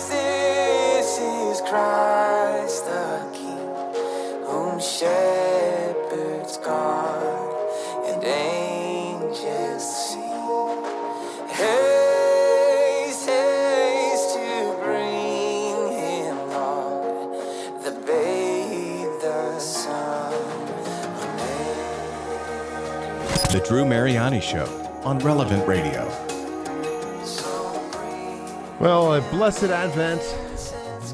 This, 0.07 1.19
is 1.19 1.59
Christ 1.67 2.85
the 2.85 3.29
King, 3.33 4.45
whom 4.45 4.79
shepherds 4.79 6.57
guard 6.59 7.28
The 23.51 23.65
Drew 23.67 23.83
Mariani 23.83 24.41
Show 24.41 24.65
on 25.03 25.17
Relevant 25.17 25.67
Radio. 25.67 26.05
Well, 28.79 29.15
a 29.15 29.21
blessed 29.31 29.63
Advent 29.63 30.21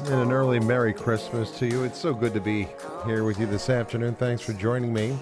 and 0.04 0.20
an 0.20 0.30
early 0.30 0.60
Merry 0.60 0.92
Christmas 0.92 1.50
to 1.52 1.66
you. 1.66 1.84
It's 1.84 1.98
so 1.98 2.12
good 2.12 2.34
to 2.34 2.40
be 2.40 2.68
here 3.06 3.24
with 3.24 3.40
you 3.40 3.46
this 3.46 3.70
afternoon. 3.70 4.16
Thanks 4.16 4.42
for 4.42 4.52
joining 4.52 4.92
me. 4.92 5.18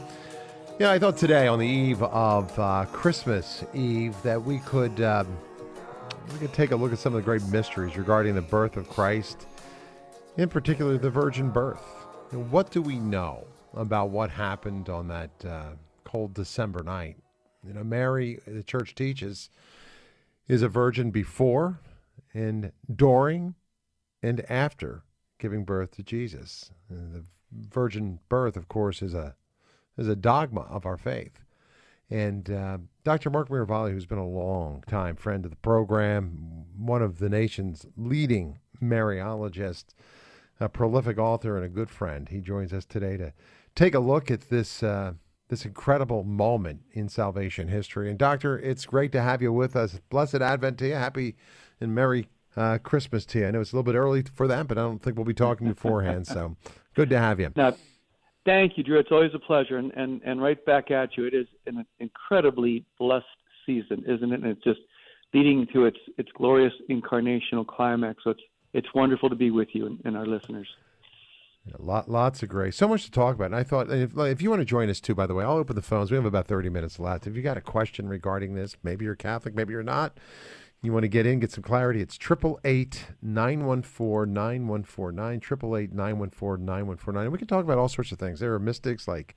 Yeah, 0.81 0.91
I 0.91 0.99
thought 0.99 1.17
today, 1.17 1.47
on 1.47 1.61
the 1.61 1.69
eve 1.69 2.03
of 2.03 2.59
uh, 2.59 2.85
Christmas 2.87 3.63
Eve, 3.73 4.21
that 4.25 4.43
we 4.43 4.59
could 4.59 5.01
um, 5.01 5.29
we 6.33 6.39
could 6.41 6.53
take 6.53 6.73
a 6.73 6.77
look 6.77 6.93
at 6.93 6.99
some 6.99 7.15
of 7.15 7.23
the 7.23 7.25
great 7.25 7.47
mysteries 7.47 7.97
regarding 7.97 8.35
the 8.35 8.43
birth 8.43 8.77
of 8.77 8.89
Christ, 8.89 9.47
in 10.37 10.49
particular 10.49 10.99
the 10.99 11.11
virgin 11.11 11.51
birth. 11.51 11.85
What 12.33 12.73
do 12.73 12.83
we 12.83 12.99
know 12.99 13.47
about 13.75 14.11
what 14.11 14.31
happened 14.31 14.89
on 14.89 15.07
that 15.07 15.31
uh, 15.49 15.67
cold 16.15 16.33
December 16.33 16.85
night? 16.85 17.17
You 17.67 17.73
know, 17.73 17.83
Mary, 17.83 18.39
the 18.47 18.63
church 18.63 18.95
teaches, 18.95 19.51
is 20.47 20.63
a 20.63 20.69
virgin 20.69 21.11
before 21.11 21.81
and 22.33 22.71
during 22.95 23.57
and 24.23 24.49
after 24.49 25.03
giving 25.41 25.65
birth 25.65 25.91
to 25.97 26.05
Jesus. 26.05 26.71
And 26.89 27.13
the 27.13 27.25
virgin 27.69 28.21
birth, 28.29 28.57
of 28.57 28.69
course, 28.69 29.03
is 29.03 29.13
a 29.13 29.35
is 29.99 30.07
a 30.09 30.15
dogma 30.15 30.63
of 30.63 30.87
our 30.87 30.97
faith. 30.97 31.41
And 32.11 32.49
uh, 32.51 32.79
Dr. 33.03 33.31
Mark 33.31 33.49
Miravalle, 33.49 33.91
who's 33.91 34.07
been 34.07 34.19
a 34.19 34.29
long 34.29 34.85
time 34.87 35.17
friend 35.17 35.45
of 35.45 35.51
the 35.51 35.57
program, 35.57 36.67
one 36.77 37.03
of 37.03 37.19
the 37.19 37.29
nation's 37.29 37.87
leading 37.97 38.59
Mariologists, 38.81 39.95
a 40.61 40.69
prolific 40.69 41.19
author 41.19 41.57
and 41.57 41.65
a 41.65 41.69
good 41.69 41.91
friend, 41.91 42.29
he 42.29 42.41
joins 42.41 42.73
us 42.73 42.85
today 42.85 43.17
to 43.17 43.33
take 43.75 43.95
a 43.95 44.01
look 44.01 44.31
at 44.31 44.49
this 44.51 44.83
uh, 44.83 45.15
this 45.49 45.65
incredible 45.65 46.25
moment 46.25 46.81
in 46.93 47.09
salvation 47.09 47.69
history. 47.69 48.09
And 48.09 48.19
Doctor, 48.19 48.59
it's 48.59 48.87
great 48.87 49.13
to 49.13 49.23
have 49.23 49.43
you 49.43 49.53
with 49.53 49.77
us. 49.77 50.01
Blessed 50.09 50.37
Advent 50.37 50.79
to 50.79 50.89
you. 50.89 50.95
Happy 50.95 51.37
and 51.81 51.95
Merry 51.95 52.29
uh, 52.57 52.79
Christmas 52.79 53.27
to 53.27 53.41
you. 53.41 53.49
I 53.49 53.51
know 53.51 53.61
it's 53.61 53.73
a 53.73 53.77
little 53.77 53.91
bit 53.91 53.99
early 53.99 54.23
for 54.23 54.47
that, 54.49 54.67
but 54.69 54.79
I 54.79 54.83
don't 54.83 55.03
think 55.03 55.17
we'll 55.17 55.25
be 55.25 55.35
talking 55.35 55.69
beforehand. 55.69 56.27
So 56.27 56.57
good 56.95 57.11
to 57.11 57.19
have 57.19 57.41
you. 57.41 57.51
Thank 58.45 58.77
you, 58.77 58.85
Drew. 58.85 58.99
It's 58.99 59.11
always 59.11 59.33
a 59.35 59.39
pleasure, 59.39 59.79
and, 59.79 59.91
and, 59.95 60.21
and 60.23 60.41
right 60.41 60.63
back 60.67 60.91
at 60.91 61.17
you. 61.17 61.25
It 61.25 61.33
is 61.33 61.47
an 61.67 61.85
incredibly 61.99 62.85
blessed 62.99 63.25
season, 63.65 64.05
isn't 64.07 64.33
it? 64.33 64.43
And 64.43 64.47
it's 64.47 64.63
just 64.63 64.81
leading 65.33 65.67
to 65.73 65.87
its 65.87 65.97
its 66.19 66.29
glorious 66.37 66.73
incarnational 66.91 67.67
climax. 67.67 68.23
So 68.23 68.31
it's 68.31 68.43
it's 68.75 68.89
wonderful 68.95 69.31
to 69.31 69.37
be 69.37 69.51
with 69.51 69.69
you 69.73 69.87
and, 69.87 70.01
and 70.05 70.17
our 70.17 70.27
listeners. 70.27 70.69
Yeah, 71.67 71.77
lot, 71.79 72.11
lots 72.11 72.43
of 72.43 72.51
grace. 72.51 72.77
So 72.77 72.87
much 72.87 73.05
to 73.05 73.11
talk 73.11 73.35
about. 73.35 73.47
And 73.47 73.57
I 73.57 73.63
thought, 73.63 73.91
if, 73.91 74.17
if 74.17 74.43
you 74.43 74.51
want 74.51 74.61
to 74.61 74.67
join 74.67 74.91
us 74.91 75.01
too, 75.01 75.15
by 75.15 75.27
the 75.27 75.35
way, 75.35 75.45
I'll 75.45 75.57
open 75.57 75.77
the 75.77 75.83
phones. 75.83 76.11
We 76.11 76.17
have 76.17 76.27
about 76.27 76.47
30 76.47 76.69
minutes 76.69 76.99
left. 76.99 77.27
If 77.27 77.37
you 77.37 77.43
got 77.43 77.57
a 77.57 77.63
question 77.63 78.09
regarding 78.09 78.55
this, 78.55 78.77
maybe 78.83 79.07
you're 79.07 79.15
Catholic, 79.15 79.55
maybe 79.55 79.73
you're 79.73 79.83
not, 79.83 80.19
you 80.83 80.93
want 80.93 81.05
to 81.05 81.09
get 81.09 81.25
in, 81.25 81.41
get 81.41 81.51
some 81.51 81.65
clarity, 81.65 82.03
it's 82.03 82.17
888 82.17 83.07
914 83.23 84.35
9149, 84.35 85.37
888 85.37 85.95
914 85.95 86.65
9149. 86.67 87.23
And 87.25 87.33
we 87.33 87.39
can 87.39 87.49
talk 87.49 87.65
about 87.65 87.79
all 87.79 87.89
sorts 87.89 88.13
of 88.13 88.19
things. 88.19 88.41
There 88.41 88.53
are 88.53 88.59
mystics 88.59 89.09
like 89.09 89.35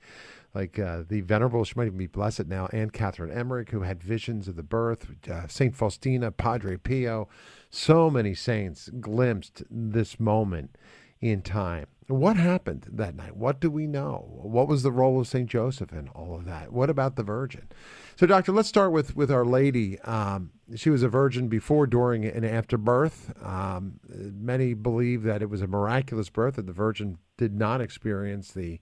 like 0.54 0.78
uh, 0.78 1.02
the 1.08 1.20
Venerable, 1.20 1.64
she 1.64 1.74
might 1.76 1.86
even 1.86 1.98
be 1.98 2.06
blessed 2.06 2.46
now, 2.46 2.68
Anne 2.72 2.90
Catherine 2.90 3.30
Emmerich, 3.30 3.70
who 3.70 3.82
had 3.82 4.02
visions 4.02 4.48
of 4.48 4.56
the 4.56 4.62
birth, 4.62 5.06
uh, 5.30 5.46
St. 5.46 5.74
Faustina, 5.74 6.30
Padre 6.30 6.76
Pio. 6.76 7.28
So 7.70 8.08
many 8.08 8.34
saints 8.34 8.88
glimpsed 9.00 9.62
this 9.70 10.18
moment 10.18 10.76
in 11.20 11.42
time. 11.42 11.86
What 12.08 12.38
happened 12.38 12.86
that 12.90 13.14
night? 13.14 13.36
What 13.36 13.60
do 13.60 13.70
we 13.70 13.86
know? 13.86 14.40
What 14.42 14.66
was 14.66 14.82
the 14.82 14.90
role 14.90 15.20
of 15.20 15.28
St. 15.28 15.46
Joseph 15.46 15.92
in 15.92 16.08
all 16.08 16.34
of 16.34 16.46
that? 16.46 16.72
What 16.72 16.88
about 16.88 17.16
the 17.16 17.22
Virgin? 17.22 17.68
So, 18.16 18.26
Doctor, 18.26 18.50
let's 18.50 18.68
start 18.68 18.92
with, 18.92 19.14
with 19.14 19.30
Our 19.30 19.44
Lady. 19.44 20.00
Um, 20.00 20.52
she 20.74 20.88
was 20.88 21.02
a 21.02 21.08
virgin 21.08 21.48
before, 21.48 21.86
during, 21.86 22.24
and 22.24 22.46
after 22.46 22.78
birth. 22.78 23.34
Um, 23.44 24.00
many 24.08 24.72
believe 24.72 25.22
that 25.24 25.42
it 25.42 25.50
was 25.50 25.60
a 25.60 25.66
miraculous 25.66 26.30
birth, 26.30 26.56
that 26.56 26.66
the 26.66 26.72
Virgin 26.72 27.18
did 27.36 27.54
not 27.54 27.80
experience 27.82 28.52
the 28.52 28.80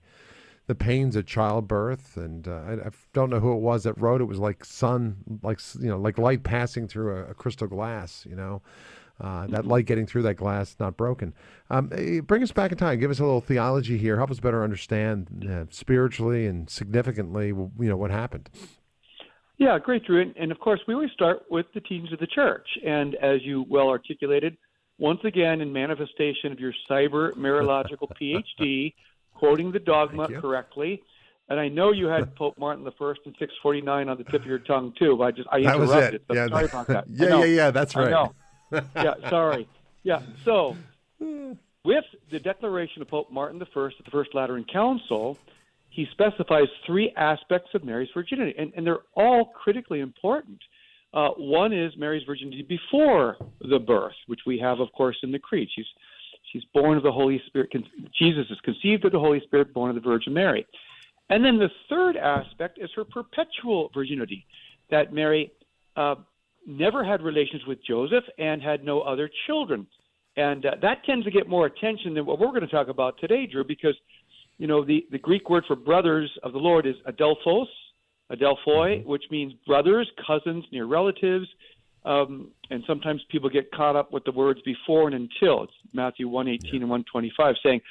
the 0.67 0.75
pains 0.75 1.15
of 1.15 1.25
childbirth, 1.25 2.17
and 2.17 2.45
uh, 2.45 2.61
I, 2.67 2.73
I 2.73 2.89
don't 3.13 3.29
know 3.29 3.39
who 3.39 3.53
it 3.53 3.61
was 3.61 3.83
that 3.83 3.97
wrote 3.97 4.19
it. 4.19 4.25
Was 4.25 4.37
like 4.37 4.65
sun, 4.65 5.39
like 5.41 5.61
you 5.79 5.87
know, 5.87 5.97
like 5.97 6.17
light 6.17 6.43
passing 6.43 6.89
through 6.89 7.15
a, 7.15 7.25
a 7.27 7.33
crystal 7.33 7.67
glass. 7.67 8.25
You 8.29 8.35
know, 8.35 8.61
uh, 9.19 9.47
that 9.47 9.65
light 9.65 9.85
getting 9.85 10.05
through 10.05 10.21
that 10.23 10.35
glass, 10.35 10.75
not 10.79 10.95
broken. 10.95 11.33
Um, 11.69 11.91
eh, 11.93 12.19
bring 12.19 12.43
us 12.43 12.51
back 12.51 12.71
in 12.71 12.77
time. 12.77 12.99
Give 12.99 13.11
us 13.11 13.19
a 13.19 13.23
little 13.23 13.41
theology 13.41 13.97
here. 13.97 14.17
Help 14.17 14.31
us 14.31 14.39
better 14.39 14.63
understand 14.63 15.47
uh, 15.49 15.65
spiritually 15.69 16.45
and 16.45 16.69
significantly, 16.69 17.47
you 17.47 17.73
know, 17.79 17.97
what 17.97 18.11
happened. 18.11 18.49
Yeah, 19.57 19.79
great, 19.79 20.05
Drew. 20.05 20.21
And, 20.21 20.35
and 20.37 20.51
of 20.51 20.59
course, 20.59 20.79
we 20.87 20.93
always 20.93 21.11
start 21.11 21.43
with 21.49 21.65
the 21.73 21.81
teachings 21.81 22.13
of 22.13 22.19
the 22.19 22.27
church. 22.27 22.67
And 22.85 23.15
as 23.15 23.41
you 23.43 23.65
well 23.67 23.89
articulated, 23.89 24.55
once 24.99 25.19
again, 25.23 25.61
in 25.61 25.73
manifestation 25.73 26.51
of 26.51 26.59
your 26.59 26.73
cyber 26.89 27.33
Mariological 27.33 28.09
PhD, 28.21 28.93
quoting 29.33 29.71
the 29.71 29.79
dogma 29.79 30.27
correctly. 30.39 31.01
And 31.49 31.59
I 31.59 31.69
know 31.69 31.91
you 31.91 32.07
had 32.07 32.35
Pope 32.35 32.57
Martin 32.59 32.83
the 32.83 32.91
First 32.99 33.21
and 33.25 33.33
649 33.39 34.09
on 34.09 34.17
the 34.17 34.23
tip 34.25 34.41
of 34.41 34.45
your 34.45 34.59
tongue 34.59 34.93
too. 34.99 35.15
But 35.17 35.23
I 35.23 35.31
just 35.31 35.49
I 35.51 35.61
That 35.63 35.79
was 35.79 35.89
interrupted. 35.89 36.21
it. 36.21 36.23
So 36.27 36.35
Yeah, 36.35 36.47
sorry 36.47 36.65
about 36.65 36.87
that. 36.87 37.05
Yeah, 37.09 37.39
yeah, 37.39 37.45
yeah. 37.45 37.71
That's 37.71 37.95
right. 37.95 38.29
Yeah, 38.71 39.13
sorry. 39.29 39.67
Yeah, 40.03 40.21
so 40.45 40.75
with 41.19 42.05
the 42.31 42.39
declaration 42.39 43.01
of 43.01 43.07
Pope 43.07 43.31
Martin 43.31 43.61
I 43.61 43.63
at 43.63 44.05
the 44.05 44.11
First 44.11 44.33
Lateran 44.33 44.65
Council, 44.65 45.37
he 45.89 46.07
specifies 46.11 46.67
three 46.85 47.11
aspects 47.15 47.69
of 47.73 47.83
Mary's 47.83 48.09
virginity, 48.13 48.53
and, 48.57 48.71
and 48.75 48.85
they're 48.85 48.99
all 49.15 49.45
critically 49.45 49.99
important. 49.99 50.59
Uh, 51.13 51.29
one 51.37 51.73
is 51.73 51.93
Mary's 51.97 52.23
virginity 52.25 52.61
before 52.61 53.37
the 53.61 53.79
birth, 53.79 54.15
which 54.27 54.41
we 54.45 54.59
have, 54.59 54.79
of 54.79 54.91
course, 54.91 55.17
in 55.23 55.31
the 55.31 55.39
Creed. 55.39 55.69
She's 55.73 55.85
she's 56.51 56.63
born 56.73 56.97
of 56.97 57.03
the 57.03 57.11
Holy 57.11 57.41
Spirit. 57.47 57.71
Con- 57.71 57.85
Jesus 58.17 58.45
is 58.49 58.59
conceived 58.61 59.05
of 59.05 59.11
the 59.11 59.19
Holy 59.19 59.41
Spirit, 59.41 59.73
born 59.73 59.89
of 59.89 59.95
the 59.95 60.01
Virgin 60.01 60.33
Mary. 60.33 60.65
And 61.29 61.43
then 61.43 61.57
the 61.57 61.69
third 61.89 62.15
aspect 62.15 62.79
is 62.81 62.89
her 62.95 63.03
perpetual 63.03 63.89
virginity, 63.93 64.45
that 64.89 65.13
Mary 65.13 65.51
uh, 65.95 66.15
never 66.67 67.03
had 67.03 67.21
relations 67.21 67.63
with 67.65 67.79
Joseph 67.83 68.25
and 68.37 68.61
had 68.61 68.83
no 68.83 69.01
other 69.01 69.29
children. 69.47 69.87
And 70.35 70.65
uh, 70.65 70.71
that 70.81 71.03
tends 71.05 71.25
to 71.25 71.31
get 71.31 71.49
more 71.49 71.65
attention 71.65 72.13
than 72.13 72.25
what 72.25 72.39
we're 72.39 72.47
going 72.47 72.61
to 72.61 72.67
talk 72.67 72.89
about 72.89 73.19
today, 73.19 73.47
Drew, 73.47 73.63
because, 73.63 73.95
you 74.59 74.67
know, 74.67 74.85
the, 74.85 75.07
the 75.11 75.17
Greek 75.17 75.49
word 75.49 75.63
for 75.65 75.75
brothers 75.75 76.29
of 76.43 76.53
the 76.53 76.59
Lord 76.59 76.85
is 76.85 76.95
adelphos, 77.07 77.65
adelphoi, 78.31 79.03
which 79.05 79.23
means 79.31 79.53
brothers, 79.65 80.07
cousins, 80.25 80.65
near 80.71 80.85
relatives. 80.85 81.47
Um, 82.05 82.51
and 82.69 82.83
sometimes 82.85 83.21
people 83.31 83.49
get 83.49 83.71
caught 83.71 83.95
up 83.95 84.13
with 84.13 84.23
the 84.25 84.31
words 84.31 84.59
before 84.63 85.07
and 85.07 85.15
until. 85.15 85.63
It's 85.63 85.73
Matthew 85.93 86.27
118 86.27 86.81
and 86.81 86.89
125 86.89 87.55
saying, 87.63 87.81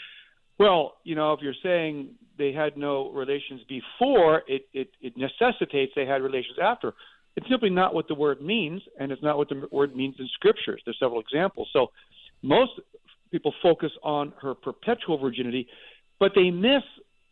well, 0.59 0.95
you 1.05 1.15
know, 1.15 1.33
if 1.33 1.41
you're 1.43 1.55
saying 1.62 2.11
they 2.39 2.53
had 2.53 2.77
no 2.77 3.11
relations 3.11 3.61
before, 3.69 4.43
it, 4.47 4.67
it, 4.73 4.89
it 5.01 5.15
necessitates 5.17 5.93
they 5.95 6.07
had 6.07 6.23
relations 6.23 6.57
after. 6.62 6.95
It's 7.37 7.49
simply 7.49 7.70
not 7.70 7.94
what 7.94 8.09
the 8.09 8.14
word 8.14 8.40
means, 8.40 8.83
and 8.99 9.12
it's 9.12 9.22
not 9.22 9.37
what 9.37 9.49
the 9.49 9.68
word 9.70 9.94
means 9.94 10.16
in 10.18 10.27
scriptures. 10.29 10.81
There's 10.85 10.99
several 10.99 11.20
examples. 11.20 11.68
So 11.72 11.90
most 12.42 12.72
people 13.31 13.53
focus 13.62 13.92
on 14.03 14.33
her 14.40 14.55
perpetual 14.55 15.18
virginity, 15.18 15.68
but 16.18 16.33
they 16.35 16.51
miss 16.51 16.83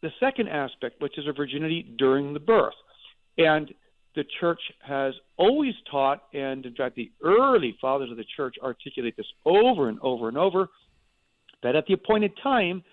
the 0.03 0.13
second 0.21 0.49
aspect, 0.49 1.01
which 1.01 1.17
is 1.17 1.25
her 1.25 1.33
virginity 1.33 1.83
during 1.97 2.35
the 2.35 2.41
birth. 2.41 2.75
And 3.39 3.73
the 4.15 4.25
church 4.39 4.61
has 4.81 5.15
always 5.39 5.75
taught, 5.91 6.23
and 6.35 6.67
in 6.67 6.75
fact, 6.75 6.97
the 6.97 7.11
early 7.23 7.77
fathers 7.81 8.11
of 8.11 8.17
the 8.17 8.25
church 8.37 8.57
articulate 8.63 9.17
this 9.17 9.27
over 9.45 9.89
and 9.89 9.99
over 10.03 10.29
and 10.29 10.37
over, 10.37 10.69
that 11.63 11.75
at 11.75 11.87
the 11.87 11.95
appointed 11.95 12.33
time, 12.43 12.85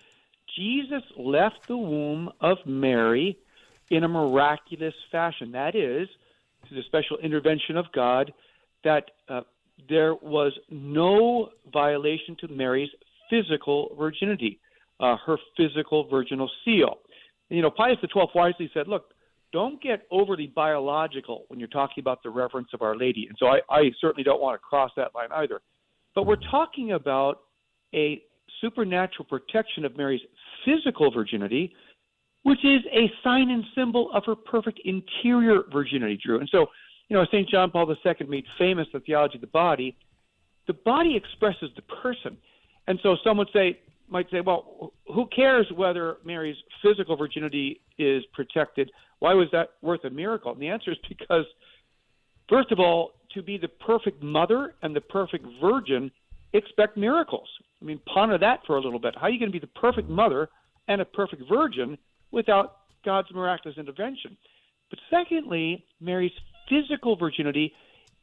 Jesus 0.56 1.02
left 1.16 1.68
the 1.68 1.76
womb 1.76 2.30
of 2.40 2.58
Mary 2.66 3.38
in 3.90 4.04
a 4.04 4.08
miraculous 4.08 4.94
fashion. 5.10 5.52
That 5.52 5.74
is, 5.74 6.08
through 6.68 6.78
the 6.78 6.84
special 6.84 7.18
intervention 7.18 7.76
of 7.76 7.86
God, 7.94 8.32
that 8.84 9.04
uh, 9.28 9.42
there 9.88 10.14
was 10.14 10.52
no 10.70 11.50
violation 11.72 12.36
to 12.40 12.48
Mary's 12.48 12.90
physical 13.30 13.94
virginity, 13.98 14.60
uh, 15.00 15.16
her 15.26 15.36
physical 15.56 16.08
virginal 16.08 16.50
seal. 16.64 16.98
And, 17.50 17.56
you 17.56 17.62
know, 17.62 17.70
Pius 17.70 17.98
XII 18.00 18.22
wisely 18.34 18.70
said, 18.74 18.88
look, 18.88 19.06
don't 19.52 19.82
get 19.82 20.06
overly 20.10 20.46
biological 20.46 21.44
when 21.48 21.58
you're 21.58 21.68
talking 21.68 22.00
about 22.00 22.22
the 22.22 22.30
reverence 22.30 22.68
of 22.72 22.82
Our 22.82 22.96
Lady. 22.96 23.26
And 23.28 23.36
so 23.38 23.46
I, 23.46 23.60
I 23.68 23.90
certainly 24.00 24.24
don't 24.24 24.40
want 24.40 24.54
to 24.54 24.58
cross 24.58 24.90
that 24.96 25.14
line 25.14 25.28
either. 25.32 25.60
But 26.14 26.26
we're 26.26 26.36
talking 26.50 26.92
about 26.92 27.40
a 27.94 28.22
supernatural 28.60 29.26
protection 29.26 29.84
of 29.84 29.96
Mary's 29.96 30.22
physical 30.64 31.10
virginity, 31.10 31.74
which 32.42 32.64
is 32.64 32.80
a 32.92 33.10
sign 33.22 33.50
and 33.50 33.64
symbol 33.74 34.10
of 34.12 34.24
her 34.26 34.34
perfect 34.34 34.80
interior 34.84 35.62
virginity, 35.72 36.18
Drew. 36.22 36.40
And 36.40 36.48
so, 36.50 36.66
you 37.08 37.16
know, 37.16 37.24
St. 37.26 37.48
John 37.48 37.70
Paul 37.70 37.88
II 37.90 38.26
made 38.26 38.44
famous 38.58 38.86
the 38.92 39.00
theology 39.00 39.36
of 39.36 39.42
the 39.42 39.46
body. 39.48 39.96
The 40.66 40.72
body 40.72 41.16
expresses 41.16 41.70
the 41.76 41.82
person. 42.02 42.36
And 42.88 42.98
so 43.02 43.16
some 43.22 43.36
would 43.38 43.48
say, 43.52 43.78
might 44.08 44.30
say, 44.30 44.40
well, 44.40 44.92
who 45.06 45.26
cares 45.34 45.66
whether 45.74 46.16
Mary's 46.24 46.56
physical 46.82 47.16
virginity 47.16 47.80
is 47.98 48.24
protected? 48.32 48.90
Why 49.20 49.34
was 49.34 49.48
that 49.52 49.70
worth 49.80 50.04
a 50.04 50.10
miracle? 50.10 50.52
And 50.52 50.60
the 50.60 50.68
answer 50.68 50.90
is 50.92 50.98
because, 51.08 51.44
first 52.48 52.72
of 52.72 52.80
all, 52.80 53.12
to 53.34 53.42
be 53.42 53.56
the 53.56 53.68
perfect 53.68 54.22
mother 54.22 54.74
and 54.82 54.94
the 54.94 55.00
perfect 55.00 55.46
virgin, 55.60 56.10
expect 56.52 56.96
miracles. 56.96 57.48
I 57.80 57.84
mean, 57.84 58.00
ponder 58.12 58.36
that 58.38 58.60
for 58.66 58.76
a 58.76 58.80
little 58.80 58.98
bit. 58.98 59.14
How 59.14 59.28
are 59.28 59.30
you 59.30 59.38
going 59.38 59.50
to 59.50 59.58
be 59.58 59.64
the 59.64 59.80
perfect 59.80 60.08
mother 60.08 60.48
and 60.88 61.00
a 61.00 61.04
perfect 61.04 61.42
virgin 61.48 61.96
without 62.32 62.78
God's 63.04 63.28
miraculous 63.32 63.78
intervention? 63.78 64.36
But 64.90 64.98
secondly, 65.10 65.84
Mary's 66.00 66.32
physical 66.68 67.16
virginity 67.16 67.72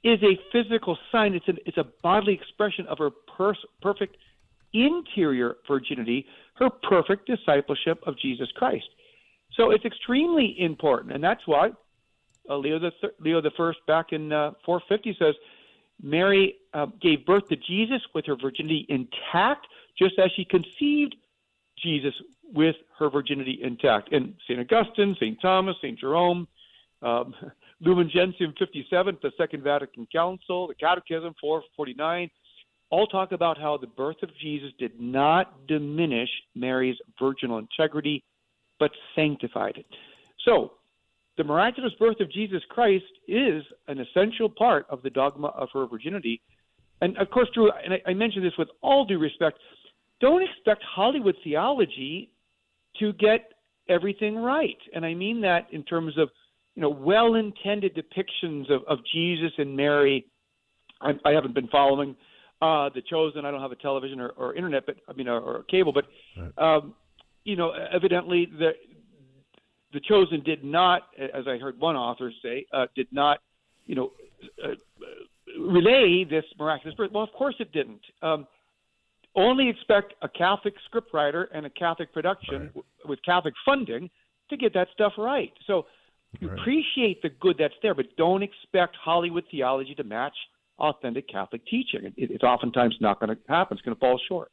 is 0.03 0.19
a 0.23 0.39
physical 0.51 0.97
sign. 1.11 1.33
It's, 1.33 1.47
an, 1.47 1.57
it's 1.65 1.77
a 1.77 1.85
bodily 2.03 2.33
expression 2.33 2.85
of 2.87 2.97
her 2.99 3.09
pers- 3.37 3.65
perfect 3.81 4.17
interior 4.73 5.55
virginity, 5.67 6.25
her 6.55 6.69
perfect 6.69 7.27
discipleship 7.27 7.99
of 8.05 8.17
Jesus 8.19 8.49
Christ. 8.55 8.85
So 9.55 9.71
it's 9.71 9.85
extremely 9.85 10.55
important, 10.59 11.13
and 11.13 11.23
that's 11.23 11.41
why 11.45 11.71
uh, 12.49 12.57
Leo 12.57 12.79
the 12.79 12.91
Th- 13.01 13.13
Leo 13.19 13.41
the 13.41 13.51
First 13.57 13.79
back 13.87 14.07
in 14.11 14.31
uh, 14.31 14.51
450 14.65 15.17
says 15.19 15.35
Mary 16.01 16.55
uh, 16.73 16.87
gave 17.01 17.25
birth 17.25 17.47
to 17.49 17.55
Jesus 17.55 18.01
with 18.13 18.25
her 18.25 18.35
virginity 18.35 18.85
intact, 18.89 19.67
just 19.97 20.17
as 20.19 20.31
she 20.35 20.45
conceived 20.45 21.15
Jesus 21.83 22.13
with 22.53 22.75
her 22.97 23.09
virginity 23.09 23.59
intact. 23.63 24.11
And 24.11 24.33
St. 24.47 24.59
Augustine, 24.59 25.15
St. 25.19 25.39
Thomas, 25.41 25.75
St. 25.81 25.99
Jerome, 25.99 26.47
um, 27.01 27.33
Lumen 27.81 28.09
Gentium 28.13 28.53
57, 28.59 29.17
the 29.21 29.31
Second 29.37 29.63
Vatican 29.63 30.05
Council, 30.11 30.67
the 30.67 30.75
Catechism 30.75 31.33
449, 31.39 32.29
all 32.89 33.07
talk 33.07 33.31
about 33.31 33.57
how 33.57 33.77
the 33.77 33.87
birth 33.87 34.17
of 34.23 34.29
Jesus 34.41 34.71
did 34.79 34.99
not 34.99 35.65
diminish 35.67 36.29
Mary's 36.55 36.97
virginal 37.19 37.57
integrity, 37.57 38.23
but 38.79 38.91
sanctified 39.15 39.77
it. 39.77 39.85
So, 40.43 40.73
the 41.37 41.43
miraculous 41.45 41.93
birth 41.97 42.19
of 42.19 42.29
Jesus 42.31 42.61
Christ 42.69 43.05
is 43.27 43.63
an 43.87 43.99
essential 43.99 44.49
part 44.49 44.85
of 44.89 45.01
the 45.03 45.09
dogma 45.09 45.47
of 45.47 45.69
her 45.73 45.87
virginity. 45.87 46.41
And 47.01 47.17
of 47.17 47.29
course, 47.29 47.47
Drew, 47.53 47.71
and 47.71 47.93
I, 47.93 48.09
I 48.09 48.13
mention 48.13 48.43
this 48.43 48.51
with 48.57 48.67
all 48.81 49.05
due 49.05 49.19
respect, 49.19 49.57
don't 50.19 50.43
expect 50.43 50.83
Hollywood 50.83 51.35
theology 51.43 52.29
to 52.99 53.13
get 53.13 53.51
everything 53.87 54.35
right. 54.35 54.77
And 54.93 55.05
I 55.05 55.13
mean 55.13 55.41
that 55.41 55.67
in 55.71 55.83
terms 55.83 56.17
of, 56.17 56.29
you 56.75 56.81
know, 56.81 56.89
well-intended 56.89 57.95
depictions 57.95 58.71
of, 58.71 58.83
of 58.87 58.99
Jesus 59.13 59.51
and 59.57 59.75
Mary. 59.75 60.25
I, 61.01 61.11
I 61.25 61.31
haven't 61.31 61.53
been 61.53 61.67
following 61.67 62.15
uh, 62.61 62.89
the 62.93 63.01
Chosen. 63.09 63.45
I 63.45 63.51
don't 63.51 63.61
have 63.61 63.71
a 63.71 63.75
television 63.75 64.19
or, 64.19 64.29
or 64.29 64.53
internet, 64.53 64.85
but 64.85 64.95
I 65.07 65.13
mean, 65.13 65.27
or, 65.27 65.39
or 65.39 65.63
cable. 65.63 65.93
But 65.93 66.05
um, 66.61 66.93
you 67.43 67.55
know, 67.55 67.71
evidently 67.71 68.47
the 68.51 68.71
the 69.91 69.99
chosen 70.07 70.43
did 70.43 70.63
not, 70.63 71.03
as 71.17 71.47
I 71.47 71.57
heard 71.57 71.79
one 71.79 71.95
author 71.95 72.31
say, 72.43 72.67
uh, 72.71 72.85
did 72.95 73.07
not, 73.11 73.39
you 73.87 73.95
know, 73.95 74.11
uh, 74.63 74.75
relay 75.59 76.25
this 76.29 76.45
miraculous 76.59 76.95
birth. 76.95 77.11
Well, 77.11 77.23
of 77.23 77.31
course 77.31 77.55
it 77.59 77.71
didn't. 77.71 78.01
Um, 78.21 78.45
only 79.39 79.69
expect 79.69 80.13
a 80.21 80.29
Catholic 80.29 80.75
scriptwriter 80.91 81.45
and 81.53 81.65
a 81.65 81.69
Catholic 81.69 82.11
production 82.13 82.61
Right. 82.61 82.67
w- 82.73 82.83
with 83.05 83.19
Catholic 83.23 83.53
funding 83.65 84.09
to 84.49 84.57
get 84.57 84.73
that 84.73 84.89
stuff 84.93 85.13
right. 85.17 85.53
So 85.65 85.85
you 86.39 86.49
Right. 86.49 86.59
appreciate 86.59 87.21
the 87.21 87.29
good 87.29 87.57
that's 87.57 87.73
there, 87.81 87.93
but 87.93 88.15
don't 88.17 88.43
expect 88.43 88.95
Hollywood 88.95 89.45
theology 89.49 89.95
to 89.95 90.03
match 90.03 90.35
authentic 90.79 91.27
Catholic 91.27 91.65
teaching. 91.65 92.05
It, 92.05 92.31
it's 92.31 92.43
oftentimes 92.43 92.95
not 93.01 93.19
going 93.19 93.35
to 93.35 93.41
happen. 93.47 93.77
It's 93.77 93.85
going 93.85 93.95
to 93.95 93.99
fall 93.99 94.17
short. 94.27 94.51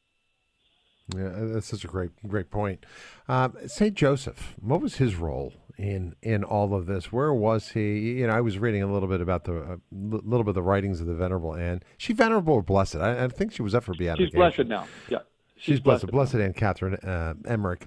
Yeah, 1.14 1.30
that's 1.34 1.68
such 1.68 1.84
a 1.84 1.88
great, 1.88 2.10
great 2.26 2.50
point. 2.50 2.84
Um, 3.28 3.56
Saint 3.66 3.94
Joseph, 3.94 4.54
what 4.60 4.80
was 4.80 4.96
his 4.96 5.14
role 5.14 5.52
in 5.78 6.16
in 6.20 6.42
all 6.42 6.74
of 6.74 6.86
this? 6.86 7.12
Where 7.12 7.32
was 7.32 7.68
he? 7.68 8.18
You 8.18 8.26
know, 8.26 8.32
I 8.32 8.40
was 8.40 8.58
reading 8.58 8.82
a 8.82 8.92
little 8.92 9.08
bit 9.08 9.20
about 9.20 9.44
the 9.44 9.54
a 9.54 9.78
little 9.92 10.42
bit 10.42 10.48
of 10.48 10.54
the 10.54 10.62
writings 10.62 11.00
of 11.00 11.06
the 11.06 11.14
Venerable 11.14 11.54
Anne. 11.54 11.82
She 11.96 12.12
Venerable 12.12 12.54
or 12.54 12.62
Blessed? 12.62 12.96
I, 12.96 13.24
I 13.24 13.28
think 13.28 13.52
she 13.52 13.62
was 13.62 13.74
up 13.74 13.84
for 13.84 13.94
beatification. 13.94 14.30
She's 14.30 14.34
blessed 14.34 14.68
now. 14.68 14.86
Yeah. 15.08 15.18
She's, 15.58 15.80
blessed, 15.80 16.08
blessed 16.08 16.34
Anne 16.34 16.52
Catherine 16.52 16.96
uh, 16.96 17.32
Emmerich, 17.46 17.86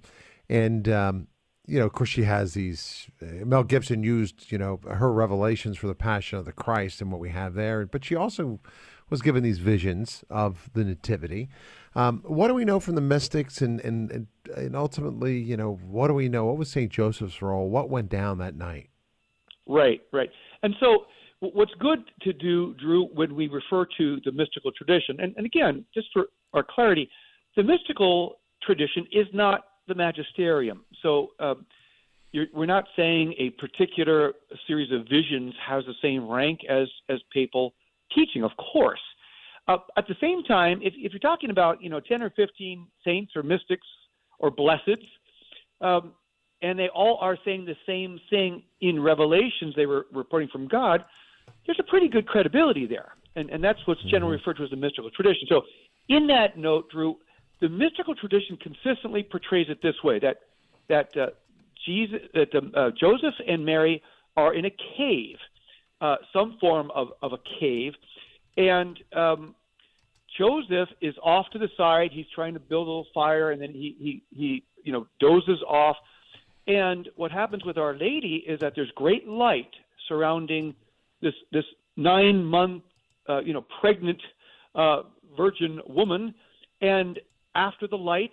and 0.50 0.90
um, 0.90 1.28
you 1.68 1.78
know, 1.78 1.86
of 1.86 1.94
course, 1.94 2.10
she 2.10 2.24
has 2.24 2.56
these. 2.56 3.08
Uh, 3.22 3.46
Mel 3.46 3.64
Gibson 3.64 4.02
used 4.02 4.52
you 4.52 4.58
know 4.58 4.80
her 4.90 5.12
revelations 5.12 5.78
for 5.78 5.88
the 5.88 5.94
Passion 5.94 6.40
of 6.40 6.46
the 6.46 6.52
Christ 6.52 7.00
and 7.02 7.12
what 7.12 7.22
we 7.22 7.30
have 7.30 7.54
there, 7.54 7.86
but 7.86 8.04
she 8.04 8.16
also 8.16 8.60
was 9.10 9.22
given 9.22 9.44
these 9.44 9.60
visions 9.60 10.24
of 10.30 10.70
the 10.74 10.84
Nativity. 10.84 11.50
Um, 11.96 12.24
what 12.26 12.48
do 12.48 12.54
we 12.54 12.66
know 12.66 12.80
from 12.80 12.96
the 12.96 13.02
mystics, 13.02 13.62
and, 13.62 13.80
and 13.82 14.28
and 14.56 14.76
ultimately, 14.76 15.38
you 15.38 15.58
know, 15.58 15.80
what 15.84 16.08
do 16.08 16.14
we 16.14 16.30
know? 16.30 16.46
What 16.46 16.58
was 16.58 16.70
Saint 16.70 16.92
Joseph's 16.92 17.42
role? 17.42 17.70
What 17.70 17.90
went 17.90 18.10
down 18.10 18.38
that 18.40 18.56
night? 18.56 18.90
Right, 19.68 20.02
right. 20.12 20.30
And 20.64 20.76
so, 20.80 21.06
what's 21.40 21.74
good 21.80 22.00
to 22.22 22.34
do, 22.34 22.76
Drew, 22.76 23.06
when 23.14 23.36
we 23.36 23.48
refer 23.48 23.86
to 23.98 24.20
the 24.24 24.32
mystical 24.32 24.72
tradition, 24.72 25.20
and, 25.20 25.34
and 25.38 25.46
again, 25.46 25.86
just 25.94 26.08
for 26.14 26.28
our 26.54 26.64
clarity, 26.64 27.10
the 27.56 27.64
mystical 27.64 28.40
tradition 28.64 29.08
is 29.12 29.28
not 29.34 29.62
the 29.88 29.96
magisterium. 29.96 30.86
So, 31.02 31.30
um, 31.40 31.66
we're 32.54 32.68
not 32.68 32.86
saying 32.96 33.34
a 33.40 33.50
particular 33.52 34.34
series 34.68 34.92
of 34.92 35.08
visions 35.10 35.54
has 35.68 35.84
the 35.86 35.96
same 36.02 36.30
rank 36.30 36.60
as 36.70 36.88
as 37.10 37.20
papal 37.34 37.74
teaching, 38.14 38.44
of 38.44 38.52
course. 38.58 39.00
Uh, 39.70 39.78
at 39.98 40.08
the 40.08 40.16
same 40.20 40.44
time, 40.44 40.80
if, 40.82 40.94
if 40.98 41.14
you're 41.14 41.20
talking 41.20 41.52
about 41.52 41.82
you 41.82 41.90
know 41.92 42.00
10 42.00 42.24
or 42.24 42.32
15 42.32 42.88
saints 43.06 43.34
or 43.36 43.44
mystics 43.44 43.86
or 44.40 44.50
blesseds, 44.50 45.06
um, 45.80 46.14
and 46.64 46.78
they 46.78 46.90
all 46.90 47.20
are 47.22 47.38
saying 47.46 47.66
the 47.66 47.76
same 47.86 48.20
thing 48.32 48.64
in 48.82 49.00
revelations 49.00 49.76
they 49.76 49.86
were 49.86 50.08
reporting 50.12 50.50
from 50.52 50.68
God, 50.68 51.06
there's 51.68 51.80
a 51.80 51.84
pretty 51.84 52.08
good 52.08 52.28
credibility 52.28 52.88
there. 52.88 53.14
And, 53.36 53.52
and 53.52 53.64
that's 53.64 53.80
what's 53.86 54.04
generally 54.10 54.38
referred 54.38 54.58
to 54.58 54.64
as 54.64 54.72
the 54.72 54.76
mystical 54.76 55.12
tradition. 55.12 55.48
So, 55.48 55.62
in 56.10 56.26
that 56.28 56.58
note, 56.58 56.90
Drew, 56.90 57.18
the 57.62 57.70
mystical 57.70 58.16
tradition 58.16 58.58
consistently 58.58 59.22
portrays 59.22 59.68
it 59.70 59.78
this 59.84 59.94
way 60.04 60.18
that, 60.20 60.38
that, 60.90 61.16
uh, 61.16 61.28
Jesus, 61.86 62.22
that 62.34 62.56
um, 62.56 62.72
uh, 62.76 62.90
Joseph 63.00 63.36
and 63.48 63.64
Mary 63.64 64.02
are 64.36 64.56
in 64.56 64.66
a 64.66 64.72
cave, 64.98 65.38
uh, 66.02 66.16
some 66.34 66.58
form 66.60 66.90
of, 66.96 67.10
of 67.22 67.34
a 67.34 67.38
cave, 67.60 67.94
and 68.58 69.00
um, 69.16 69.56
Joseph 70.38 70.90
is 71.02 71.16
off 71.22 71.50
to 71.52 71.60
the 71.60 71.70
side. 71.78 72.12
He's 72.12 72.26
trying 72.34 72.54
to 72.54 72.60
build 72.60 72.88
a 72.88 72.90
little 72.90 73.08
fire, 73.14 73.52
and 73.52 73.62
then 73.62 73.72
he 73.72 73.96
he 74.00 74.24
he 74.36 74.64
you 74.84 74.92
know 74.92 75.08
dozes 75.20 75.62
off. 75.68 75.98
And 76.68 77.10
what 77.16 77.32
happens 77.32 77.66
with 77.66 77.78
Our 77.78 77.94
Lady 77.96 78.44
is 78.48 78.60
that 78.60 78.74
there's 78.76 78.92
great 78.96 79.28
light 79.28 79.72
surrounding 80.08 80.76
this 81.22 81.34
this 81.52 81.66
nine 81.98 82.44
month 82.44 82.84
uh, 83.28 83.40
you 83.40 83.54
know 83.54 83.66
pregnant 83.82 84.22
uh, 84.76 85.04
virgin 85.36 85.82
woman, 85.88 86.34
and 86.82 87.20
after 87.56 87.88
the 87.88 87.98
light, 87.98 88.32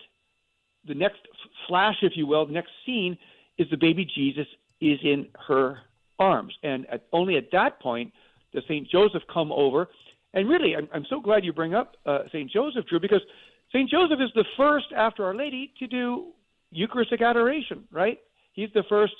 the 0.86 0.94
next 0.94 1.20
flash, 1.66 1.96
if 2.02 2.12
you 2.16 2.26
will, 2.26 2.46
the 2.46 2.52
next 2.52 2.70
scene 2.84 3.16
is 3.58 3.66
the 3.70 3.76
baby 3.76 4.04
Jesus 4.04 4.46
is 4.80 4.98
in 5.02 5.26
her 5.48 5.78
arms. 6.18 6.54
And 6.62 6.86
at, 6.86 7.06
only 7.12 7.36
at 7.36 7.50
that 7.52 7.80
point 7.80 8.12
does 8.52 8.64
St. 8.64 8.88
Joseph 8.88 9.22
come 9.32 9.52
over. 9.52 9.88
And 10.36 10.48
really, 10.48 10.76
I'm, 10.76 10.86
I'm 10.92 11.06
so 11.08 11.18
glad 11.18 11.44
you 11.44 11.52
bring 11.52 11.74
up 11.74 11.96
uh, 12.04 12.20
St. 12.28 12.50
Joseph, 12.50 12.86
Drew, 12.86 13.00
because 13.00 13.22
St. 13.70 13.90
Joseph 13.90 14.20
is 14.20 14.30
the 14.34 14.44
first 14.56 14.86
after 14.94 15.24
Our 15.24 15.34
Lady 15.34 15.72
to 15.78 15.86
do 15.86 16.26
Eucharistic 16.70 17.22
adoration, 17.22 17.84
right? 17.90 18.18
He's 18.52 18.68
the 18.74 18.84
first 18.88 19.14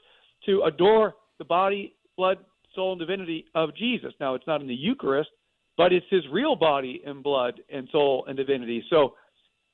to 0.44 0.62
adore 0.62 1.14
the 1.38 1.44
body, 1.44 1.94
blood, 2.18 2.37
soul, 2.74 2.92
and 2.92 3.00
divinity 3.00 3.46
of 3.55 3.74
Jesus. 3.74 4.12
Now, 4.20 4.35
it's 4.35 4.46
not 4.46 4.61
in 4.61 4.68
the 4.68 4.74
Eucharist, 4.74 5.31
but 5.79 5.90
it's 5.90 6.07
his 6.11 6.22
real 6.31 6.55
body 6.55 7.02
and 7.07 7.22
blood 7.22 7.61
and 7.72 7.88
soul 7.90 8.26
and 8.29 8.37
divinity. 8.37 8.85
So, 8.90 9.14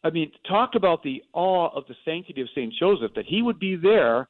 I 0.05 0.11
mean, 0.11 0.31
talk 0.48 0.76
about 0.76 1.02
the 1.02 1.24
awe 1.33 1.70
of 1.76 1.85
the 1.88 1.94
sanctity 2.05 2.40
of 2.40 2.48
St. 2.55 2.72
Joseph, 2.78 3.12
that 3.16 3.26
he 3.26 3.42
would 3.42 3.59
be 3.59 3.74
there 3.74 4.28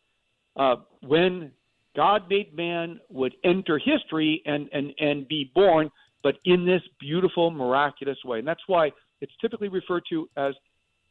uh, 0.56 0.76
when 1.02 1.52
God 1.94 2.22
made 2.30 2.56
man 2.56 3.00
would 3.10 3.34
enter 3.44 3.78
history 3.78 4.42
and, 4.46 4.70
and, 4.72 4.94
and 4.98 5.28
be 5.28 5.50
born, 5.54 5.90
but 6.22 6.36
in 6.44 6.64
this 6.64 6.82
beautiful, 7.00 7.50
miraculous 7.50 8.18
way. 8.24 8.38
And 8.38 8.46
that's 8.46 8.62
why 8.66 8.92
it's 9.20 9.32
typically 9.40 9.68
referred 9.68 10.04
to 10.10 10.28
as 10.36 10.54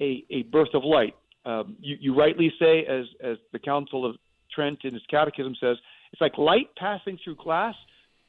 a, 0.01 0.25
a 0.29 0.43
birth 0.43 0.73
of 0.73 0.83
light. 0.83 1.15
Um, 1.45 1.75
you, 1.79 1.97
you 1.99 2.15
rightly 2.17 2.53
say, 2.59 2.85
as, 2.85 3.05
as 3.23 3.37
the 3.51 3.59
Council 3.59 4.05
of 4.05 4.15
Trent 4.53 4.79
in 4.83 4.93
his 4.93 5.03
catechism 5.09 5.55
says, 5.59 5.77
it's 6.11 6.21
like 6.21 6.37
light 6.37 6.67
passing 6.77 7.17
through 7.23 7.35
glass. 7.35 7.75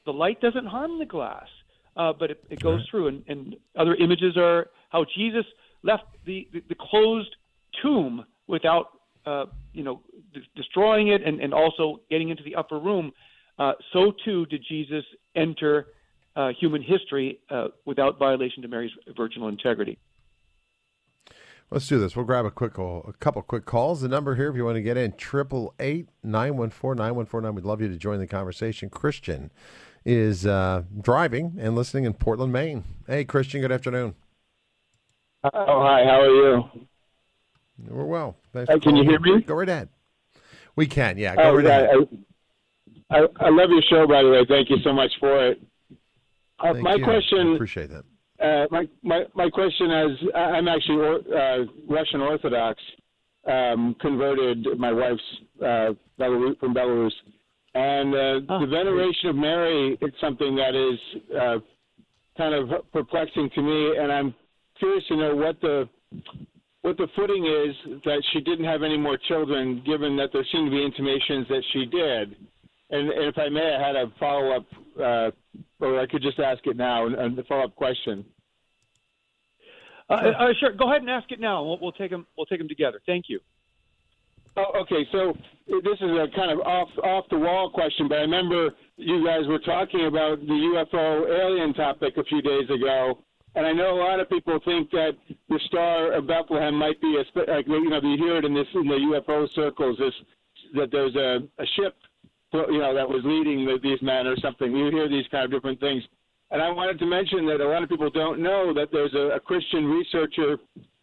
The 0.06 0.12
light 0.12 0.40
doesn't 0.40 0.66
harm 0.66 0.98
the 0.98 1.06
glass, 1.06 1.46
uh, 1.96 2.12
but 2.18 2.30
it, 2.30 2.44
it 2.50 2.60
goes 2.60 2.78
right. 2.78 2.86
through. 2.90 3.08
And, 3.08 3.24
and 3.28 3.56
other 3.76 3.94
images 3.96 4.36
are 4.36 4.68
how 4.90 5.04
Jesus 5.16 5.44
left 5.82 6.04
the, 6.26 6.48
the, 6.52 6.62
the 6.68 6.76
closed 6.78 7.34
tomb 7.80 8.24
without, 8.46 8.86
uh, 9.26 9.46
you 9.72 9.82
know, 9.82 10.00
d- 10.32 10.40
destroying 10.56 11.08
it 11.08 11.22
and, 11.26 11.40
and 11.40 11.52
also 11.52 12.00
getting 12.10 12.28
into 12.28 12.42
the 12.42 12.54
upper 12.54 12.78
room. 12.78 13.12
Uh, 13.58 13.72
so 13.92 14.12
too 14.24 14.46
did 14.46 14.64
Jesus 14.68 15.04
enter 15.34 15.88
uh, 16.36 16.50
human 16.58 16.82
history 16.82 17.40
uh, 17.50 17.68
without 17.84 18.18
violation 18.18 18.62
to 18.62 18.68
Mary's 18.68 18.92
virginal 19.16 19.48
integrity. 19.48 19.98
Let's 21.70 21.88
do 21.88 21.98
this. 21.98 22.14
We'll 22.14 22.26
grab 22.26 22.44
a 22.44 22.50
quick, 22.50 22.76
a 22.76 23.14
couple 23.18 23.40
quick 23.42 23.64
calls. 23.64 24.02
The 24.02 24.08
number 24.08 24.34
here, 24.34 24.50
if 24.50 24.56
you 24.56 24.64
want 24.64 24.76
to 24.76 24.82
get 24.82 24.98
in, 24.98 25.12
triple 25.12 25.74
eight 25.80 26.08
nine 26.22 26.58
one 26.58 26.68
four 26.68 26.94
nine 26.94 27.14
one 27.14 27.24
four 27.24 27.40
nine. 27.40 27.54
We'd 27.54 27.64
love 27.64 27.80
you 27.80 27.88
to 27.88 27.96
join 27.96 28.18
the 28.18 28.26
conversation. 28.26 28.90
Christian 28.90 29.50
is 30.04 30.44
uh, 30.44 30.82
driving 31.00 31.56
and 31.58 31.74
listening 31.74 32.04
in 32.04 32.12
Portland, 32.12 32.52
Maine. 32.52 32.84
Hey, 33.06 33.24
Christian. 33.24 33.62
Good 33.62 33.72
afternoon. 33.72 34.14
Oh, 35.44 35.82
hi. 35.82 36.04
How 36.04 36.20
are 36.20 36.28
you? 36.28 36.64
We're 37.88 38.04
well. 38.04 38.36
Thanks 38.52 38.70
uh, 38.70 38.78
can 38.78 38.94
you 38.94 39.04
hear 39.04 39.18
me? 39.18 39.40
Go 39.40 39.54
right 39.54 39.68
ahead. 39.68 39.88
We 40.76 40.86
can. 40.86 41.16
Yeah. 41.16 41.36
Go 41.36 41.42
oh, 41.42 41.56
right 41.56 41.66
ahead. 41.66 41.88
I, 43.10 43.16
I, 43.16 43.26
I, 43.40 43.48
love 43.48 43.70
your 43.70 43.82
show, 43.88 44.06
by 44.06 44.22
the 44.22 44.30
way. 44.30 44.44
Thank 44.46 44.70
you 44.70 44.76
so 44.84 44.92
much 44.92 45.12
for 45.18 45.48
it. 45.48 45.62
Uh, 46.62 46.74
my 46.74 46.94
you. 46.94 47.04
question. 47.04 47.52
I 47.52 47.54
appreciate 47.54 47.90
that. 47.90 48.04
Uh, 48.40 48.66
my, 48.70 48.88
my 49.02 49.24
my 49.34 49.50
question 49.50 49.90
is, 49.90 50.18
I'm 50.34 50.68
actually 50.68 51.20
uh, 51.34 51.58
Russian 51.88 52.20
Orthodox, 52.20 52.80
um, 53.46 53.94
converted. 54.00 54.66
My 54.78 54.92
wife's 54.92 55.22
uh, 55.60 55.92
Belarus, 56.18 56.58
from 56.58 56.74
Belarus, 56.74 57.12
and 57.74 58.14
uh, 58.14 58.52
oh, 58.52 58.60
the 58.60 58.66
veneration 58.66 59.28
of 59.28 59.36
Mary 59.36 59.98
is 60.00 60.12
something 60.20 60.56
that 60.56 60.74
is 60.74 61.22
uh, 61.40 61.58
kind 62.36 62.54
of 62.54 62.90
perplexing 62.92 63.50
to 63.54 63.62
me, 63.62 63.96
and 63.98 64.10
I'm 64.10 64.34
curious 64.78 65.04
to 65.08 65.16
know 65.16 65.36
what 65.36 65.60
the 65.60 65.88
what 66.82 66.96
the 66.96 67.06
footing 67.14 67.46
is 67.46 68.00
that 68.04 68.22
she 68.32 68.40
didn't 68.40 68.64
have 68.64 68.82
any 68.82 68.98
more 68.98 69.16
children, 69.28 69.82
given 69.86 70.16
that 70.16 70.30
there 70.32 70.44
seem 70.52 70.64
to 70.64 70.70
be 70.70 70.84
intimations 70.84 71.46
that 71.48 71.62
she 71.72 71.86
did. 71.86 72.36
And, 72.90 73.08
and 73.08 73.24
if 73.24 73.38
I 73.38 73.48
may, 73.48 73.76
I 73.76 73.86
had 73.86 73.96
a 73.96 74.12
follow 74.18 74.50
up, 74.56 74.66
uh, 75.00 75.30
or 75.80 76.00
I 76.00 76.06
could 76.06 76.22
just 76.22 76.38
ask 76.38 76.66
it 76.66 76.76
now, 76.76 77.06
and 77.06 77.36
the 77.36 77.42
follow 77.44 77.64
up 77.64 77.74
question. 77.76 78.24
Uh, 80.10 80.14
uh, 80.14 80.46
sure, 80.60 80.72
go 80.72 80.90
ahead 80.90 81.00
and 81.00 81.10
ask 81.10 81.30
it 81.30 81.40
now. 81.40 81.62
We'll, 81.62 81.78
we'll 81.80 81.92
take 81.92 82.10
them. 82.10 82.26
We'll 82.36 82.46
take 82.46 82.58
them 82.58 82.68
together. 82.68 83.00
Thank 83.06 83.26
you. 83.28 83.40
Oh, 84.56 84.80
okay. 84.82 85.06
So 85.10 85.32
this 85.66 85.98
is 86.00 86.10
a 86.10 86.26
kind 86.36 86.50
of 86.50 86.60
off 86.60 86.88
off 87.02 87.24
the 87.30 87.38
wall 87.38 87.70
question, 87.70 88.08
but 88.08 88.18
I 88.18 88.22
remember 88.22 88.70
you 88.96 89.24
guys 89.24 89.46
were 89.48 89.60
talking 89.60 90.06
about 90.06 90.40
the 90.40 90.84
UFO 90.92 91.40
alien 91.40 91.72
topic 91.72 92.16
a 92.18 92.24
few 92.24 92.42
days 92.42 92.68
ago, 92.68 93.18
and 93.54 93.66
I 93.66 93.72
know 93.72 93.96
a 93.96 94.00
lot 94.00 94.20
of 94.20 94.28
people 94.28 94.58
think 94.64 94.90
that 94.90 95.12
the 95.48 95.60
Star 95.66 96.12
of 96.12 96.26
Bethlehem 96.26 96.74
might 96.74 97.00
be 97.00 97.16
a 97.16 97.40
like 97.50 97.66
you 97.66 97.88
know 97.88 98.00
you 98.02 98.16
hear 98.18 98.36
it 98.36 98.44
in 98.44 98.52
this 98.52 98.66
in 98.74 98.86
the 98.86 99.22
UFO 99.26 99.48
circles 99.54 99.96
this 99.98 100.14
that 100.74 100.90
there's 100.90 101.14
a, 101.16 101.38
a 101.58 101.66
ship 101.76 101.94
you 102.52 102.78
know 102.78 102.94
that 102.94 103.08
was 103.08 103.22
leading 103.24 103.66
these 103.82 104.02
men 104.02 104.26
or 104.26 104.36
something. 104.40 104.74
You 104.74 104.90
hear 104.90 105.08
these 105.08 105.26
kind 105.30 105.44
of 105.44 105.50
different 105.50 105.80
things. 105.80 106.02
And 106.50 106.60
I 106.60 106.70
wanted 106.70 106.98
to 106.98 107.06
mention 107.06 107.46
that 107.46 107.60
a 107.60 107.68
lot 107.68 107.82
of 107.82 107.88
people 107.88 108.10
don't 108.10 108.42
know 108.42 108.74
that 108.74 108.88
there's 108.92 109.14
a, 109.14 109.36
a 109.36 109.40
Christian 109.40 109.86
researcher 109.86 110.58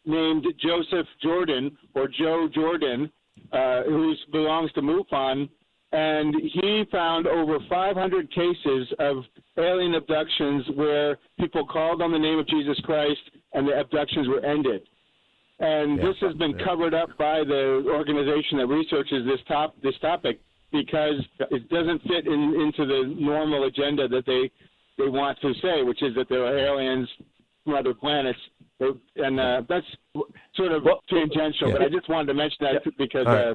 named 0.06 0.46
Joseph 0.62 1.08
Jordan 1.24 1.76
or 1.96 2.08
Joe 2.08 2.48
Jordan, 2.54 3.12
uh, 3.52 3.84
who 3.84 4.14
belongs 4.32 4.72
to 4.74 4.82
MUFON, 4.82 5.50
and 5.92 6.36
he 6.54 6.84
found 6.92 7.26
over 7.26 7.58
500 7.68 8.32
cases 8.32 8.88
of 9.00 9.24
alien 9.58 9.96
abductions 9.96 10.66
where 10.76 11.18
people 11.40 11.66
called 11.66 12.02
on 12.02 12.12
the 12.12 12.20
name 12.20 12.38
of 12.38 12.48
Jesus 12.48 12.80
Christ 12.84 13.22
and 13.54 13.68
the 13.68 13.80
abductions 13.80 14.28
were 14.28 14.46
ended. 14.46 14.82
And 15.60 15.98
yeah, 15.98 16.06
this 16.06 16.16
has 16.22 16.36
been 16.36 16.58
covered 16.60 16.94
up 16.94 17.10
by 17.18 17.40
the 17.40 17.84
organization 17.88 18.60
that 18.60 18.68
researches 18.68 19.26
this 19.26 19.40
top 19.48 19.76
this 19.82 19.96
topic 20.00 20.40
because 20.72 21.26
it 21.52 21.70
doesn't 21.70 22.02
fit 22.04 22.28
in, 22.28 22.54
into 22.62 22.86
the 22.86 23.16
normal 23.18 23.66
agenda 23.66 24.08
that 24.08 24.26
they 24.26 24.52
they 24.98 25.10
want 25.10 25.40
to 25.42 25.54
say, 25.62 25.82
which 25.84 26.04
is 26.04 26.14
that 26.16 26.28
there 26.30 26.44
are 26.44 26.58
aliens 26.58 27.08
from 27.64 27.76
other 27.76 27.94
planets. 27.94 28.40
And 29.16 29.40
uh, 29.40 29.62
that's 29.68 29.86
sort 30.56 30.72
of 30.72 30.84
tangential, 31.10 31.70
yeah. 31.70 31.74
but 31.74 31.82
I 31.82 31.90
just 31.90 32.10
wanted 32.10 32.28
to 32.28 32.34
mention 32.34 32.58
that 32.62 32.74
yeah. 32.86 32.92
because. 32.98 33.28
Uh, 33.28 33.54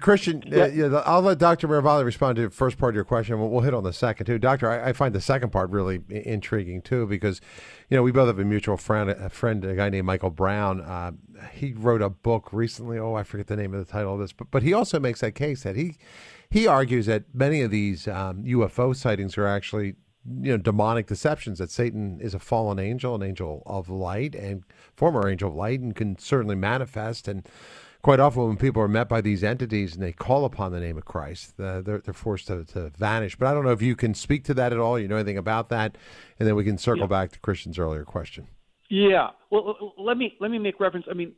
Christian, 0.00 0.42
uh, 0.46 0.56
yeah. 0.56 0.62
Uh, 0.62 0.66
yeah, 0.66 1.02
I'll 1.04 1.20
let 1.20 1.36
Dr. 1.36 1.68
Miravalle 1.68 2.02
respond 2.02 2.36
to 2.36 2.42
the 2.42 2.50
first 2.50 2.78
part 2.78 2.92
of 2.92 2.94
your 2.94 3.04
question. 3.04 3.38
We'll, 3.38 3.50
we'll 3.50 3.60
hit 3.60 3.74
on 3.74 3.84
the 3.84 3.92
second 3.92 4.24
too, 4.24 4.38
Doctor. 4.38 4.70
I, 4.70 4.88
I, 4.88 4.92
find 4.94 5.14
the 5.14 5.20
second 5.20 5.50
part 5.50 5.68
really 5.68 6.00
intriguing 6.08 6.80
too 6.80 7.06
because, 7.06 7.42
you 7.90 7.96
know, 7.96 8.02
we 8.02 8.10
both 8.10 8.28
have 8.28 8.38
a 8.38 8.46
mutual 8.46 8.78
friend, 8.78 9.10
a 9.10 9.28
friend, 9.28 9.62
a 9.66 9.74
guy 9.74 9.90
named 9.90 10.06
Michael 10.06 10.30
Brown. 10.30 10.80
Uh, 10.80 11.12
he 11.52 11.74
wrote 11.74 12.00
a 12.00 12.08
book 12.08 12.50
recently. 12.50 12.98
Oh, 12.98 13.12
I 13.12 13.24
forget 13.24 13.46
the 13.46 13.56
name 13.56 13.74
of 13.74 13.86
the 13.86 13.92
title 13.92 14.14
of 14.14 14.20
this, 14.20 14.32
but 14.32 14.50
but 14.50 14.62
he 14.62 14.72
also 14.72 14.98
makes 14.98 15.20
that 15.20 15.32
case 15.32 15.64
that 15.64 15.76
he 15.76 15.96
he 16.48 16.66
argues 16.66 17.04
that 17.04 17.24
many 17.34 17.60
of 17.60 17.70
these 17.70 18.08
um, 18.08 18.44
UFO 18.44 18.96
sightings 18.96 19.36
are 19.36 19.46
actually 19.46 19.96
you 20.40 20.52
know 20.52 20.56
demonic 20.56 21.06
deceptions 21.06 21.58
that 21.58 21.70
Satan 21.70 22.20
is 22.22 22.32
a 22.32 22.38
fallen 22.38 22.78
angel, 22.78 23.14
an 23.14 23.22
angel 23.22 23.62
of 23.66 23.90
light, 23.90 24.34
and 24.34 24.62
former 24.96 25.28
angel 25.28 25.50
of 25.50 25.56
light, 25.56 25.80
and 25.80 25.94
can 25.94 26.18
certainly 26.18 26.56
manifest. 26.56 27.28
And 27.28 27.46
quite 28.02 28.20
often, 28.20 28.46
when 28.46 28.56
people 28.56 28.82
are 28.82 28.88
met 28.88 29.08
by 29.08 29.20
these 29.20 29.42
entities 29.42 29.94
and 29.94 30.02
they 30.02 30.12
call 30.12 30.44
upon 30.44 30.72
the 30.72 30.80
name 30.80 30.96
of 30.96 31.04
Christ, 31.04 31.58
uh, 31.60 31.80
they're 31.80 31.98
they're 31.98 32.14
forced 32.14 32.46
to, 32.48 32.64
to 32.66 32.90
vanish. 32.90 33.36
But 33.36 33.48
I 33.48 33.54
don't 33.54 33.64
know 33.64 33.72
if 33.72 33.82
you 33.82 33.96
can 33.96 34.14
speak 34.14 34.44
to 34.44 34.54
that 34.54 34.72
at 34.72 34.78
all. 34.78 34.98
You 34.98 35.08
know 35.08 35.16
anything 35.16 35.38
about 35.38 35.68
that, 35.70 35.96
and 36.38 36.46
then 36.46 36.54
we 36.54 36.64
can 36.64 36.78
circle 36.78 37.02
yeah. 37.02 37.06
back 37.06 37.32
to 37.32 37.40
Christian's 37.40 37.78
earlier 37.78 38.04
question. 38.04 38.48
Yeah. 38.88 39.30
Well, 39.50 39.94
let 39.98 40.16
me 40.16 40.36
let 40.40 40.50
me 40.50 40.58
make 40.58 40.80
reference. 40.80 41.06
I 41.10 41.14
mean, 41.14 41.32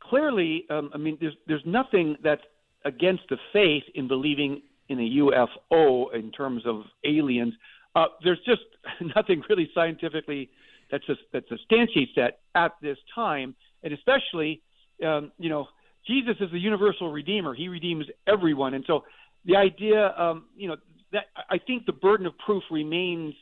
clearly, 0.00 0.66
um, 0.70 0.90
I 0.94 0.98
mean, 0.98 1.18
there's 1.20 1.34
there's 1.46 1.64
nothing 1.64 2.16
that's 2.22 2.42
against 2.84 3.24
the 3.28 3.38
faith 3.52 3.84
in 3.94 4.08
believing 4.08 4.62
in 4.88 4.98
a 4.98 5.10
UFO 5.18 6.14
in 6.14 6.30
terms 6.32 6.62
of 6.66 6.82
aliens. 7.04 7.54
Uh, 7.94 8.06
there's 8.22 8.40
just 8.46 8.62
nothing 9.16 9.42
really 9.48 9.70
scientifically 9.74 10.50
that's 10.90 11.08
a, 11.08 11.14
that 11.32 11.44
substantiates 11.48 12.12
that 12.16 12.40
at 12.54 12.72
this 12.80 12.98
time, 13.14 13.54
and 13.82 13.92
especially, 13.92 14.62
um, 15.04 15.32
you 15.38 15.50
know, 15.50 15.68
Jesus 16.08 16.36
is 16.40 16.50
the 16.50 16.58
universal 16.58 17.12
redeemer. 17.12 17.54
He 17.54 17.68
redeems 17.68 18.06
everyone, 18.26 18.74
and 18.74 18.84
so 18.86 19.04
the 19.44 19.56
idea, 19.56 20.14
um, 20.16 20.46
you 20.56 20.68
know, 20.68 20.76
that 21.12 21.26
I 21.48 21.58
think 21.58 21.86
the 21.86 21.92
burden 21.92 22.26
of 22.26 22.36
proof 22.38 22.62
remains 22.70 23.34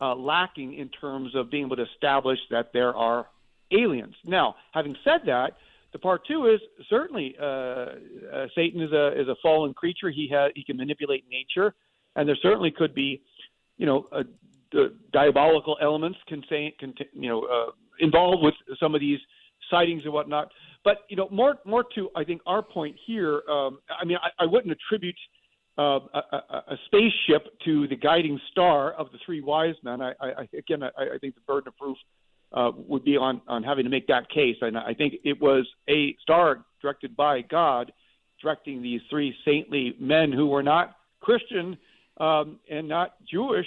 uh, 0.00 0.14
lacking 0.14 0.74
in 0.74 0.88
terms 0.88 1.34
of 1.34 1.50
being 1.50 1.66
able 1.66 1.76
to 1.76 1.86
establish 1.94 2.38
that 2.50 2.70
there 2.72 2.94
are 2.94 3.26
aliens. 3.72 4.14
Now, 4.24 4.56
having 4.72 4.96
said 5.04 5.20
that, 5.26 5.52
the 5.92 5.98
part 5.98 6.26
two 6.26 6.46
is 6.46 6.60
certainly 6.90 7.36
uh, 7.40 7.44
uh, 7.44 8.46
Satan 8.54 8.82
is 8.82 8.92
a 8.92 9.18
is 9.18 9.28
a 9.28 9.36
fallen 9.42 9.72
creature. 9.72 10.10
He 10.10 10.28
has 10.32 10.52
he 10.54 10.64
can 10.64 10.76
manipulate 10.76 11.24
nature, 11.30 11.74
and 12.16 12.28
there 12.28 12.36
certainly 12.42 12.70
could 12.70 12.94
be 12.94 13.22
you 13.76 13.86
know, 13.86 14.06
uh, 14.12 14.22
the 14.72 14.94
diabolical 15.12 15.76
elements 15.80 16.18
say, 16.48 16.74
can, 16.78 16.94
you 17.12 17.28
know, 17.28 17.44
uh, 17.44 17.70
involved 18.00 18.42
with 18.42 18.54
some 18.80 18.94
of 18.94 19.00
these 19.00 19.18
sightings 19.70 20.02
and 20.04 20.12
whatnot. 20.12 20.50
But 20.86 20.98
you 21.08 21.16
know, 21.16 21.26
more 21.32 21.56
more 21.64 21.84
to 21.96 22.10
I 22.14 22.22
think 22.22 22.40
our 22.46 22.62
point 22.62 22.94
here. 23.08 23.42
Um, 23.50 23.80
I 24.00 24.04
mean, 24.04 24.18
I, 24.22 24.44
I 24.44 24.46
wouldn't 24.46 24.72
attribute 24.72 25.16
uh, 25.76 25.98
a, 26.14 26.22
a, 26.30 26.64
a 26.68 26.76
spaceship 26.86 27.48
to 27.64 27.88
the 27.88 27.96
guiding 27.96 28.40
star 28.52 28.92
of 28.92 29.10
the 29.10 29.18
three 29.26 29.40
wise 29.40 29.74
men. 29.82 30.00
I, 30.00 30.12
I 30.20 30.48
again, 30.56 30.84
I, 30.84 30.90
I 31.14 31.18
think 31.20 31.34
the 31.34 31.40
burden 31.44 31.66
of 31.66 31.76
proof 31.76 31.96
uh, 32.52 32.70
would 32.76 33.02
be 33.02 33.16
on 33.16 33.40
on 33.48 33.64
having 33.64 33.82
to 33.82 33.90
make 33.90 34.06
that 34.06 34.30
case. 34.30 34.58
And 34.60 34.78
I 34.78 34.94
think 34.94 35.14
it 35.24 35.40
was 35.40 35.66
a 35.88 36.14
star 36.22 36.64
directed 36.80 37.16
by 37.16 37.40
God, 37.40 37.92
directing 38.40 38.80
these 38.80 39.00
three 39.10 39.34
saintly 39.44 39.96
men 39.98 40.30
who 40.30 40.46
were 40.46 40.62
not 40.62 40.94
Christian 41.20 41.76
um, 42.18 42.60
and 42.70 42.86
not 42.86 43.16
Jewish 43.28 43.66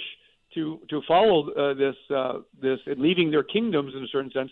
to 0.54 0.80
to 0.88 1.02
follow 1.06 1.50
uh, 1.50 1.74
this 1.74 1.96
uh, 2.16 2.38
this 2.62 2.78
and 2.86 2.98
leaving 2.98 3.30
their 3.30 3.44
kingdoms 3.44 3.92
in 3.94 4.02
a 4.02 4.08
certain 4.08 4.32
sense. 4.32 4.50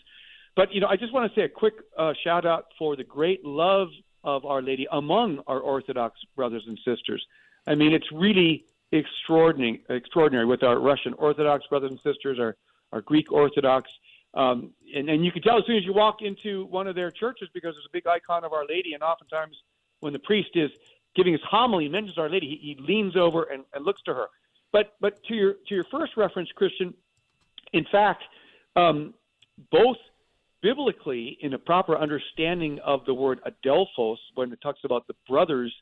But 0.56 0.72
you 0.72 0.80
know, 0.80 0.88
I 0.88 0.96
just 0.96 1.12
want 1.12 1.32
to 1.32 1.40
say 1.40 1.44
a 1.44 1.48
quick 1.48 1.74
uh, 1.96 2.12
shout 2.24 2.46
out 2.46 2.66
for 2.78 2.96
the 2.96 3.04
great 3.04 3.44
love 3.44 3.88
of 4.24 4.44
Our 4.44 4.62
Lady 4.62 4.86
among 4.92 5.40
our 5.46 5.60
Orthodox 5.60 6.18
brothers 6.36 6.64
and 6.66 6.78
sisters. 6.84 7.24
I 7.66 7.74
mean, 7.74 7.92
it's 7.92 8.10
really 8.12 8.64
extraordinary, 8.92 9.82
extraordinary 9.88 10.46
with 10.46 10.62
our 10.62 10.78
Russian 10.80 11.14
Orthodox 11.14 11.66
brothers 11.66 11.90
and 11.90 12.00
sisters, 12.02 12.38
our 12.38 12.56
our 12.92 13.02
Greek 13.02 13.30
Orthodox, 13.30 13.90
um, 14.34 14.70
and 14.94 15.08
and 15.08 15.24
you 15.24 15.32
can 15.32 15.42
tell 15.42 15.58
as 15.58 15.64
soon 15.66 15.76
as 15.76 15.84
you 15.84 15.92
walk 15.92 16.22
into 16.22 16.66
one 16.66 16.86
of 16.86 16.94
their 16.94 17.10
churches 17.10 17.48
because 17.52 17.74
there's 17.74 17.86
a 17.86 17.92
big 17.92 18.06
icon 18.06 18.44
of 18.44 18.52
Our 18.52 18.66
Lady, 18.66 18.94
and 18.94 19.02
oftentimes 19.02 19.56
when 20.00 20.12
the 20.12 20.18
priest 20.20 20.50
is 20.54 20.70
giving 21.14 21.32
his 21.32 21.42
homily, 21.48 21.84
he 21.84 21.90
mentions 21.90 22.18
Our 22.18 22.30
Lady, 22.30 22.46
he, 22.46 22.74
he 22.74 22.82
leans 22.82 23.16
over 23.16 23.44
and, 23.44 23.64
and 23.74 23.84
looks 23.84 24.02
to 24.02 24.14
her. 24.14 24.26
But 24.72 24.94
but 25.00 25.22
to 25.24 25.34
your 25.34 25.54
to 25.68 25.74
your 25.74 25.84
first 25.90 26.16
reference, 26.16 26.50
Christian, 26.54 26.94
in 27.72 27.84
fact, 27.90 28.22
um, 28.76 29.14
both 29.70 29.96
biblically 30.62 31.38
in 31.40 31.54
a 31.54 31.58
proper 31.58 31.96
understanding 31.96 32.78
of 32.84 33.00
the 33.06 33.14
word 33.14 33.40
adelphos, 33.46 34.16
when 34.34 34.52
it 34.52 34.60
talks 34.60 34.80
about 34.84 35.06
the 35.06 35.14
brothers 35.28 35.72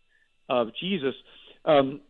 of 0.48 0.68
Jesus, 0.80 1.14
um, 1.64 2.00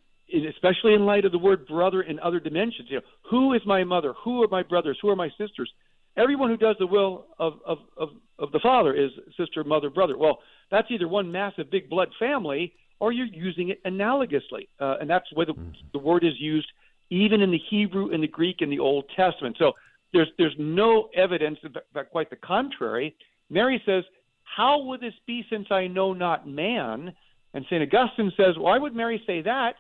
especially 0.55 0.95
in 0.95 1.07
light 1.07 1.25
of 1.25 1.33
the 1.33 1.39
word 1.39 1.67
brother 1.67 2.03
in 2.03 2.19
other 2.21 2.41
dimensions. 2.41 2.89
You 2.91 2.97
know, 2.97 3.03
who 3.31 3.55
is 3.55 3.62
my 3.64 3.85
mother? 3.85 4.14
Who 4.25 4.43
are 4.43 4.49
my 4.49 4.62
brothers? 4.62 4.99
Who 5.01 5.09
are 5.09 5.17
my 5.17 5.29
sisters? 5.39 5.71
Everyone 6.17 6.49
who 6.49 6.57
does 6.57 6.77
the 6.79 6.87
will 6.87 7.27
of, 7.39 7.55
of, 7.67 7.79
of, 7.97 8.09
of 8.39 8.51
the 8.53 8.61
Father 8.61 8.95
is 8.95 9.11
sister, 9.37 9.62
mother, 9.64 9.91
brother. 9.91 10.17
Well, 10.17 10.39
that's 10.71 10.89
either 10.91 11.09
one 11.09 11.31
massive 11.31 11.71
big 11.71 11.89
blood 11.89 12.09
family 12.19 12.73
or 12.99 13.12
you're 13.12 13.27
using 13.27 13.69
it 13.69 13.85
analogously. 13.85 14.69
Uh, 14.81 14.97
and 15.01 15.09
that's 15.09 15.27
where 15.35 15.47
the, 15.47 15.53
mm-hmm. 15.53 15.71
the 15.93 15.99
word 15.99 16.25
is 16.25 16.33
used 16.39 16.69
even 17.11 17.41
in 17.41 17.51
the 17.51 17.61
Hebrew, 17.71 18.11
in 18.11 18.21
the 18.21 18.27
Greek, 18.27 18.57
in 18.61 18.71
the 18.71 18.79
Old 18.79 19.05
Testament. 19.14 19.57
So 19.59 19.73
there's, 20.17 20.29
there's 20.39 20.55
no 20.59 21.09
evidence, 21.14 21.59
in 21.62 21.73
fact, 21.95 22.11
quite 22.11 22.31
the 22.31 22.37
contrary. 22.37 23.14
Mary 23.51 23.83
says, 23.87 24.05
How 24.45 24.83
would 24.83 25.01
this 25.01 25.14
be 25.27 25.45
since 25.51 25.67
I 25.71 25.87
know 25.87 26.12
not 26.12 26.49
man? 26.49 27.12
And 27.55 27.64
St. 27.67 27.83
Augustine 27.83 28.33
says, 28.37 28.57
Why 28.59 28.79
would 28.79 28.95
Mary 28.95 29.23
say 29.27 29.43
that 29.43 29.75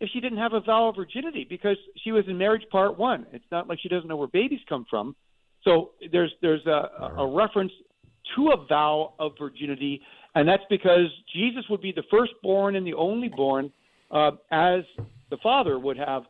if 0.00 0.10
she 0.12 0.20
didn't 0.20 0.38
have 0.38 0.52
a 0.52 0.60
vow 0.60 0.88
of 0.88 0.96
virginity? 0.96 1.46
Because 1.48 1.76
she 2.02 2.12
was 2.12 2.24
in 2.26 2.38
marriage 2.38 2.64
part 2.70 2.98
one. 2.98 3.26
It's 3.32 3.44
not 3.50 3.68
like 3.68 3.78
she 3.80 3.88
doesn't 3.88 4.08
know 4.08 4.16
where 4.16 4.28
babies 4.28 4.60
come 4.68 4.86
from. 4.88 5.14
So 5.64 5.90
there's, 6.10 6.32
there's 6.42 6.66
a, 6.66 6.90
a 7.18 7.26
reference 7.26 7.72
to 8.36 8.50
a 8.50 8.66
vow 8.66 9.14
of 9.18 9.32
virginity 9.38 10.02
and 10.34 10.48
that's 10.48 10.62
because 10.70 11.08
Jesus 11.32 11.64
would 11.68 11.82
be 11.82 11.92
the 11.92 12.04
firstborn 12.10 12.76
and 12.76 12.86
the 12.86 12.94
only 12.94 13.28
born, 13.28 13.70
uh, 14.10 14.32
as 14.50 14.82
the 15.30 15.36
Father 15.42 15.78
would 15.78 15.98
have 15.98 16.24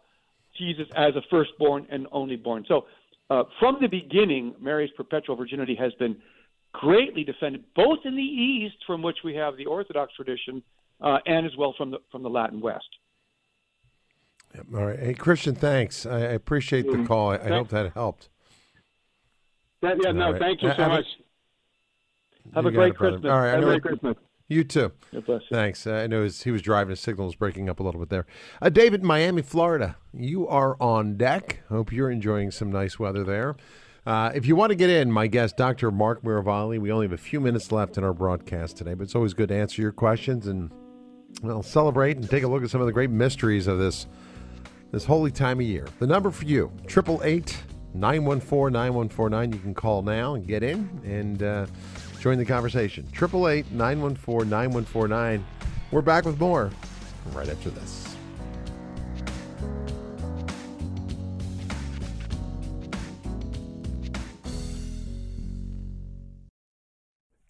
Jesus 0.58 0.86
as 0.96 1.14
a 1.14 1.22
firstborn 1.30 1.86
and 1.90 2.06
only 2.12 2.36
born. 2.36 2.64
So, 2.66 2.86
uh, 3.32 3.44
from 3.58 3.78
the 3.80 3.86
beginning, 3.86 4.54
Mary's 4.60 4.90
perpetual 4.94 5.36
virginity 5.36 5.74
has 5.74 5.92
been 5.94 6.16
greatly 6.72 7.24
defended, 7.24 7.64
both 7.74 8.00
in 8.04 8.14
the 8.14 8.22
East, 8.22 8.76
from 8.86 9.00
which 9.00 9.18
we 9.24 9.34
have 9.34 9.56
the 9.56 9.64
Orthodox 9.64 10.12
tradition, 10.14 10.62
uh, 11.00 11.18
and 11.24 11.46
as 11.46 11.52
well 11.56 11.74
from 11.78 11.90
the 11.90 11.98
from 12.10 12.22
the 12.22 12.28
Latin 12.28 12.60
West. 12.60 12.84
Yep. 14.54 14.66
All 14.74 14.86
right, 14.86 14.98
hey 14.98 15.14
Christian, 15.14 15.54
thanks. 15.54 16.04
I, 16.04 16.18
appreciate 16.18 16.84
the 16.84 16.92
mm-hmm. 16.92 17.06
call. 17.06 17.30
I, 17.30 17.36
I 17.36 17.48
hope 17.48 17.68
that 17.68 17.92
helped. 17.94 18.28
That, 19.80 19.96
yeah, 20.04 20.12
no, 20.12 20.32
right. 20.32 20.40
thank 20.40 20.62
you 20.62 20.70
so 20.76 20.88
much. 20.88 21.06
Have 22.54 22.66
a 22.66 22.70
great 22.70 22.94
Christmas. 22.96 23.30
All 23.30 23.40
right, 23.40 23.54
Have 23.54 23.62
a 23.62 23.64
great 23.64 23.82
Christmas. 23.82 24.16
You 24.52 24.64
too. 24.64 24.92
Thanks. 25.50 25.86
Uh, 25.86 25.94
I 25.94 26.06
know 26.06 26.24
his, 26.24 26.42
he 26.42 26.50
was 26.50 26.60
driving. 26.60 26.90
His 26.90 27.00
signal 27.00 27.26
was 27.26 27.34
breaking 27.34 27.70
up 27.70 27.80
a 27.80 27.82
little 27.82 27.98
bit 27.98 28.10
there. 28.10 28.26
Uh, 28.60 28.68
David, 28.68 29.02
Miami, 29.02 29.40
Florida. 29.40 29.96
You 30.12 30.46
are 30.46 30.76
on 30.78 31.16
deck. 31.16 31.62
Hope 31.70 31.90
you're 31.90 32.10
enjoying 32.10 32.50
some 32.50 32.70
nice 32.70 32.98
weather 32.98 33.24
there. 33.24 33.56
Uh, 34.04 34.30
if 34.34 34.44
you 34.44 34.54
want 34.54 34.70
to 34.70 34.76
get 34.76 34.90
in, 34.90 35.10
my 35.10 35.26
guest, 35.26 35.56
Dr. 35.56 35.90
Mark 35.90 36.22
Miravalle. 36.22 36.78
We 36.78 36.92
only 36.92 37.06
have 37.06 37.12
a 37.12 37.16
few 37.16 37.40
minutes 37.40 37.72
left 37.72 37.96
in 37.96 38.04
our 38.04 38.12
broadcast 38.12 38.76
today, 38.76 38.94
but 38.94 39.04
it's 39.04 39.14
always 39.14 39.32
good 39.32 39.48
to 39.48 39.54
answer 39.54 39.80
your 39.80 39.92
questions 39.92 40.46
and 40.46 40.70
well 41.42 41.62
celebrate 41.62 42.18
and 42.18 42.28
take 42.28 42.42
a 42.42 42.48
look 42.48 42.62
at 42.62 42.68
some 42.68 42.80
of 42.80 42.86
the 42.86 42.92
great 42.92 43.10
mysteries 43.10 43.66
of 43.66 43.78
this 43.78 44.06
this 44.90 45.04
holy 45.06 45.30
time 45.30 45.60
of 45.60 45.66
year. 45.66 45.86
The 45.98 46.06
number 46.06 46.30
for 46.30 46.44
you: 46.44 46.70
triple 46.86 47.22
eight 47.24 47.56
nine 47.94 48.24
one 48.24 48.40
four 48.40 48.70
nine 48.70 48.92
one 48.92 49.08
four 49.08 49.30
nine. 49.30 49.52
You 49.52 49.60
can 49.60 49.72
call 49.72 50.02
now 50.02 50.34
and 50.34 50.46
get 50.46 50.62
in 50.62 51.00
and 51.04 51.42
uh, 51.42 51.66
Join 52.22 52.38
the 52.38 52.44
conversation. 52.44 53.04
888 53.16 53.72
914 53.72 54.48
9149. 54.48 55.44
We're 55.90 56.02
back 56.02 56.24
with 56.24 56.38
more 56.38 56.70
right 57.32 57.48
after 57.48 57.68
this. 57.68 58.14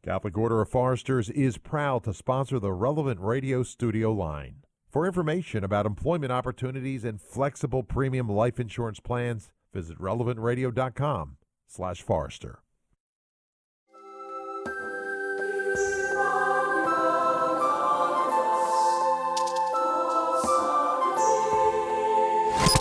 Catholic 0.03 0.39
Order 0.39 0.63
of 0.63 0.71
Foresters 0.71 1.29
is 1.29 1.59
proud 1.59 2.05
to 2.05 2.15
sponsor 2.15 2.59
the 2.59 2.73
relevant 2.73 3.21
radio 3.21 3.63
studio 3.63 4.11
line. 4.11 4.65
For 4.89 5.07
information 5.07 5.65
about 5.65 5.85
employment 5.85 6.33
opportunities 6.33 7.05
and 7.05 7.21
flexible 7.21 7.83
premium 7.83 8.27
life 8.27 8.59
insurance 8.59 9.01
plans, 9.01 9.51
visit 9.75 9.99
relevantradio.com 9.99 11.37
slash 11.67 12.01
Forester. 12.01 12.62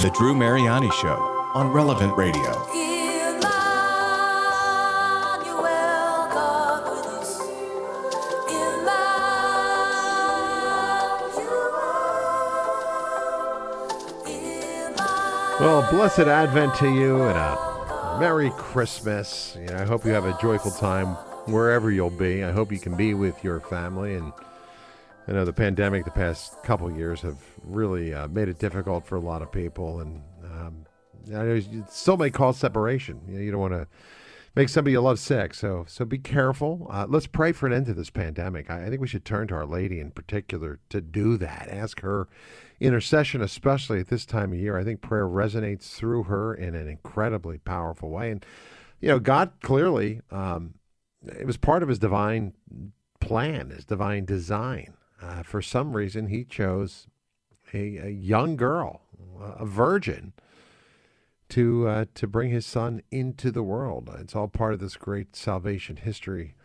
The 0.02 0.10
Drew 0.10 0.34
Mariani 0.34 0.90
Show 0.90 1.16
on 1.54 1.72
Relevant 1.72 2.18
Radio. 2.18 2.42
Well, 15.60 15.88
blessed 15.92 16.22
Advent 16.22 16.74
to 16.78 16.92
you 16.92 17.22
and 17.22 17.38
a 17.38 18.18
Merry 18.20 18.50
Christmas. 18.58 19.56
You 19.60 19.68
know, 19.68 19.76
I 19.76 19.84
hope 19.84 20.04
you 20.04 20.14
have 20.14 20.26
a 20.26 20.36
joyful 20.42 20.72
time 20.72 21.10
wherever 21.46 21.92
you'll 21.92 22.10
be. 22.10 22.44
I 22.44 22.52
hope 22.52 22.72
you 22.72 22.80
can 22.80 22.98
be 22.98 23.14
with 23.14 23.44
your 23.44 23.60
family 23.60 24.16
and 24.16 24.34
I 25.28 25.34
know 25.34 25.46
the 25.46 25.54
pandemic 25.54 26.04
the 26.04 26.12
past 26.12 26.62
couple 26.64 26.92
years 26.92 27.22
have 27.22 27.38
really 27.64 28.14
uh, 28.14 28.28
made 28.28 28.50
it 28.50 28.58
difficult 28.58 29.06
for 29.06 29.16
a 29.16 29.20
lot 29.20 29.42
of 29.42 29.52
people, 29.52 30.00
and 30.00 30.22
um, 30.44 30.86
I 31.28 31.44
know 31.44 31.56
it 31.56 31.90
still 31.90 32.18
may 32.18 32.32
cause 32.32 32.58
separation. 32.58 33.22
You, 33.28 33.36
know, 33.36 33.42
you 33.42 33.52
don't 33.52 33.62
want 33.62 33.74
to 33.74 33.88
make 34.56 34.68
somebody 34.68 34.94
you 34.94 35.02
love 35.02 35.20
sick, 35.20 35.54
so 35.54 35.86
so 35.88 36.06
be 36.06 36.18
careful. 36.18 36.88
Uh, 36.90 37.06
let's 37.08 37.28
pray 37.28 37.52
for 37.52 37.68
an 37.68 37.74
end 37.74 37.86
to 37.86 37.94
this 37.94 38.10
pandemic. 38.10 38.72
I, 38.72 38.86
I, 38.86 38.90
think 38.90 39.00
we 39.00 39.08
should 39.08 39.24
turn 39.24 39.48
to 39.50 39.56
Our 39.56 39.66
Lady 39.66 40.00
in 40.00 40.10
particular 40.10 40.80
to 40.90 41.02
do 41.02 41.38
that. 41.38 41.70
Ask 41.70 42.02
her 42.02 42.28
intercession, 42.80 43.42
especially 43.42 44.00
at 44.00 44.08
this 44.08 44.26
time 44.26 44.54
of 44.54 44.60
year. 44.60 44.76
I 44.76 44.84
think 44.84 45.02
prayer 45.02 45.28
resonates 45.28 45.94
through 45.94 46.24
her 46.24 46.56
in 46.56 46.74
an 46.74 46.88
incredibly 46.88 47.60
powerful 47.60 48.10
way, 48.10 48.32
and 48.32 48.44
you 49.00 49.10
know, 49.10 49.20
God 49.20 49.52
clearly. 49.62 50.22
Um, 50.32 50.76
it 51.24 51.46
was 51.46 51.58
part 51.58 51.84
of 51.84 51.90
his 51.90 52.00
divine 52.00 52.54
plan, 53.20 53.70
his 53.70 53.86
divine 53.86 54.26
design 54.26 54.96
uh, 55.22 55.44
for 55.44 55.62
some 55.62 55.96
reason, 55.96 56.28
he 56.28 56.44
chose 56.44 57.08
a, 57.74 57.98
a 57.98 58.10
young 58.10 58.56
girl, 58.56 59.02
a 59.40 59.66
virgin, 59.66 60.34
to 61.50 61.88
uh, 61.88 62.06
to 62.16 62.28
bring 62.28 62.50
his 62.50 62.66
son 62.66 63.02
into 63.12 63.52
the 63.52 63.64
world. 63.64 64.10
It's 64.20 64.36
all 64.36 64.48
part 64.48 64.74
of 64.74 64.80
this 64.80 64.96
great 64.96 65.36
salvation 65.36 65.98
history 65.98 66.56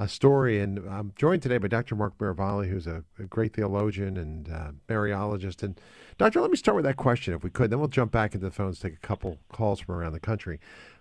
uh, 0.00 0.06
story. 0.06 0.58
And 0.60 0.78
I'm 0.88 1.12
joined 1.14 1.42
today 1.42 1.58
by 1.58 1.68
Dr. 1.68 1.94
Mark 1.94 2.16
Miravalle, 2.18 2.68
who's 2.68 2.86
a, 2.86 3.04
a 3.18 3.24
great 3.24 3.54
theologian 3.54 4.16
and 4.16 4.50
uh, 4.50 4.72
Mariologist. 4.88 5.62
And 5.62 5.78
Doctor, 6.16 6.40
let 6.40 6.50
me 6.50 6.56
start 6.56 6.76
with 6.76 6.86
that 6.86 6.96
question, 6.96 7.34
if 7.34 7.44
we 7.44 7.50
could. 7.50 7.70
Then 7.70 7.80
we'll 7.80 7.88
jump 7.88 8.10
back 8.10 8.34
into 8.34 8.46
the 8.46 8.52
phones, 8.52 8.80
take 8.80 8.94
a 8.94 9.06
couple 9.06 9.38
calls 9.52 9.80
from 9.80 9.94
around 9.94 10.12
the 10.12 10.20
country. 10.20 10.58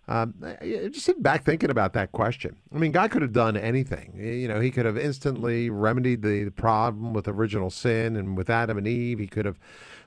Um, 0.10 0.34
just 0.60 1.05
sitting 1.05 1.22
back 1.22 1.45
thinking 1.45 1.70
about 1.70 1.93
that 1.93 2.12
question. 2.12 2.57
I 2.74 2.80
mean, 2.80 2.91
God 2.91 3.12
could 3.12 3.22
have 3.22 3.32
done 3.32 3.55
anything. 3.55 4.16
You 4.18 4.47
know, 4.47 4.60
He 4.60 4.72
could 4.72 4.88
have 4.88 4.97
instantly 4.97 5.70
remedied 5.70 6.24
the 6.24 6.49
problem 6.49 7.14
with 7.14 7.28
original 7.28 7.70
sin 7.70 8.16
and 8.16 8.36
with 8.36 8.49
Adam 8.49 8.80
and 8.80 8.88
Eve. 8.88 9.20
He 9.20 9.28
could 9.28 9.45
have 9.45 9.60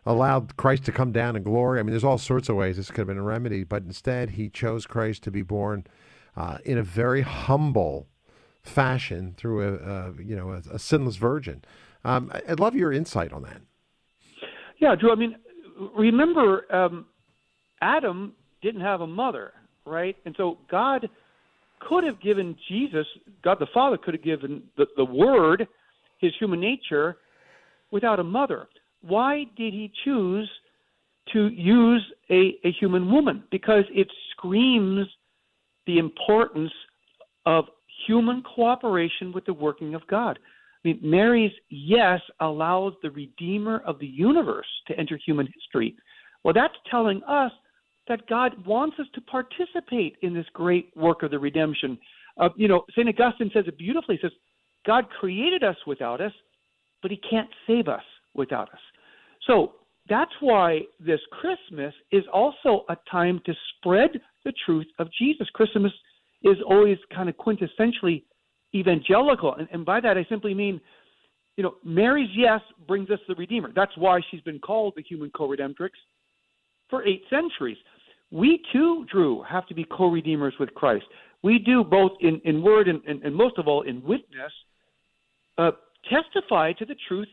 allowed 0.05 0.57
Christ 0.57 0.85
to 0.87 0.93
come 0.93 1.13
down 1.13 1.37
in 1.37 1.45
glory. 1.45 1.79
I 1.79 1.85
mean, 1.85 1.93
there's 1.93 2.03
all 2.03 2.19
sorts 2.19 2.49
of 2.49 2.57
ways 2.57 2.79
this 2.79 2.89
could 2.89 2.99
have 2.99 3.07
been 3.07 3.23
remedied, 3.23 3.69
but 3.69 3.85
instead, 3.85 4.31
He 4.31 4.49
chose 4.49 4.87
Christ 4.87 5.23
to 5.23 5.31
be 5.31 5.43
born 5.43 5.87
uh, 6.37 6.59
in 6.65 6.79
a 6.79 6.83
very 6.83 7.21
humble 7.21 8.09
fashion 8.65 9.35
through 9.37 9.63
a, 9.63 9.75
a 9.75 10.23
you 10.23 10.35
know 10.35 10.51
a, 10.51 10.75
a 10.75 10.79
sinless 10.81 11.15
virgin. 11.15 11.63
Um, 12.05 12.33
I'd 12.49 12.59
love 12.59 12.75
your 12.75 12.93
insight 12.93 13.33
on 13.33 13.43
that. 13.45 13.61
Yeah, 14.81 14.97
Drew. 14.97 15.13
I 15.13 15.15
mean, 15.15 15.37
remember, 15.97 16.67
um, 16.75 17.07
Adam 17.81 18.33
didn't 18.63 18.81
have 18.81 19.01
a 19.01 19.07
mother 19.07 19.53
right? 19.85 20.17
And 20.25 20.35
so 20.37 20.59
God 20.71 21.09
could 21.81 22.05
have 22.05 22.21
given 22.21 22.57
Jesus, 22.69 23.07
God 23.43 23.59
the 23.59 23.67
Father 23.75 23.97
could 23.97 24.15
have 24.15 24.23
given 24.23 24.63
the, 24.77 24.87
the 24.97 25.05
Word, 25.05 25.67
his 26.19 26.33
human 26.39 26.61
nature, 26.61 27.17
without 27.91 28.21
a 28.21 28.25
mother. 28.25 28.69
why 29.03 29.45
did 29.57 29.73
he 29.73 29.93
choose 30.05 30.49
to 31.33 31.49
use 31.49 32.03
a, 32.31 32.57
a 32.65 32.73
human 32.81 33.11
woman? 33.11 33.45
Because 33.51 33.85
it 33.91 34.09
screams 34.31 35.07
the 35.87 35.99
importance 35.99 36.73
of 37.47 37.65
human 38.07 38.43
cooperation 38.43 39.33
with 39.33 39.45
the 39.45 39.53
working 39.53 39.95
of 39.95 40.07
God. 40.07 40.39
I 40.85 40.89
mean, 40.89 41.01
Mary's 41.03 41.53
yes 41.69 42.21
allows 42.41 42.95
the 43.03 43.11
Redeemer 43.11 43.83
of 43.87 43.99
the 43.99 44.07
universe 44.07 44.67
to 44.89 44.99
enter 44.99 45.19
human 45.25 45.47
history. 45.47 45.95
Well, 46.43 46.55
that's 46.55 46.75
telling 46.91 47.23
us 47.25 47.53
that 48.09 48.27
God 48.29 48.67
wants 48.67 48.97
us 48.99 49.07
to 49.15 49.21
participate 49.23 50.17
in 50.23 50.35
this 50.35 50.47
great 50.53 50.91
work 50.97 51.23
of 51.23 51.31
the 51.31 51.39
redemption. 51.39 51.99
Uh, 52.39 52.49
you 52.57 52.69
know, 52.69 52.85
St. 52.91 53.09
Augustine 53.09 53.51
says 53.55 53.65
it 53.67 53.79
beautifully. 53.79 54.19
He 54.21 54.27
says, 54.27 54.37
God 54.87 55.05
created 55.21 55.63
us 55.63 55.77
without 55.87 56.21
us, 56.21 56.33
but 57.01 57.11
he 57.11 57.21
can't 57.29 57.49
save 57.67 57.89
us 57.89 58.03
without 58.35 58.69
us. 58.71 58.81
So 59.47 59.75
that's 60.09 60.33
why 60.41 60.81
this 60.99 61.21
Christmas 61.31 61.95
is 62.11 62.25
also 62.33 62.85
a 62.89 62.97
time 63.11 63.41
to 63.47 63.55
spread 63.77 64.11
the 64.45 64.53
truth 64.67 64.87
of 64.99 65.09
Jesus. 65.19 65.49
Christmas 65.55 65.93
is 66.43 66.57
always 66.67 66.99
kind 67.15 67.29
of 67.29 67.37
quintessentially 67.37 68.25
evangelical. 68.75 69.55
And, 69.55 69.69
and 69.73 69.85
by 69.85 70.01
that, 70.01 70.17
I 70.17 70.27
simply 70.29 70.55
mean, 70.55 70.81
you 71.57 71.63
know, 71.63 71.75
Mary's 71.85 72.31
yes 72.35 72.61
brings 72.89 73.11
us 73.11 73.21
the 73.29 73.35
Redeemer. 73.35 73.71
That's 73.75 73.97
why 73.97 74.21
she's 74.31 74.41
been 74.41 74.59
called 74.59 74.95
the 74.97 75.03
human 75.03 75.31
co 75.31 75.49
redemptrix 75.49 75.91
for 76.89 77.07
eight 77.07 77.23
centuries. 77.31 77.77
We 78.33 78.63
too, 78.73 79.05
Drew, 79.13 79.43
have 79.43 79.67
to 79.67 79.75
be 79.75 79.85
co 79.85 80.07
redeemers 80.09 80.55
with 80.59 80.75
Christ. 80.75 81.05
We 81.43 81.59
do 81.59 81.85
both 81.85 82.13
in, 82.21 82.41
in 82.45 82.63
word 82.63 82.89
and, 82.89 83.01
and, 83.07 83.23
and 83.23 83.35
most 83.35 83.59
of 83.59 83.69
all 83.69 83.83
in 83.83 84.03
witness 84.03 84.53
uh, 85.59 85.73
testify 86.11 86.73
to 86.75 86.87
the 86.87 86.97
truth 87.09 87.29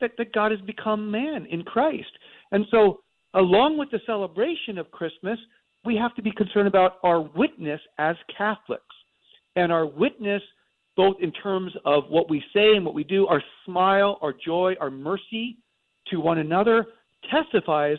that, 0.00 0.12
that 0.18 0.32
God 0.32 0.50
has 0.50 0.60
become 0.60 1.10
man 1.10 1.46
in 1.50 1.62
Christ. 1.62 2.10
And 2.50 2.66
so, 2.70 3.00
along 3.34 3.78
with 3.78 3.90
the 3.90 4.00
celebration 4.04 4.76
of 4.76 4.90
Christmas, 4.90 5.38
we 5.84 5.96
have 5.96 6.14
to 6.16 6.22
be 6.22 6.32
concerned 6.32 6.68
about 6.68 6.98
our 7.02 7.20
witness 7.20 7.80
as 7.98 8.16
Catholics 8.36 8.84
and 9.56 9.72
our 9.72 9.86
witness 9.86 10.42
both 10.96 11.16
in 11.22 11.32
terms 11.32 11.72
of 11.86 12.04
what 12.10 12.28
we 12.28 12.42
say 12.52 12.74
and 12.76 12.84
what 12.84 12.94
we 12.94 13.04
do, 13.04 13.26
our 13.26 13.42
smile, 13.64 14.18
our 14.20 14.34
joy, 14.44 14.74
our 14.78 14.90
mercy 14.90 15.56
to 16.10 16.20
one 16.20 16.38
another 16.38 16.86
testifies 17.30 17.96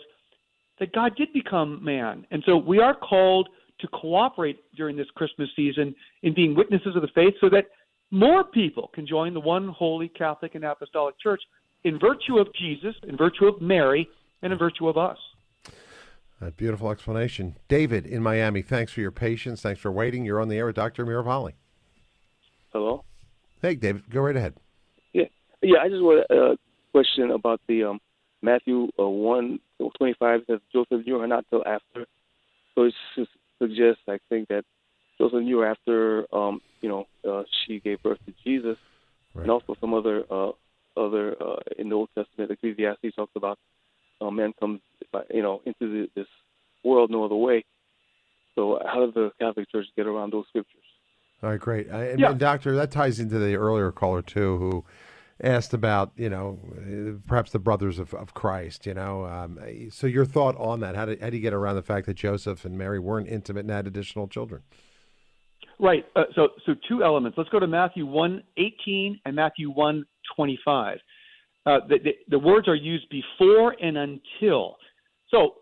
that 0.80 0.94
God 0.94 1.16
did 1.16 1.32
become 1.34 1.84
man. 1.84 2.26
And 2.32 2.44
so 2.46 2.58
we 2.58 2.80
are 2.80 2.96
called 2.96 3.50
to 3.80 3.88
cooperate 3.88 4.60
during 4.76 4.96
this 4.96 5.08
Christmas 5.16 5.50
season 5.56 5.96
in 6.22 6.34
being 6.34 6.56
witnesses 6.56 6.96
of 6.96 7.02
the 7.02 7.08
faith 7.14 7.34
so 7.42 7.50
that 7.50 7.66
more 8.12 8.44
people 8.44 8.90
can 8.94 9.08
join 9.08 9.34
the 9.34 9.40
one 9.40 9.68
holy 9.70 10.08
Catholic 10.08 10.56
and 10.56 10.64
Apostolic 10.64 11.20
Church 11.20 11.42
in 11.84 12.00
virtue 12.00 12.38
of 12.38 12.48
Jesus, 12.54 12.96
in 13.08 13.18
virtue 13.18 13.46
of 13.46 13.62
Mary, 13.62 14.08
and 14.42 14.54
in 14.54 14.60
virtue 14.60 14.88
of 14.88 14.98
us. 14.98 15.18
A 16.42 16.52
beautiful 16.52 16.92
explanation. 16.92 17.56
David 17.68 18.06
in 18.06 18.22
Miami, 18.22 18.62
thanks 18.62 18.92
for 18.92 19.02
your 19.02 19.12
patience. 19.12 19.62
Thanks 19.62 19.80
for 19.80 19.92
waiting. 19.92 20.26
You're 20.26 20.42
on 20.42 20.50
the 20.50 20.58
air 20.58 20.66
with 20.66 20.76
Dr. 20.76 21.06
Miravalle. 21.06 21.54
Hello. 22.72 23.04
Hey, 23.62 23.76
David, 23.76 24.10
go 24.10 24.22
right 24.22 24.36
ahead. 24.36 24.56
Yeah, 25.14 25.26
yeah. 25.62 25.80
I 25.82 25.88
just 25.88 26.02
want 26.02 26.26
a 26.30 26.58
question 26.92 27.32
about 27.32 27.62
the 27.68 27.86
um, 27.86 28.00
Matthew 28.42 28.90
uh, 29.00 29.08
one 29.08 29.60
twenty 29.98 30.16
five 30.20 30.42
says 30.50 30.60
Joseph 30.72 31.06
knew 31.06 31.20
her 31.20 31.28
not 31.28 31.46
till 31.50 31.64
after. 31.66 32.06
So 32.76 32.84
it 32.86 32.94
suggests, 33.62 34.02
I 34.08 34.18
think, 34.30 34.48
that 34.50 34.64
Joseph 35.20 35.44
knew 35.44 35.60
her 35.60 35.68
after 35.68 36.26
um, 36.36 36.62
you 36.82 36.90
know 36.90 37.08
uh, 37.30 37.44
she 37.66 37.80
gave 37.80 38.02
birth 38.04 38.20
to 38.28 38.34
Jesus, 38.44 38.78
Right. 39.34 39.44
and 39.44 39.52
also 39.52 39.76
some 39.82 39.94
other 39.94 40.24
uh, 40.30 40.52
other 40.98 41.36
uh, 41.42 41.56
in 41.78 41.90
the 41.90 41.96
Old 41.96 42.10
Testament 42.16 42.52
Ecclesiastes 42.52 43.16
talks 43.16 43.32
about 43.36 43.58
uh, 44.22 44.32
man 44.32 44.54
comes 44.60 44.82
by, 45.12 45.22
you 45.34 45.42
know 45.42 45.62
into 45.66 45.92
the, 45.92 46.10
this 46.16 46.28
world 46.84 47.10
no 47.12 47.24
other 47.26 47.36
way. 47.36 47.64
So 48.56 48.80
how 48.86 49.06
does 49.06 49.14
the 49.16 49.32
Catholic 49.40 49.72
Church 49.72 49.88
get 49.96 50.06
around 50.06 50.34
those 50.34 50.46
scriptures? 50.50 50.84
All 51.42 51.50
right, 51.50 51.60
great. 51.60 51.90
Uh, 51.90 51.98
And, 51.98 52.20
Yeah. 52.20 52.30
and 52.30 52.40
doctor, 52.40 52.76
that 52.76 52.92
ties 52.92 53.20
into 53.20 53.40
the 53.40 53.56
earlier 53.56 53.92
caller 53.92 54.22
too, 54.22 54.58
who 54.58 54.86
asked 55.44 55.74
about 55.74 56.12
you 56.16 56.30
know 56.30 56.60
perhaps 57.28 57.52
the 57.52 57.60
brothers 57.60 58.00
of, 58.00 58.14
of 58.14 58.34
Christ. 58.34 58.86
You 58.86 58.94
know, 58.96 59.26
um, 59.26 59.60
so 59.92 60.08
your 60.08 60.26
thought 60.26 60.56
on 60.58 60.80
that? 60.80 60.96
How 60.96 61.06
did 61.06 61.22
how 61.22 61.30
do 61.30 61.38
you 61.38 61.44
get 61.44 61.54
around 61.54 61.76
the 61.76 61.84
fact 61.84 62.08
that 62.08 62.16
Joseph 62.16 62.66
and 62.66 62.78
Mary 62.78 63.00
weren't 63.00 63.28
intimate 63.28 63.62
and 63.62 63.70
had 63.70 63.86
additional 63.86 64.28
children? 64.28 64.64
Right. 65.80 66.06
Uh, 66.16 66.24
so, 66.36 66.50
so 66.66 66.76
two 66.88 67.04
elements. 67.04 67.38
Let's 67.38 67.50
go 67.50 67.60
to 67.60 67.68
Matthew 67.68 68.06
one 68.06 68.44
eighteen 68.58 69.20
and 69.26 69.36
Matthew 69.36 69.70
one 69.70 70.06
twenty 70.36 70.58
five. 70.64 71.00
Uh, 71.66 71.80
the, 71.88 71.98
the, 72.04 72.12
the 72.30 72.40
words 72.40 72.68
are 72.68 72.76
used 72.76 73.08
before 73.10 73.76
and 73.82 73.98
until. 73.98 74.76
So 75.30 75.56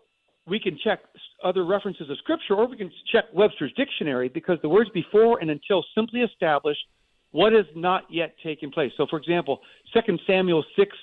we 0.46 0.58
can 0.58 0.76
check 0.82 1.00
other 1.44 1.64
references 1.64 2.10
of 2.10 2.18
Scripture, 2.18 2.54
or 2.54 2.66
we 2.66 2.76
can 2.76 2.90
check 3.12 3.24
Webster's 3.32 3.72
dictionary 3.74 4.28
because 4.28 4.58
the 4.62 4.68
words 4.68 4.90
before 4.90 5.38
and 5.40 5.50
until 5.50 5.84
simply 5.94 6.20
establish 6.20 6.76
what 7.32 7.52
has 7.52 7.66
not 7.74 8.04
yet 8.08 8.34
taken 8.42 8.70
place. 8.70 8.92
So, 8.96 9.06
for 9.06 9.18
example, 9.18 9.60
Second 9.92 10.20
Samuel 10.26 10.64
six 10.78 10.96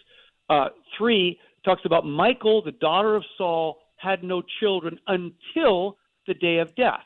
uh, 0.50 0.70
three 0.98 1.40
talks 1.66 1.84
about 1.86 2.06
Michael, 2.06 2.64
the 2.64 2.72
daughter 2.72 3.16
of 3.16 3.24
Saul, 3.38 3.80
had 3.98 4.24
no 4.24 4.42
children 4.60 5.00
until 5.08 5.98
the 6.26 6.34
day 6.34 6.58
of 6.60 6.74
death. 6.76 7.04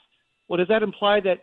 Well, 0.48 0.58
does 0.58 0.68
that 0.68 0.84
imply 0.84 1.20
that 1.22 1.40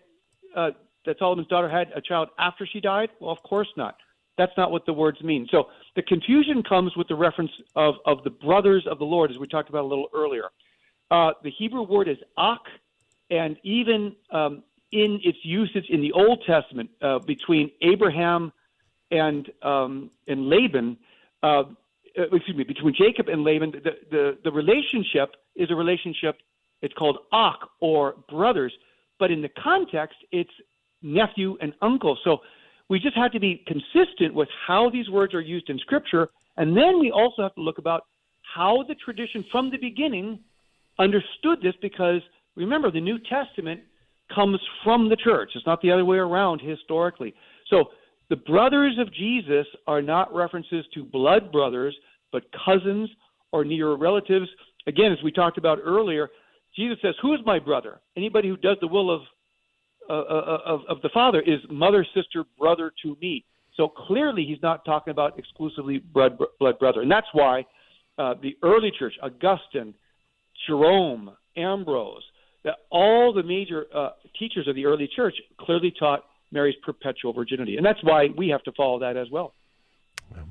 uh, 0.55 0.71
that 1.07 1.19
Solomon's 1.19 1.49
daughter 1.49 1.69
had 1.69 1.89
a 1.95 2.01
child 2.01 2.29
after 2.39 2.67
she 2.67 2.81
died? 2.81 3.11
Well, 3.21 3.33
of 3.33 3.43
course 3.43 3.69
not. 3.77 3.97
That's 4.39 4.53
not 4.57 4.71
what 4.71 4.87
the 4.87 4.93
words 4.93 5.21
mean. 5.23 5.49
So 5.51 5.69
the 5.97 6.03
confusion 6.03 6.63
comes 6.63 6.97
with 6.97 7.09
the 7.09 7.15
reference 7.15 7.51
of, 7.77 7.97
of 8.07 8.23
the 8.25 8.31
brothers 8.31 8.87
of 8.91 8.99
the 8.99 9.05
Lord, 9.05 9.31
as 9.31 9.39
we 9.39 9.47
talked 9.47 9.69
about 9.69 9.85
a 9.85 9.87
little 9.87 10.09
earlier. 10.15 10.45
Uh, 11.11 11.33
the 11.43 11.51
Hebrew 11.51 11.83
word 11.83 12.09
is 12.09 12.17
ach, 12.39 12.59
and 13.31 13.57
even 13.65 14.15
um, 14.31 14.63
in 14.93 15.21
its 15.23 15.39
usage 15.43 15.87
in 15.89 16.01
the 16.01 16.13
Old 16.13 16.43
Testament 16.47 16.91
uh, 17.01 17.19
between 17.21 17.71
Abraham 17.83 18.53
and 19.11 19.51
um, 19.63 20.11
and 20.27 20.49
Laban, 20.49 20.97
uh, 21.43 21.47
uh, 21.47 21.65
excuse 22.33 22.57
me, 22.57 22.65
between 22.65 22.95
Jacob 22.95 23.29
and 23.29 23.45
Laban, 23.45 23.73
the, 23.73 23.97
the 24.11 24.39
the 24.45 24.53
relationship 24.53 25.35
is 25.57 25.71
a 25.71 25.75
relationship. 25.75 26.39
It's 26.83 26.95
called 26.95 27.19
ach 27.33 27.61
or 27.81 28.15
brothers, 28.29 28.73
but 29.19 29.31
in 29.31 29.43
the 29.43 29.51
context, 29.51 30.17
it's 30.33 30.51
nephew 31.03 31.57
and 31.61 31.75
uncle. 31.83 32.19
So 32.25 32.39
we 32.89 32.99
just 32.99 33.17
have 33.17 33.33
to 33.33 33.41
be 33.41 33.65
consistent 33.67 34.35
with 34.35 34.49
how 34.67 34.91
these 34.91 35.09
words 35.09 35.35
are 35.35 35.41
used 35.41 35.71
in 35.71 35.79
Scripture, 35.79 36.31
and 36.57 36.77
then 36.77 36.99
we 36.99 37.11
also 37.11 37.43
have 37.43 37.55
to 37.55 37.61
look 37.61 37.79
about 37.79 38.05
how 38.43 38.83
the 38.89 38.95
tradition 38.95 39.45
from 39.51 39.71
the 39.71 39.79
beginning 39.79 40.41
understood 40.99 41.63
this 41.63 41.75
because 41.81 42.21
remember 42.57 42.91
the 42.91 43.01
New 43.01 43.19
Testament 43.19 43.81
comes 44.35 44.59
from 44.85 45.09
the 45.09 45.17
church. 45.17 45.51
It's 45.55 45.67
not 45.67 45.81
the 45.83 45.91
other 45.91 46.05
way 46.05 46.19
around 46.19 46.61
historically. 46.61 47.35
So 47.69 47.87
the 48.29 48.37
brothers 48.37 48.97
of 48.99 49.13
Jesus 49.13 49.67
are 49.87 50.01
not 50.01 50.33
references 50.35 50.85
to 50.95 51.05
blood 51.05 51.51
brothers, 51.51 51.97
but 52.33 52.45
cousins 52.65 53.11
or 53.53 53.65
near 53.65 53.95
relatives. 53.95 54.49
Again, 54.87 55.13
as 55.13 55.19
we 55.23 55.33
talked 55.33 55.59
about 55.59 55.79
earlier, 55.83 56.31
Jesus 56.77 56.99
says, 57.03 57.15
"Who 57.23 57.35
is 57.35 57.41
my 57.45 57.59
brother? 57.59 58.01
Anybody 58.17 58.49
who 58.49 58.57
does 58.57 58.77
the 58.81 58.87
will 58.87 59.11
of 59.11 59.23
uh, 60.09 60.13
uh, 60.13 60.59
of, 60.65 60.81
of 60.89 61.03
the 61.03 61.09
Father 61.13 61.41
is 61.41 61.59
mother, 61.69 62.07
sister, 62.15 62.45
brother 62.59 62.93
to 63.03 63.17
me." 63.21 63.45
So 63.77 63.89
clearly, 63.89 64.45
he's 64.45 64.63
not 64.63 64.85
talking 64.85 65.11
about 65.11 65.39
exclusively 65.39 65.99
blood 65.99 66.39
blood 66.59 66.79
brother, 66.79 67.03
and 67.03 67.11
that's 67.11 67.27
why 67.33 67.67
uh, 68.19 68.35
the 68.41 68.57
early 68.63 68.93
church, 68.97 69.15
Augustine, 69.23 69.95
Jerome, 70.67 71.31
Ambrose, 71.57 72.23
that 72.65 72.77
all 72.91 73.33
the 73.33 73.43
major 73.43 73.87
uh, 73.95 74.11
teachers 74.39 74.69
of 74.69 74.75
the 74.75 74.87
early 74.87 75.09
church 75.15 75.35
clearly 75.59 75.93
taught 75.99 76.25
Mary's 76.53 76.77
perpetual 76.83 77.33
virginity, 77.33 77.77
and 77.77 77.87
that's 77.87 78.03
why 78.03 78.29
we 78.37 78.49
have 78.49 78.63
to 78.65 78.73
follow 78.73 78.99
that 79.01 79.17
as 79.17 79.31
well. 79.31 79.55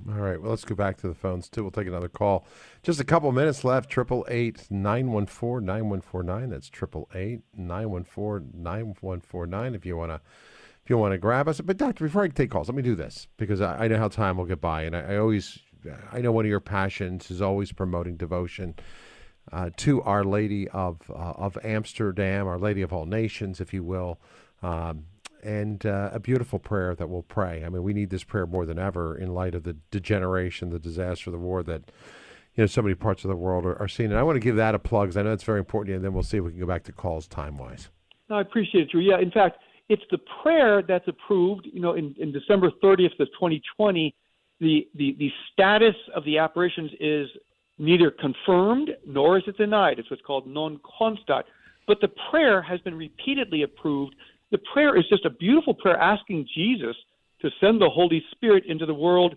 All 0.10 0.16
right. 0.16 0.42
Well, 0.42 0.50
let's 0.50 0.66
go 0.66 0.76
back 0.76 0.98
to 0.98 1.08
the 1.08 1.14
phones 1.14 1.48
too. 1.48 1.62
We'll 1.62 1.72
take 1.72 1.88
another 1.88 2.10
call. 2.10 2.46
Just 2.84 3.00
a 3.00 3.06
couple 3.06 3.32
minutes 3.32 3.64
left. 3.64 3.90
Triple 3.90 4.26
eight 4.30 4.68
nine 4.70 5.12
one 5.12 5.26
four 5.26 5.62
nine 5.62 5.90
one 5.90 6.02
four 6.02 6.22
nine. 6.24 6.50
That's 6.50 6.70
triple 6.70 7.08
eight 7.16 7.42
nine 7.56 7.90
one 7.90 8.04
four 8.04 8.44
nine 8.54 8.96
one 9.00 9.22
four 9.22 9.48
nine. 9.48 9.76
If 9.76 9.86
you 9.86 9.96
want 9.96 10.12
to, 10.12 10.20
if 10.84 10.90
you 10.90 10.98
want 10.98 11.14
to 11.14 11.18
grab 11.18 11.48
us. 11.48 11.62
But 11.62 11.78
doctor, 11.78 12.04
before 12.04 12.24
I 12.24 12.28
take 12.28 12.52
calls, 12.52 12.68
let 12.68 12.76
me 12.76 12.82
do 12.82 12.96
this 12.96 13.28
because 13.38 13.62
I, 13.62 13.86
I 13.86 13.88
know 13.88 13.98
how 13.98 14.10
time 14.10 14.38
will 14.38 14.46
get 14.46 14.60
by, 14.60 14.84
and 14.84 14.96
I, 14.96 15.14
I 15.14 15.18
always, 15.18 15.60
I 16.12 16.20
know 16.20 16.34
one 16.34 16.46
of 16.46 16.50
your 16.50 16.60
passions 16.60 17.32
is 17.32 17.42
always 17.42 17.72
promoting 17.72 18.18
devotion. 18.18 18.76
Uh, 19.52 19.70
to 19.78 20.02
Our 20.04 20.24
Lady 20.24 20.68
of 20.70 21.00
uh, 21.10 21.14
of 21.14 21.58
Amsterdam, 21.64 22.48
Our 22.48 22.60
Lady 22.60 22.82
of 22.82 22.94
All 22.94 23.06
Nations, 23.06 23.60
if 23.60 23.74
you 23.74 23.84
will, 23.84 24.20
um, 24.62 25.06
and 25.44 25.86
uh, 25.86 26.12
a 26.14 26.20
beautiful 26.20 26.60
prayer 26.60 26.94
that 26.96 27.10
we'll 27.10 27.24
pray. 27.24 27.64
I 27.66 27.70
mean, 27.70 27.82
we 27.82 27.94
need 27.94 28.10
this 28.10 28.24
prayer 28.24 28.46
more 28.46 28.66
than 28.66 28.78
ever 28.78 29.18
in 29.18 29.34
light 29.34 29.56
of 29.56 29.64
the 29.64 29.76
degeneration, 29.92 30.70
the 30.70 30.80
disaster, 30.80 31.32
the 31.32 31.38
war 31.38 31.64
that 31.64 31.92
you 32.56 32.64
know 32.64 32.68
so 32.68 32.82
many 32.82 32.96
parts 32.96 33.24
of 33.24 33.30
the 33.30 33.36
world 33.36 33.66
are, 33.66 33.80
are 33.82 33.88
seeing. 33.88 34.12
And 34.12 34.20
I 34.20 34.24
want 34.24 34.36
to 34.36 34.40
give 34.40 34.56
that 34.58 34.76
a 34.76 34.80
plug 34.80 35.08
because 35.08 35.18
I 35.18 35.24
know 35.24 35.34
it's 35.34 35.44
very 35.44 35.60
important, 35.60 35.96
and 35.96 36.06
then 36.06 36.14
we'll 36.14 36.24
see 36.24 36.38
if 36.38 36.44
we 36.44 36.52
can 36.52 36.60
go 36.60 36.68
back 36.68 36.84
to 36.84 36.92
calls 36.92 37.28
time 37.28 37.58
wise. 37.58 37.90
No, 38.30 38.36
I 38.38 38.42
appreciate 38.42 38.84
it, 38.84 38.92
Drew. 38.92 39.02
Yeah, 39.02 39.20
in 39.20 39.32
fact, 39.32 39.58
it's 39.88 40.04
the 40.12 40.20
prayer 40.44 40.84
that's 40.88 41.08
approved. 41.08 41.68
You 41.72 41.82
know, 41.82 41.94
in, 41.94 42.16
in 42.20 42.32
December 42.32 42.70
30th 42.84 43.20
of 43.20 43.28
2020, 43.40 44.14
the, 44.60 44.88
the 44.94 45.16
the 45.18 45.32
status 45.52 45.96
of 46.16 46.24
the 46.26 46.38
apparitions 46.38 46.92
is 47.00 47.28
neither 47.80 48.12
confirmed 48.12 48.92
nor 49.08 49.38
is 49.38 49.44
it 49.48 49.58
denied. 49.58 49.98
It's 50.00 50.10
what's 50.10 50.22
called 50.22 50.46
non 50.46 50.80
constat. 51.00 51.44
But 51.88 52.02
the 52.02 52.12
prayer 52.30 52.62
has 52.62 52.80
been 52.82 52.96
repeatedly 52.96 53.64
approved. 53.64 54.16
The 54.52 54.60
prayer 54.74 54.98
is 54.98 55.06
just 55.10 55.26
a 55.26 55.30
beautiful 55.30 55.74
prayer 55.74 55.98
asking 55.98 56.48
Jesus 56.54 56.96
to 57.42 57.50
send 57.60 57.82
the 57.82 57.90
Holy 57.90 58.24
Spirit 58.32 58.66
into 58.68 58.86
the 58.86 58.94
world 58.94 59.36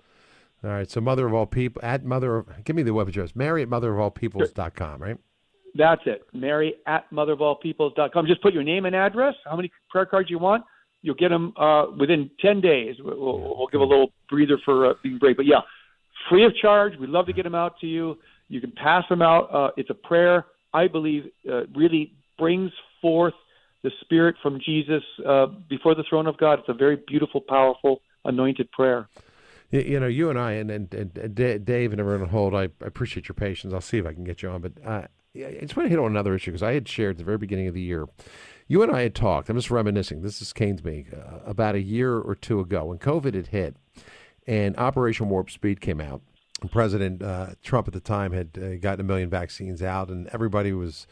All 0.63 0.71
right. 0.71 0.91
So, 0.91 1.01
mother 1.01 1.27
of 1.27 1.35
all 1.35 1.47
people 1.47 1.81
at 1.83 2.05
mother. 2.05 2.37
Of, 2.37 2.65
give 2.65 2.77
me 2.77 2.83
the 2.83 2.95
web 2.95 3.09
address. 3.09 3.35
Mary 3.35 3.63
at 3.63 3.69
motherofallpeoples.com, 3.69 5.03
Right. 5.03 5.17
That's 5.75 6.03
it. 6.05 6.23
Mary 6.33 6.75
at 6.87 7.09
motherofallpeoples.com. 7.11 8.27
Just 8.27 8.43
put 8.43 8.53
your 8.53 8.63
name 8.65 8.87
and 8.87 8.97
address, 8.97 9.35
how 9.45 9.57
many 9.57 9.71
prayer 9.89 10.07
cards 10.07 10.29
you 10.29 10.39
want. 10.39 10.65
You'll 11.03 11.15
get 11.15 11.29
them 11.31 11.55
uh, 11.57 11.87
within 11.99 12.31
10 12.41 12.61
days. 12.61 12.97
We'll, 12.99 13.17
we'll, 13.19 13.57
we'll 13.57 13.67
give 13.69 13.81
a 13.81 13.85
little 13.85 14.13
breather 14.29 14.59
for 14.65 14.91
uh, 14.91 14.95
being 15.03 15.19
brave. 15.19 15.37
But 15.37 15.47
yeah, 15.47 15.61
free 16.29 16.45
of 16.45 16.55
charge. 16.57 16.95
We'd 16.99 17.09
love 17.11 17.27
to 17.27 17.33
get 17.33 17.45
them 17.45 17.55
out 17.55 17.79
to 17.81 17.87
you. 17.87 18.19
You 18.49 18.61
can 18.61 18.73
pass 18.73 19.05
them 19.09 19.23
out. 19.23 19.55
Uh, 19.55 19.71
it's 19.77 19.91
a 19.91 19.95
prayer 19.95 20.47
I 20.73 20.89
believe 20.89 21.31
uh, 21.51 21.67
really 21.75 22.13
brings 22.39 22.73
forth 23.01 23.35
the 23.83 23.91
Spirit 24.01 24.37
from 24.43 24.61
Jesus 24.65 25.03
uh, 25.27 25.47
before 25.69 25.95
the 25.95 26.05
throne 26.09 26.27
of 26.27 26.37
God. 26.37 26.61
It's 26.61 26.69
a 26.69 26.75
very 26.75 26.97
beautiful, 27.07 27.41
powerful, 27.41 28.03
anointed 28.25 28.71
prayer. 28.73 29.09
You, 29.71 30.01
know, 30.01 30.09
you 30.09 30.31
and 30.31 30.39
I 30.39 30.53
and, 30.53 30.71
and, 30.71 30.93
and 30.93 31.35
Dave 31.35 31.93
and 31.93 32.01
everyone 32.01 32.23
on 32.23 32.29
hold, 32.29 32.55
I, 32.55 32.65
I 32.65 32.87
appreciate 32.87 33.29
your 33.29 33.35
patience. 33.35 33.73
I'll 33.73 33.81
see 33.81 33.99
if 33.99 34.07
I 34.07 34.13
can 34.13 34.25
get 34.25 34.43
you 34.43 34.51
on. 34.51 34.61
But 34.61 34.73
uh, 34.85 35.03
I 35.37 35.59
just 35.61 35.77
want 35.77 35.87
to 35.87 35.91
hit 35.91 35.99
on 35.99 36.07
another 36.07 36.35
issue 36.35 36.51
because 36.51 36.63
I 36.63 36.73
had 36.73 36.89
shared 36.89 37.13
at 37.13 37.19
the 37.19 37.25
very 37.25 37.39
beginning 37.39 37.69
of 37.69 37.75
the 37.75 37.81
year. 37.81 38.09
You 38.67 38.83
and 38.83 38.91
I 38.91 39.03
had 39.03 39.15
talked, 39.15 39.49
I'm 39.49 39.57
just 39.57 39.71
reminiscing, 39.71 40.23
this 40.23 40.43
is 40.43 40.53
canes 40.53 40.85
me, 40.85 41.07
uh, 41.13 41.39
about 41.47 41.77
a 41.77 41.81
year 41.81 42.19
or 42.19 42.35
two 42.35 42.61
ago 42.61 42.87
when 42.87 42.99
COVID 42.99 43.35
had 43.35 43.49
hit 43.49 43.77
and 44.47 44.77
Operation 44.77 45.29
Warp 45.29 45.51
Speed 45.51 45.81
came 45.81 46.01
out. 46.01 46.23
President 46.69 47.23
uh, 47.23 47.49
Trump 47.63 47.89
at 47.89 47.95
the 47.95 48.01
time 48.01 48.33
had 48.33 48.51
uh, 48.57 48.77
gotten 48.77 49.01
a 49.01 49.05
million 49.05 49.31
vaccines 49.31 49.83
out, 49.83 50.09
and 50.09 50.29
everybody 50.29 50.73
was 50.73 51.07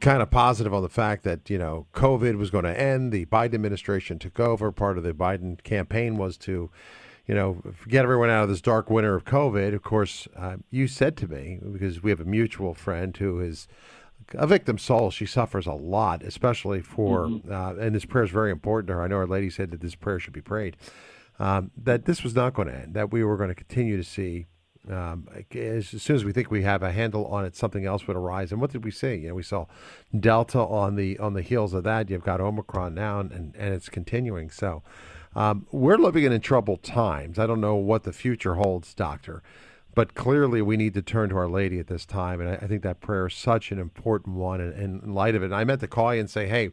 kind 0.00 0.22
of 0.22 0.30
positive 0.30 0.72
on 0.72 0.82
the 0.82 0.88
fact 0.88 1.24
that 1.24 1.50
you 1.50 1.58
know 1.58 1.86
COVID 1.94 2.36
was 2.36 2.50
going 2.50 2.64
to 2.64 2.80
end. 2.80 3.12
The 3.12 3.26
Biden 3.26 3.54
administration 3.54 4.18
took 4.18 4.38
over. 4.38 4.70
Part 4.70 4.98
of 4.98 5.04
the 5.04 5.12
Biden 5.12 5.62
campaign 5.62 6.16
was 6.16 6.36
to, 6.38 6.70
you 7.26 7.34
know, 7.34 7.62
get 7.88 8.04
everyone 8.04 8.30
out 8.30 8.44
of 8.44 8.48
this 8.48 8.60
dark 8.60 8.88
winter 8.90 9.14
of 9.16 9.24
COVID. 9.24 9.74
Of 9.74 9.82
course, 9.82 10.28
uh, 10.36 10.56
you 10.70 10.86
said 10.86 11.16
to 11.18 11.28
me 11.28 11.58
because 11.72 12.02
we 12.02 12.10
have 12.10 12.20
a 12.20 12.24
mutual 12.24 12.74
friend 12.74 13.16
who 13.16 13.40
is 13.40 13.66
a 14.34 14.46
victim 14.46 14.78
soul. 14.78 15.10
She 15.10 15.26
suffers 15.26 15.66
a 15.66 15.72
lot, 15.72 16.22
especially 16.22 16.82
for, 16.82 17.26
uh, 17.50 17.74
and 17.76 17.94
this 17.94 18.04
prayer 18.04 18.24
is 18.24 18.30
very 18.30 18.50
important 18.50 18.88
to 18.88 18.94
her. 18.94 19.02
I 19.02 19.08
know 19.08 19.16
Our 19.16 19.26
Lady 19.26 19.50
said 19.50 19.70
that 19.72 19.80
this 19.80 19.94
prayer 19.94 20.20
should 20.20 20.32
be 20.32 20.40
prayed. 20.40 20.76
Um, 21.38 21.70
that 21.76 22.04
this 22.04 22.22
was 22.22 22.34
not 22.34 22.52
going 22.52 22.68
to 22.68 22.74
end. 22.74 22.94
That 22.94 23.10
we 23.10 23.24
were 23.24 23.38
going 23.38 23.48
to 23.48 23.54
continue 23.54 23.96
to 23.96 24.04
see 24.04 24.46
um, 24.90 25.28
as, 25.54 25.88
soon 25.88 26.16
as 26.16 26.24
we 26.24 26.32
think 26.32 26.50
we 26.50 26.62
have 26.62 26.82
a 26.82 26.92
handle 26.92 27.26
on 27.26 27.44
it, 27.44 27.56
something 27.56 27.84
else 27.84 28.06
would 28.06 28.16
arise. 28.16 28.52
And 28.52 28.60
what 28.60 28.70
did 28.70 28.84
we 28.84 28.90
see? 28.90 29.14
You 29.14 29.28
know, 29.28 29.34
we 29.34 29.42
saw 29.42 29.66
Delta 30.18 30.58
on 30.58 30.96
the 30.96 31.18
on 31.18 31.34
the 31.34 31.42
heels 31.42 31.74
of 31.74 31.84
that. 31.84 32.10
You've 32.10 32.24
got 32.24 32.40
Omicron 32.40 32.94
now, 32.94 33.20
and, 33.20 33.32
and, 33.32 33.56
and 33.56 33.74
it's 33.74 33.88
continuing. 33.88 34.50
So 34.50 34.82
um, 35.34 35.66
we're 35.70 35.98
living 35.98 36.24
in 36.24 36.40
troubled 36.40 36.82
times. 36.82 37.38
I 37.38 37.46
don't 37.46 37.60
know 37.60 37.76
what 37.76 38.02
the 38.04 38.12
future 38.12 38.54
holds, 38.54 38.94
Doctor, 38.94 39.42
but 39.94 40.14
clearly 40.14 40.62
we 40.62 40.76
need 40.76 40.94
to 40.94 41.02
turn 41.02 41.28
to 41.30 41.36
Our 41.36 41.48
Lady 41.48 41.78
at 41.78 41.88
this 41.88 42.04
time. 42.06 42.40
And 42.40 42.50
I, 42.50 42.54
I 42.54 42.66
think 42.66 42.82
that 42.82 43.00
prayer 43.00 43.26
is 43.26 43.34
such 43.34 43.72
an 43.72 43.78
important 43.78 44.36
one. 44.36 44.60
And, 44.60 44.72
and 44.72 45.02
in 45.02 45.14
light 45.14 45.34
of 45.34 45.42
it, 45.42 45.46
and 45.46 45.54
I 45.54 45.64
meant 45.64 45.80
to 45.80 45.88
call 45.88 46.14
you 46.14 46.20
and 46.20 46.30
say, 46.30 46.46
hey, 46.46 46.70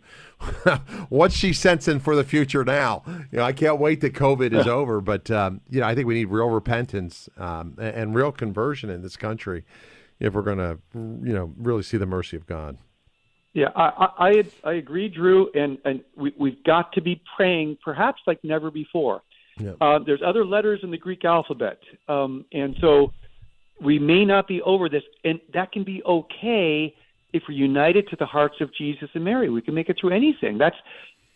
what's 1.10 1.36
she 1.36 1.54
sensing 1.54 2.00
for 2.00 2.16
the 2.16 2.24
future 2.24 2.64
now? 2.64 3.04
You 3.32 3.38
know, 3.40 3.44
I 3.44 3.54
can't 3.54 3.80
wait 3.80 4.02
that 4.02 4.14
COVID 4.14 4.54
is 4.54 4.68
over. 4.68 5.02
But 5.02 5.32
um, 5.32 5.62
you 5.70 5.80
know, 5.80 5.88
I 5.88 5.96
think 5.96 6.08
we 6.08 6.14
need 6.14 6.26
real 6.26 6.50
repentance 6.50 7.28
um, 7.38 7.76
and, 7.80 7.96
and 7.96 8.16
real 8.16 8.32
conversion 8.32 8.90
in 8.90 9.02
this 9.02 9.16
country 9.18 9.64
if 10.20 10.34
we're 10.34 10.42
going 10.42 10.58
to, 10.58 10.80
you 10.94 11.34
know, 11.34 11.54
really 11.58 11.84
see 11.84 11.98
the 11.98 12.06
mercy 12.08 12.38
of 12.38 12.46
God. 12.48 12.78
Yeah, 13.54 13.70
I 13.76 13.84
I, 13.88 14.30
I- 14.30 14.44
I 14.64 14.74
agree, 14.74 15.10
Drew, 15.10 15.50
and 15.56 15.80
and 15.86 16.04
we 16.16 16.34
we've 16.38 16.64
got 16.64 16.92
to 16.94 17.02
be 17.02 17.22
praying 17.36 17.78
perhaps 17.84 18.22
like 18.28 18.44
never 18.44 18.70
before. 18.70 19.22
Yeah. 19.60 19.72
Uh, 19.82 20.00
there's 20.06 20.22
other 20.26 20.46
letters 20.46 20.82
in 20.84 20.92
the 20.92 20.98
Greek 20.98 21.26
alphabet, 21.26 21.80
um, 22.08 22.46
and 22.54 22.76
so 22.80 23.12
we 23.82 24.00
may 24.00 24.26
not 24.26 24.48
be 24.48 24.62
over 24.62 24.90
this, 24.90 25.04
and 25.24 25.40
that 25.54 25.72
can 25.72 25.84
be 25.84 26.04
okay 26.04 26.94
if 27.34 27.44
we're 27.48 27.56
united 27.56 28.08
to 28.10 28.16
the 28.16 28.26
hearts 28.26 28.56
of 28.62 28.74
Jesus 28.74 29.10
and 29.14 29.24
Mary. 29.24 29.50
We 29.50 29.62
can 29.62 29.74
make 29.74 29.90
it 29.90 29.98
through 30.00 30.16
anything. 30.16 30.58
That's 30.58 30.76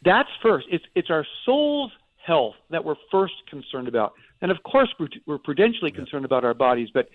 that's 0.03 0.30
first. 0.41 0.67
It's 0.72 0.86
it's 0.95 1.09
our 1.09 1.26
soul's 1.45 1.91
health 2.26 2.55
that 2.69 2.84
we're 2.84 2.95
first 3.09 3.34
concerned 3.49 3.88
about, 3.88 4.13
and 4.41 4.51
of 4.51 4.61
course 4.63 4.89
we're, 4.99 5.09
we're 5.26 5.39
prudentially 5.39 5.91
concerned 5.91 6.26
about 6.26 6.45
our 6.45 6.53
bodies, 6.53 6.89
but 6.93 7.09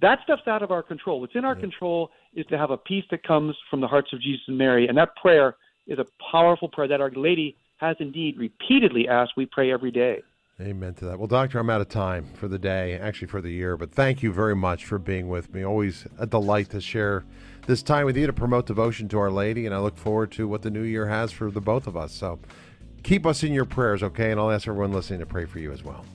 that 0.00 0.18
stuff's 0.24 0.46
out 0.46 0.62
of 0.62 0.70
our 0.70 0.82
control. 0.82 1.20
What's 1.20 1.34
in 1.34 1.44
our 1.44 1.54
control 1.54 2.10
is 2.34 2.44
to 2.46 2.58
have 2.58 2.70
a 2.70 2.76
peace 2.76 3.04
that 3.10 3.22
comes 3.22 3.56
from 3.70 3.80
the 3.80 3.88
hearts 3.88 4.12
of 4.12 4.20
Jesus 4.20 4.42
and 4.46 4.58
Mary, 4.58 4.86
and 4.88 4.96
that 4.98 5.16
prayer 5.16 5.56
is 5.86 5.98
a 5.98 6.06
powerful 6.30 6.68
prayer 6.68 6.88
that 6.88 7.00
Our 7.00 7.10
Lady 7.10 7.56
has 7.78 7.96
indeed 8.00 8.38
repeatedly 8.38 9.08
asked. 9.08 9.32
We 9.36 9.46
pray 9.46 9.72
every 9.72 9.90
day. 9.90 10.22
Amen 10.58 10.94
to 10.94 11.04
that. 11.04 11.18
Well, 11.18 11.26
Doctor, 11.26 11.58
I'm 11.58 11.68
out 11.68 11.82
of 11.82 11.90
time 11.90 12.30
for 12.32 12.48
the 12.48 12.58
day, 12.58 12.98
actually 12.98 13.26
for 13.26 13.42
the 13.42 13.50
year, 13.50 13.76
but 13.76 13.92
thank 13.92 14.22
you 14.22 14.32
very 14.32 14.56
much 14.56 14.86
for 14.86 14.98
being 14.98 15.28
with 15.28 15.52
me. 15.52 15.62
Always 15.62 16.06
a 16.18 16.26
delight 16.26 16.70
to 16.70 16.80
share 16.80 17.24
this 17.66 17.82
time 17.82 18.06
with 18.06 18.16
you 18.16 18.26
to 18.26 18.32
promote 18.32 18.64
devotion 18.64 19.06
to 19.08 19.18
Our 19.18 19.30
Lady, 19.30 19.66
and 19.66 19.74
I 19.74 19.78
look 19.78 19.98
forward 19.98 20.32
to 20.32 20.48
what 20.48 20.62
the 20.62 20.70
new 20.70 20.82
year 20.82 21.08
has 21.08 21.30
for 21.30 21.50
the 21.50 21.60
both 21.60 21.86
of 21.86 21.94
us. 21.94 22.12
So 22.12 22.38
keep 23.02 23.26
us 23.26 23.42
in 23.42 23.52
your 23.52 23.66
prayers, 23.66 24.02
okay? 24.02 24.30
And 24.30 24.40
I'll 24.40 24.50
ask 24.50 24.66
everyone 24.66 24.92
listening 24.92 25.20
to 25.20 25.26
pray 25.26 25.44
for 25.44 25.58
you 25.58 25.72
as 25.72 25.84
well. 25.84 26.06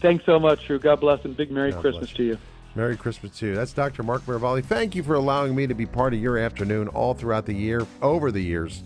Thanks 0.00 0.24
so 0.24 0.38
much, 0.38 0.66
Drew. 0.66 0.78
God 0.78 1.00
bless 1.00 1.22
and 1.26 1.36
big 1.36 1.50
Merry 1.50 1.72
God 1.72 1.82
Christmas 1.82 2.06
bless 2.06 2.16
to 2.16 2.24
you. 2.24 2.38
Merry 2.74 2.96
Christmas 2.96 3.36
to 3.40 3.48
you. 3.48 3.54
That's 3.54 3.74
Dr. 3.74 4.02
Mark 4.02 4.24
Miravalle. 4.24 4.64
Thank 4.64 4.94
you 4.94 5.02
for 5.02 5.12
allowing 5.12 5.54
me 5.54 5.66
to 5.66 5.74
be 5.74 5.84
part 5.84 6.14
of 6.14 6.20
your 6.20 6.38
afternoon 6.38 6.88
all 6.88 7.12
throughout 7.12 7.44
the 7.44 7.52
year, 7.54 7.86
over 8.00 8.32
the 8.32 8.42
years. 8.42 8.82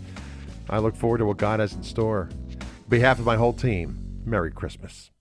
I 0.69 0.79
look 0.79 0.97
forward 0.97 1.19
to 1.19 1.25
what 1.25 1.37
God 1.37 1.61
has 1.61 1.71
in 1.71 1.83
store. 1.83 2.27
On 2.51 2.89
behalf 2.89 3.17
of 3.17 3.25
my 3.25 3.37
whole 3.37 3.53
team, 3.53 4.02
Merry 4.25 4.51
Christmas. 4.51 5.12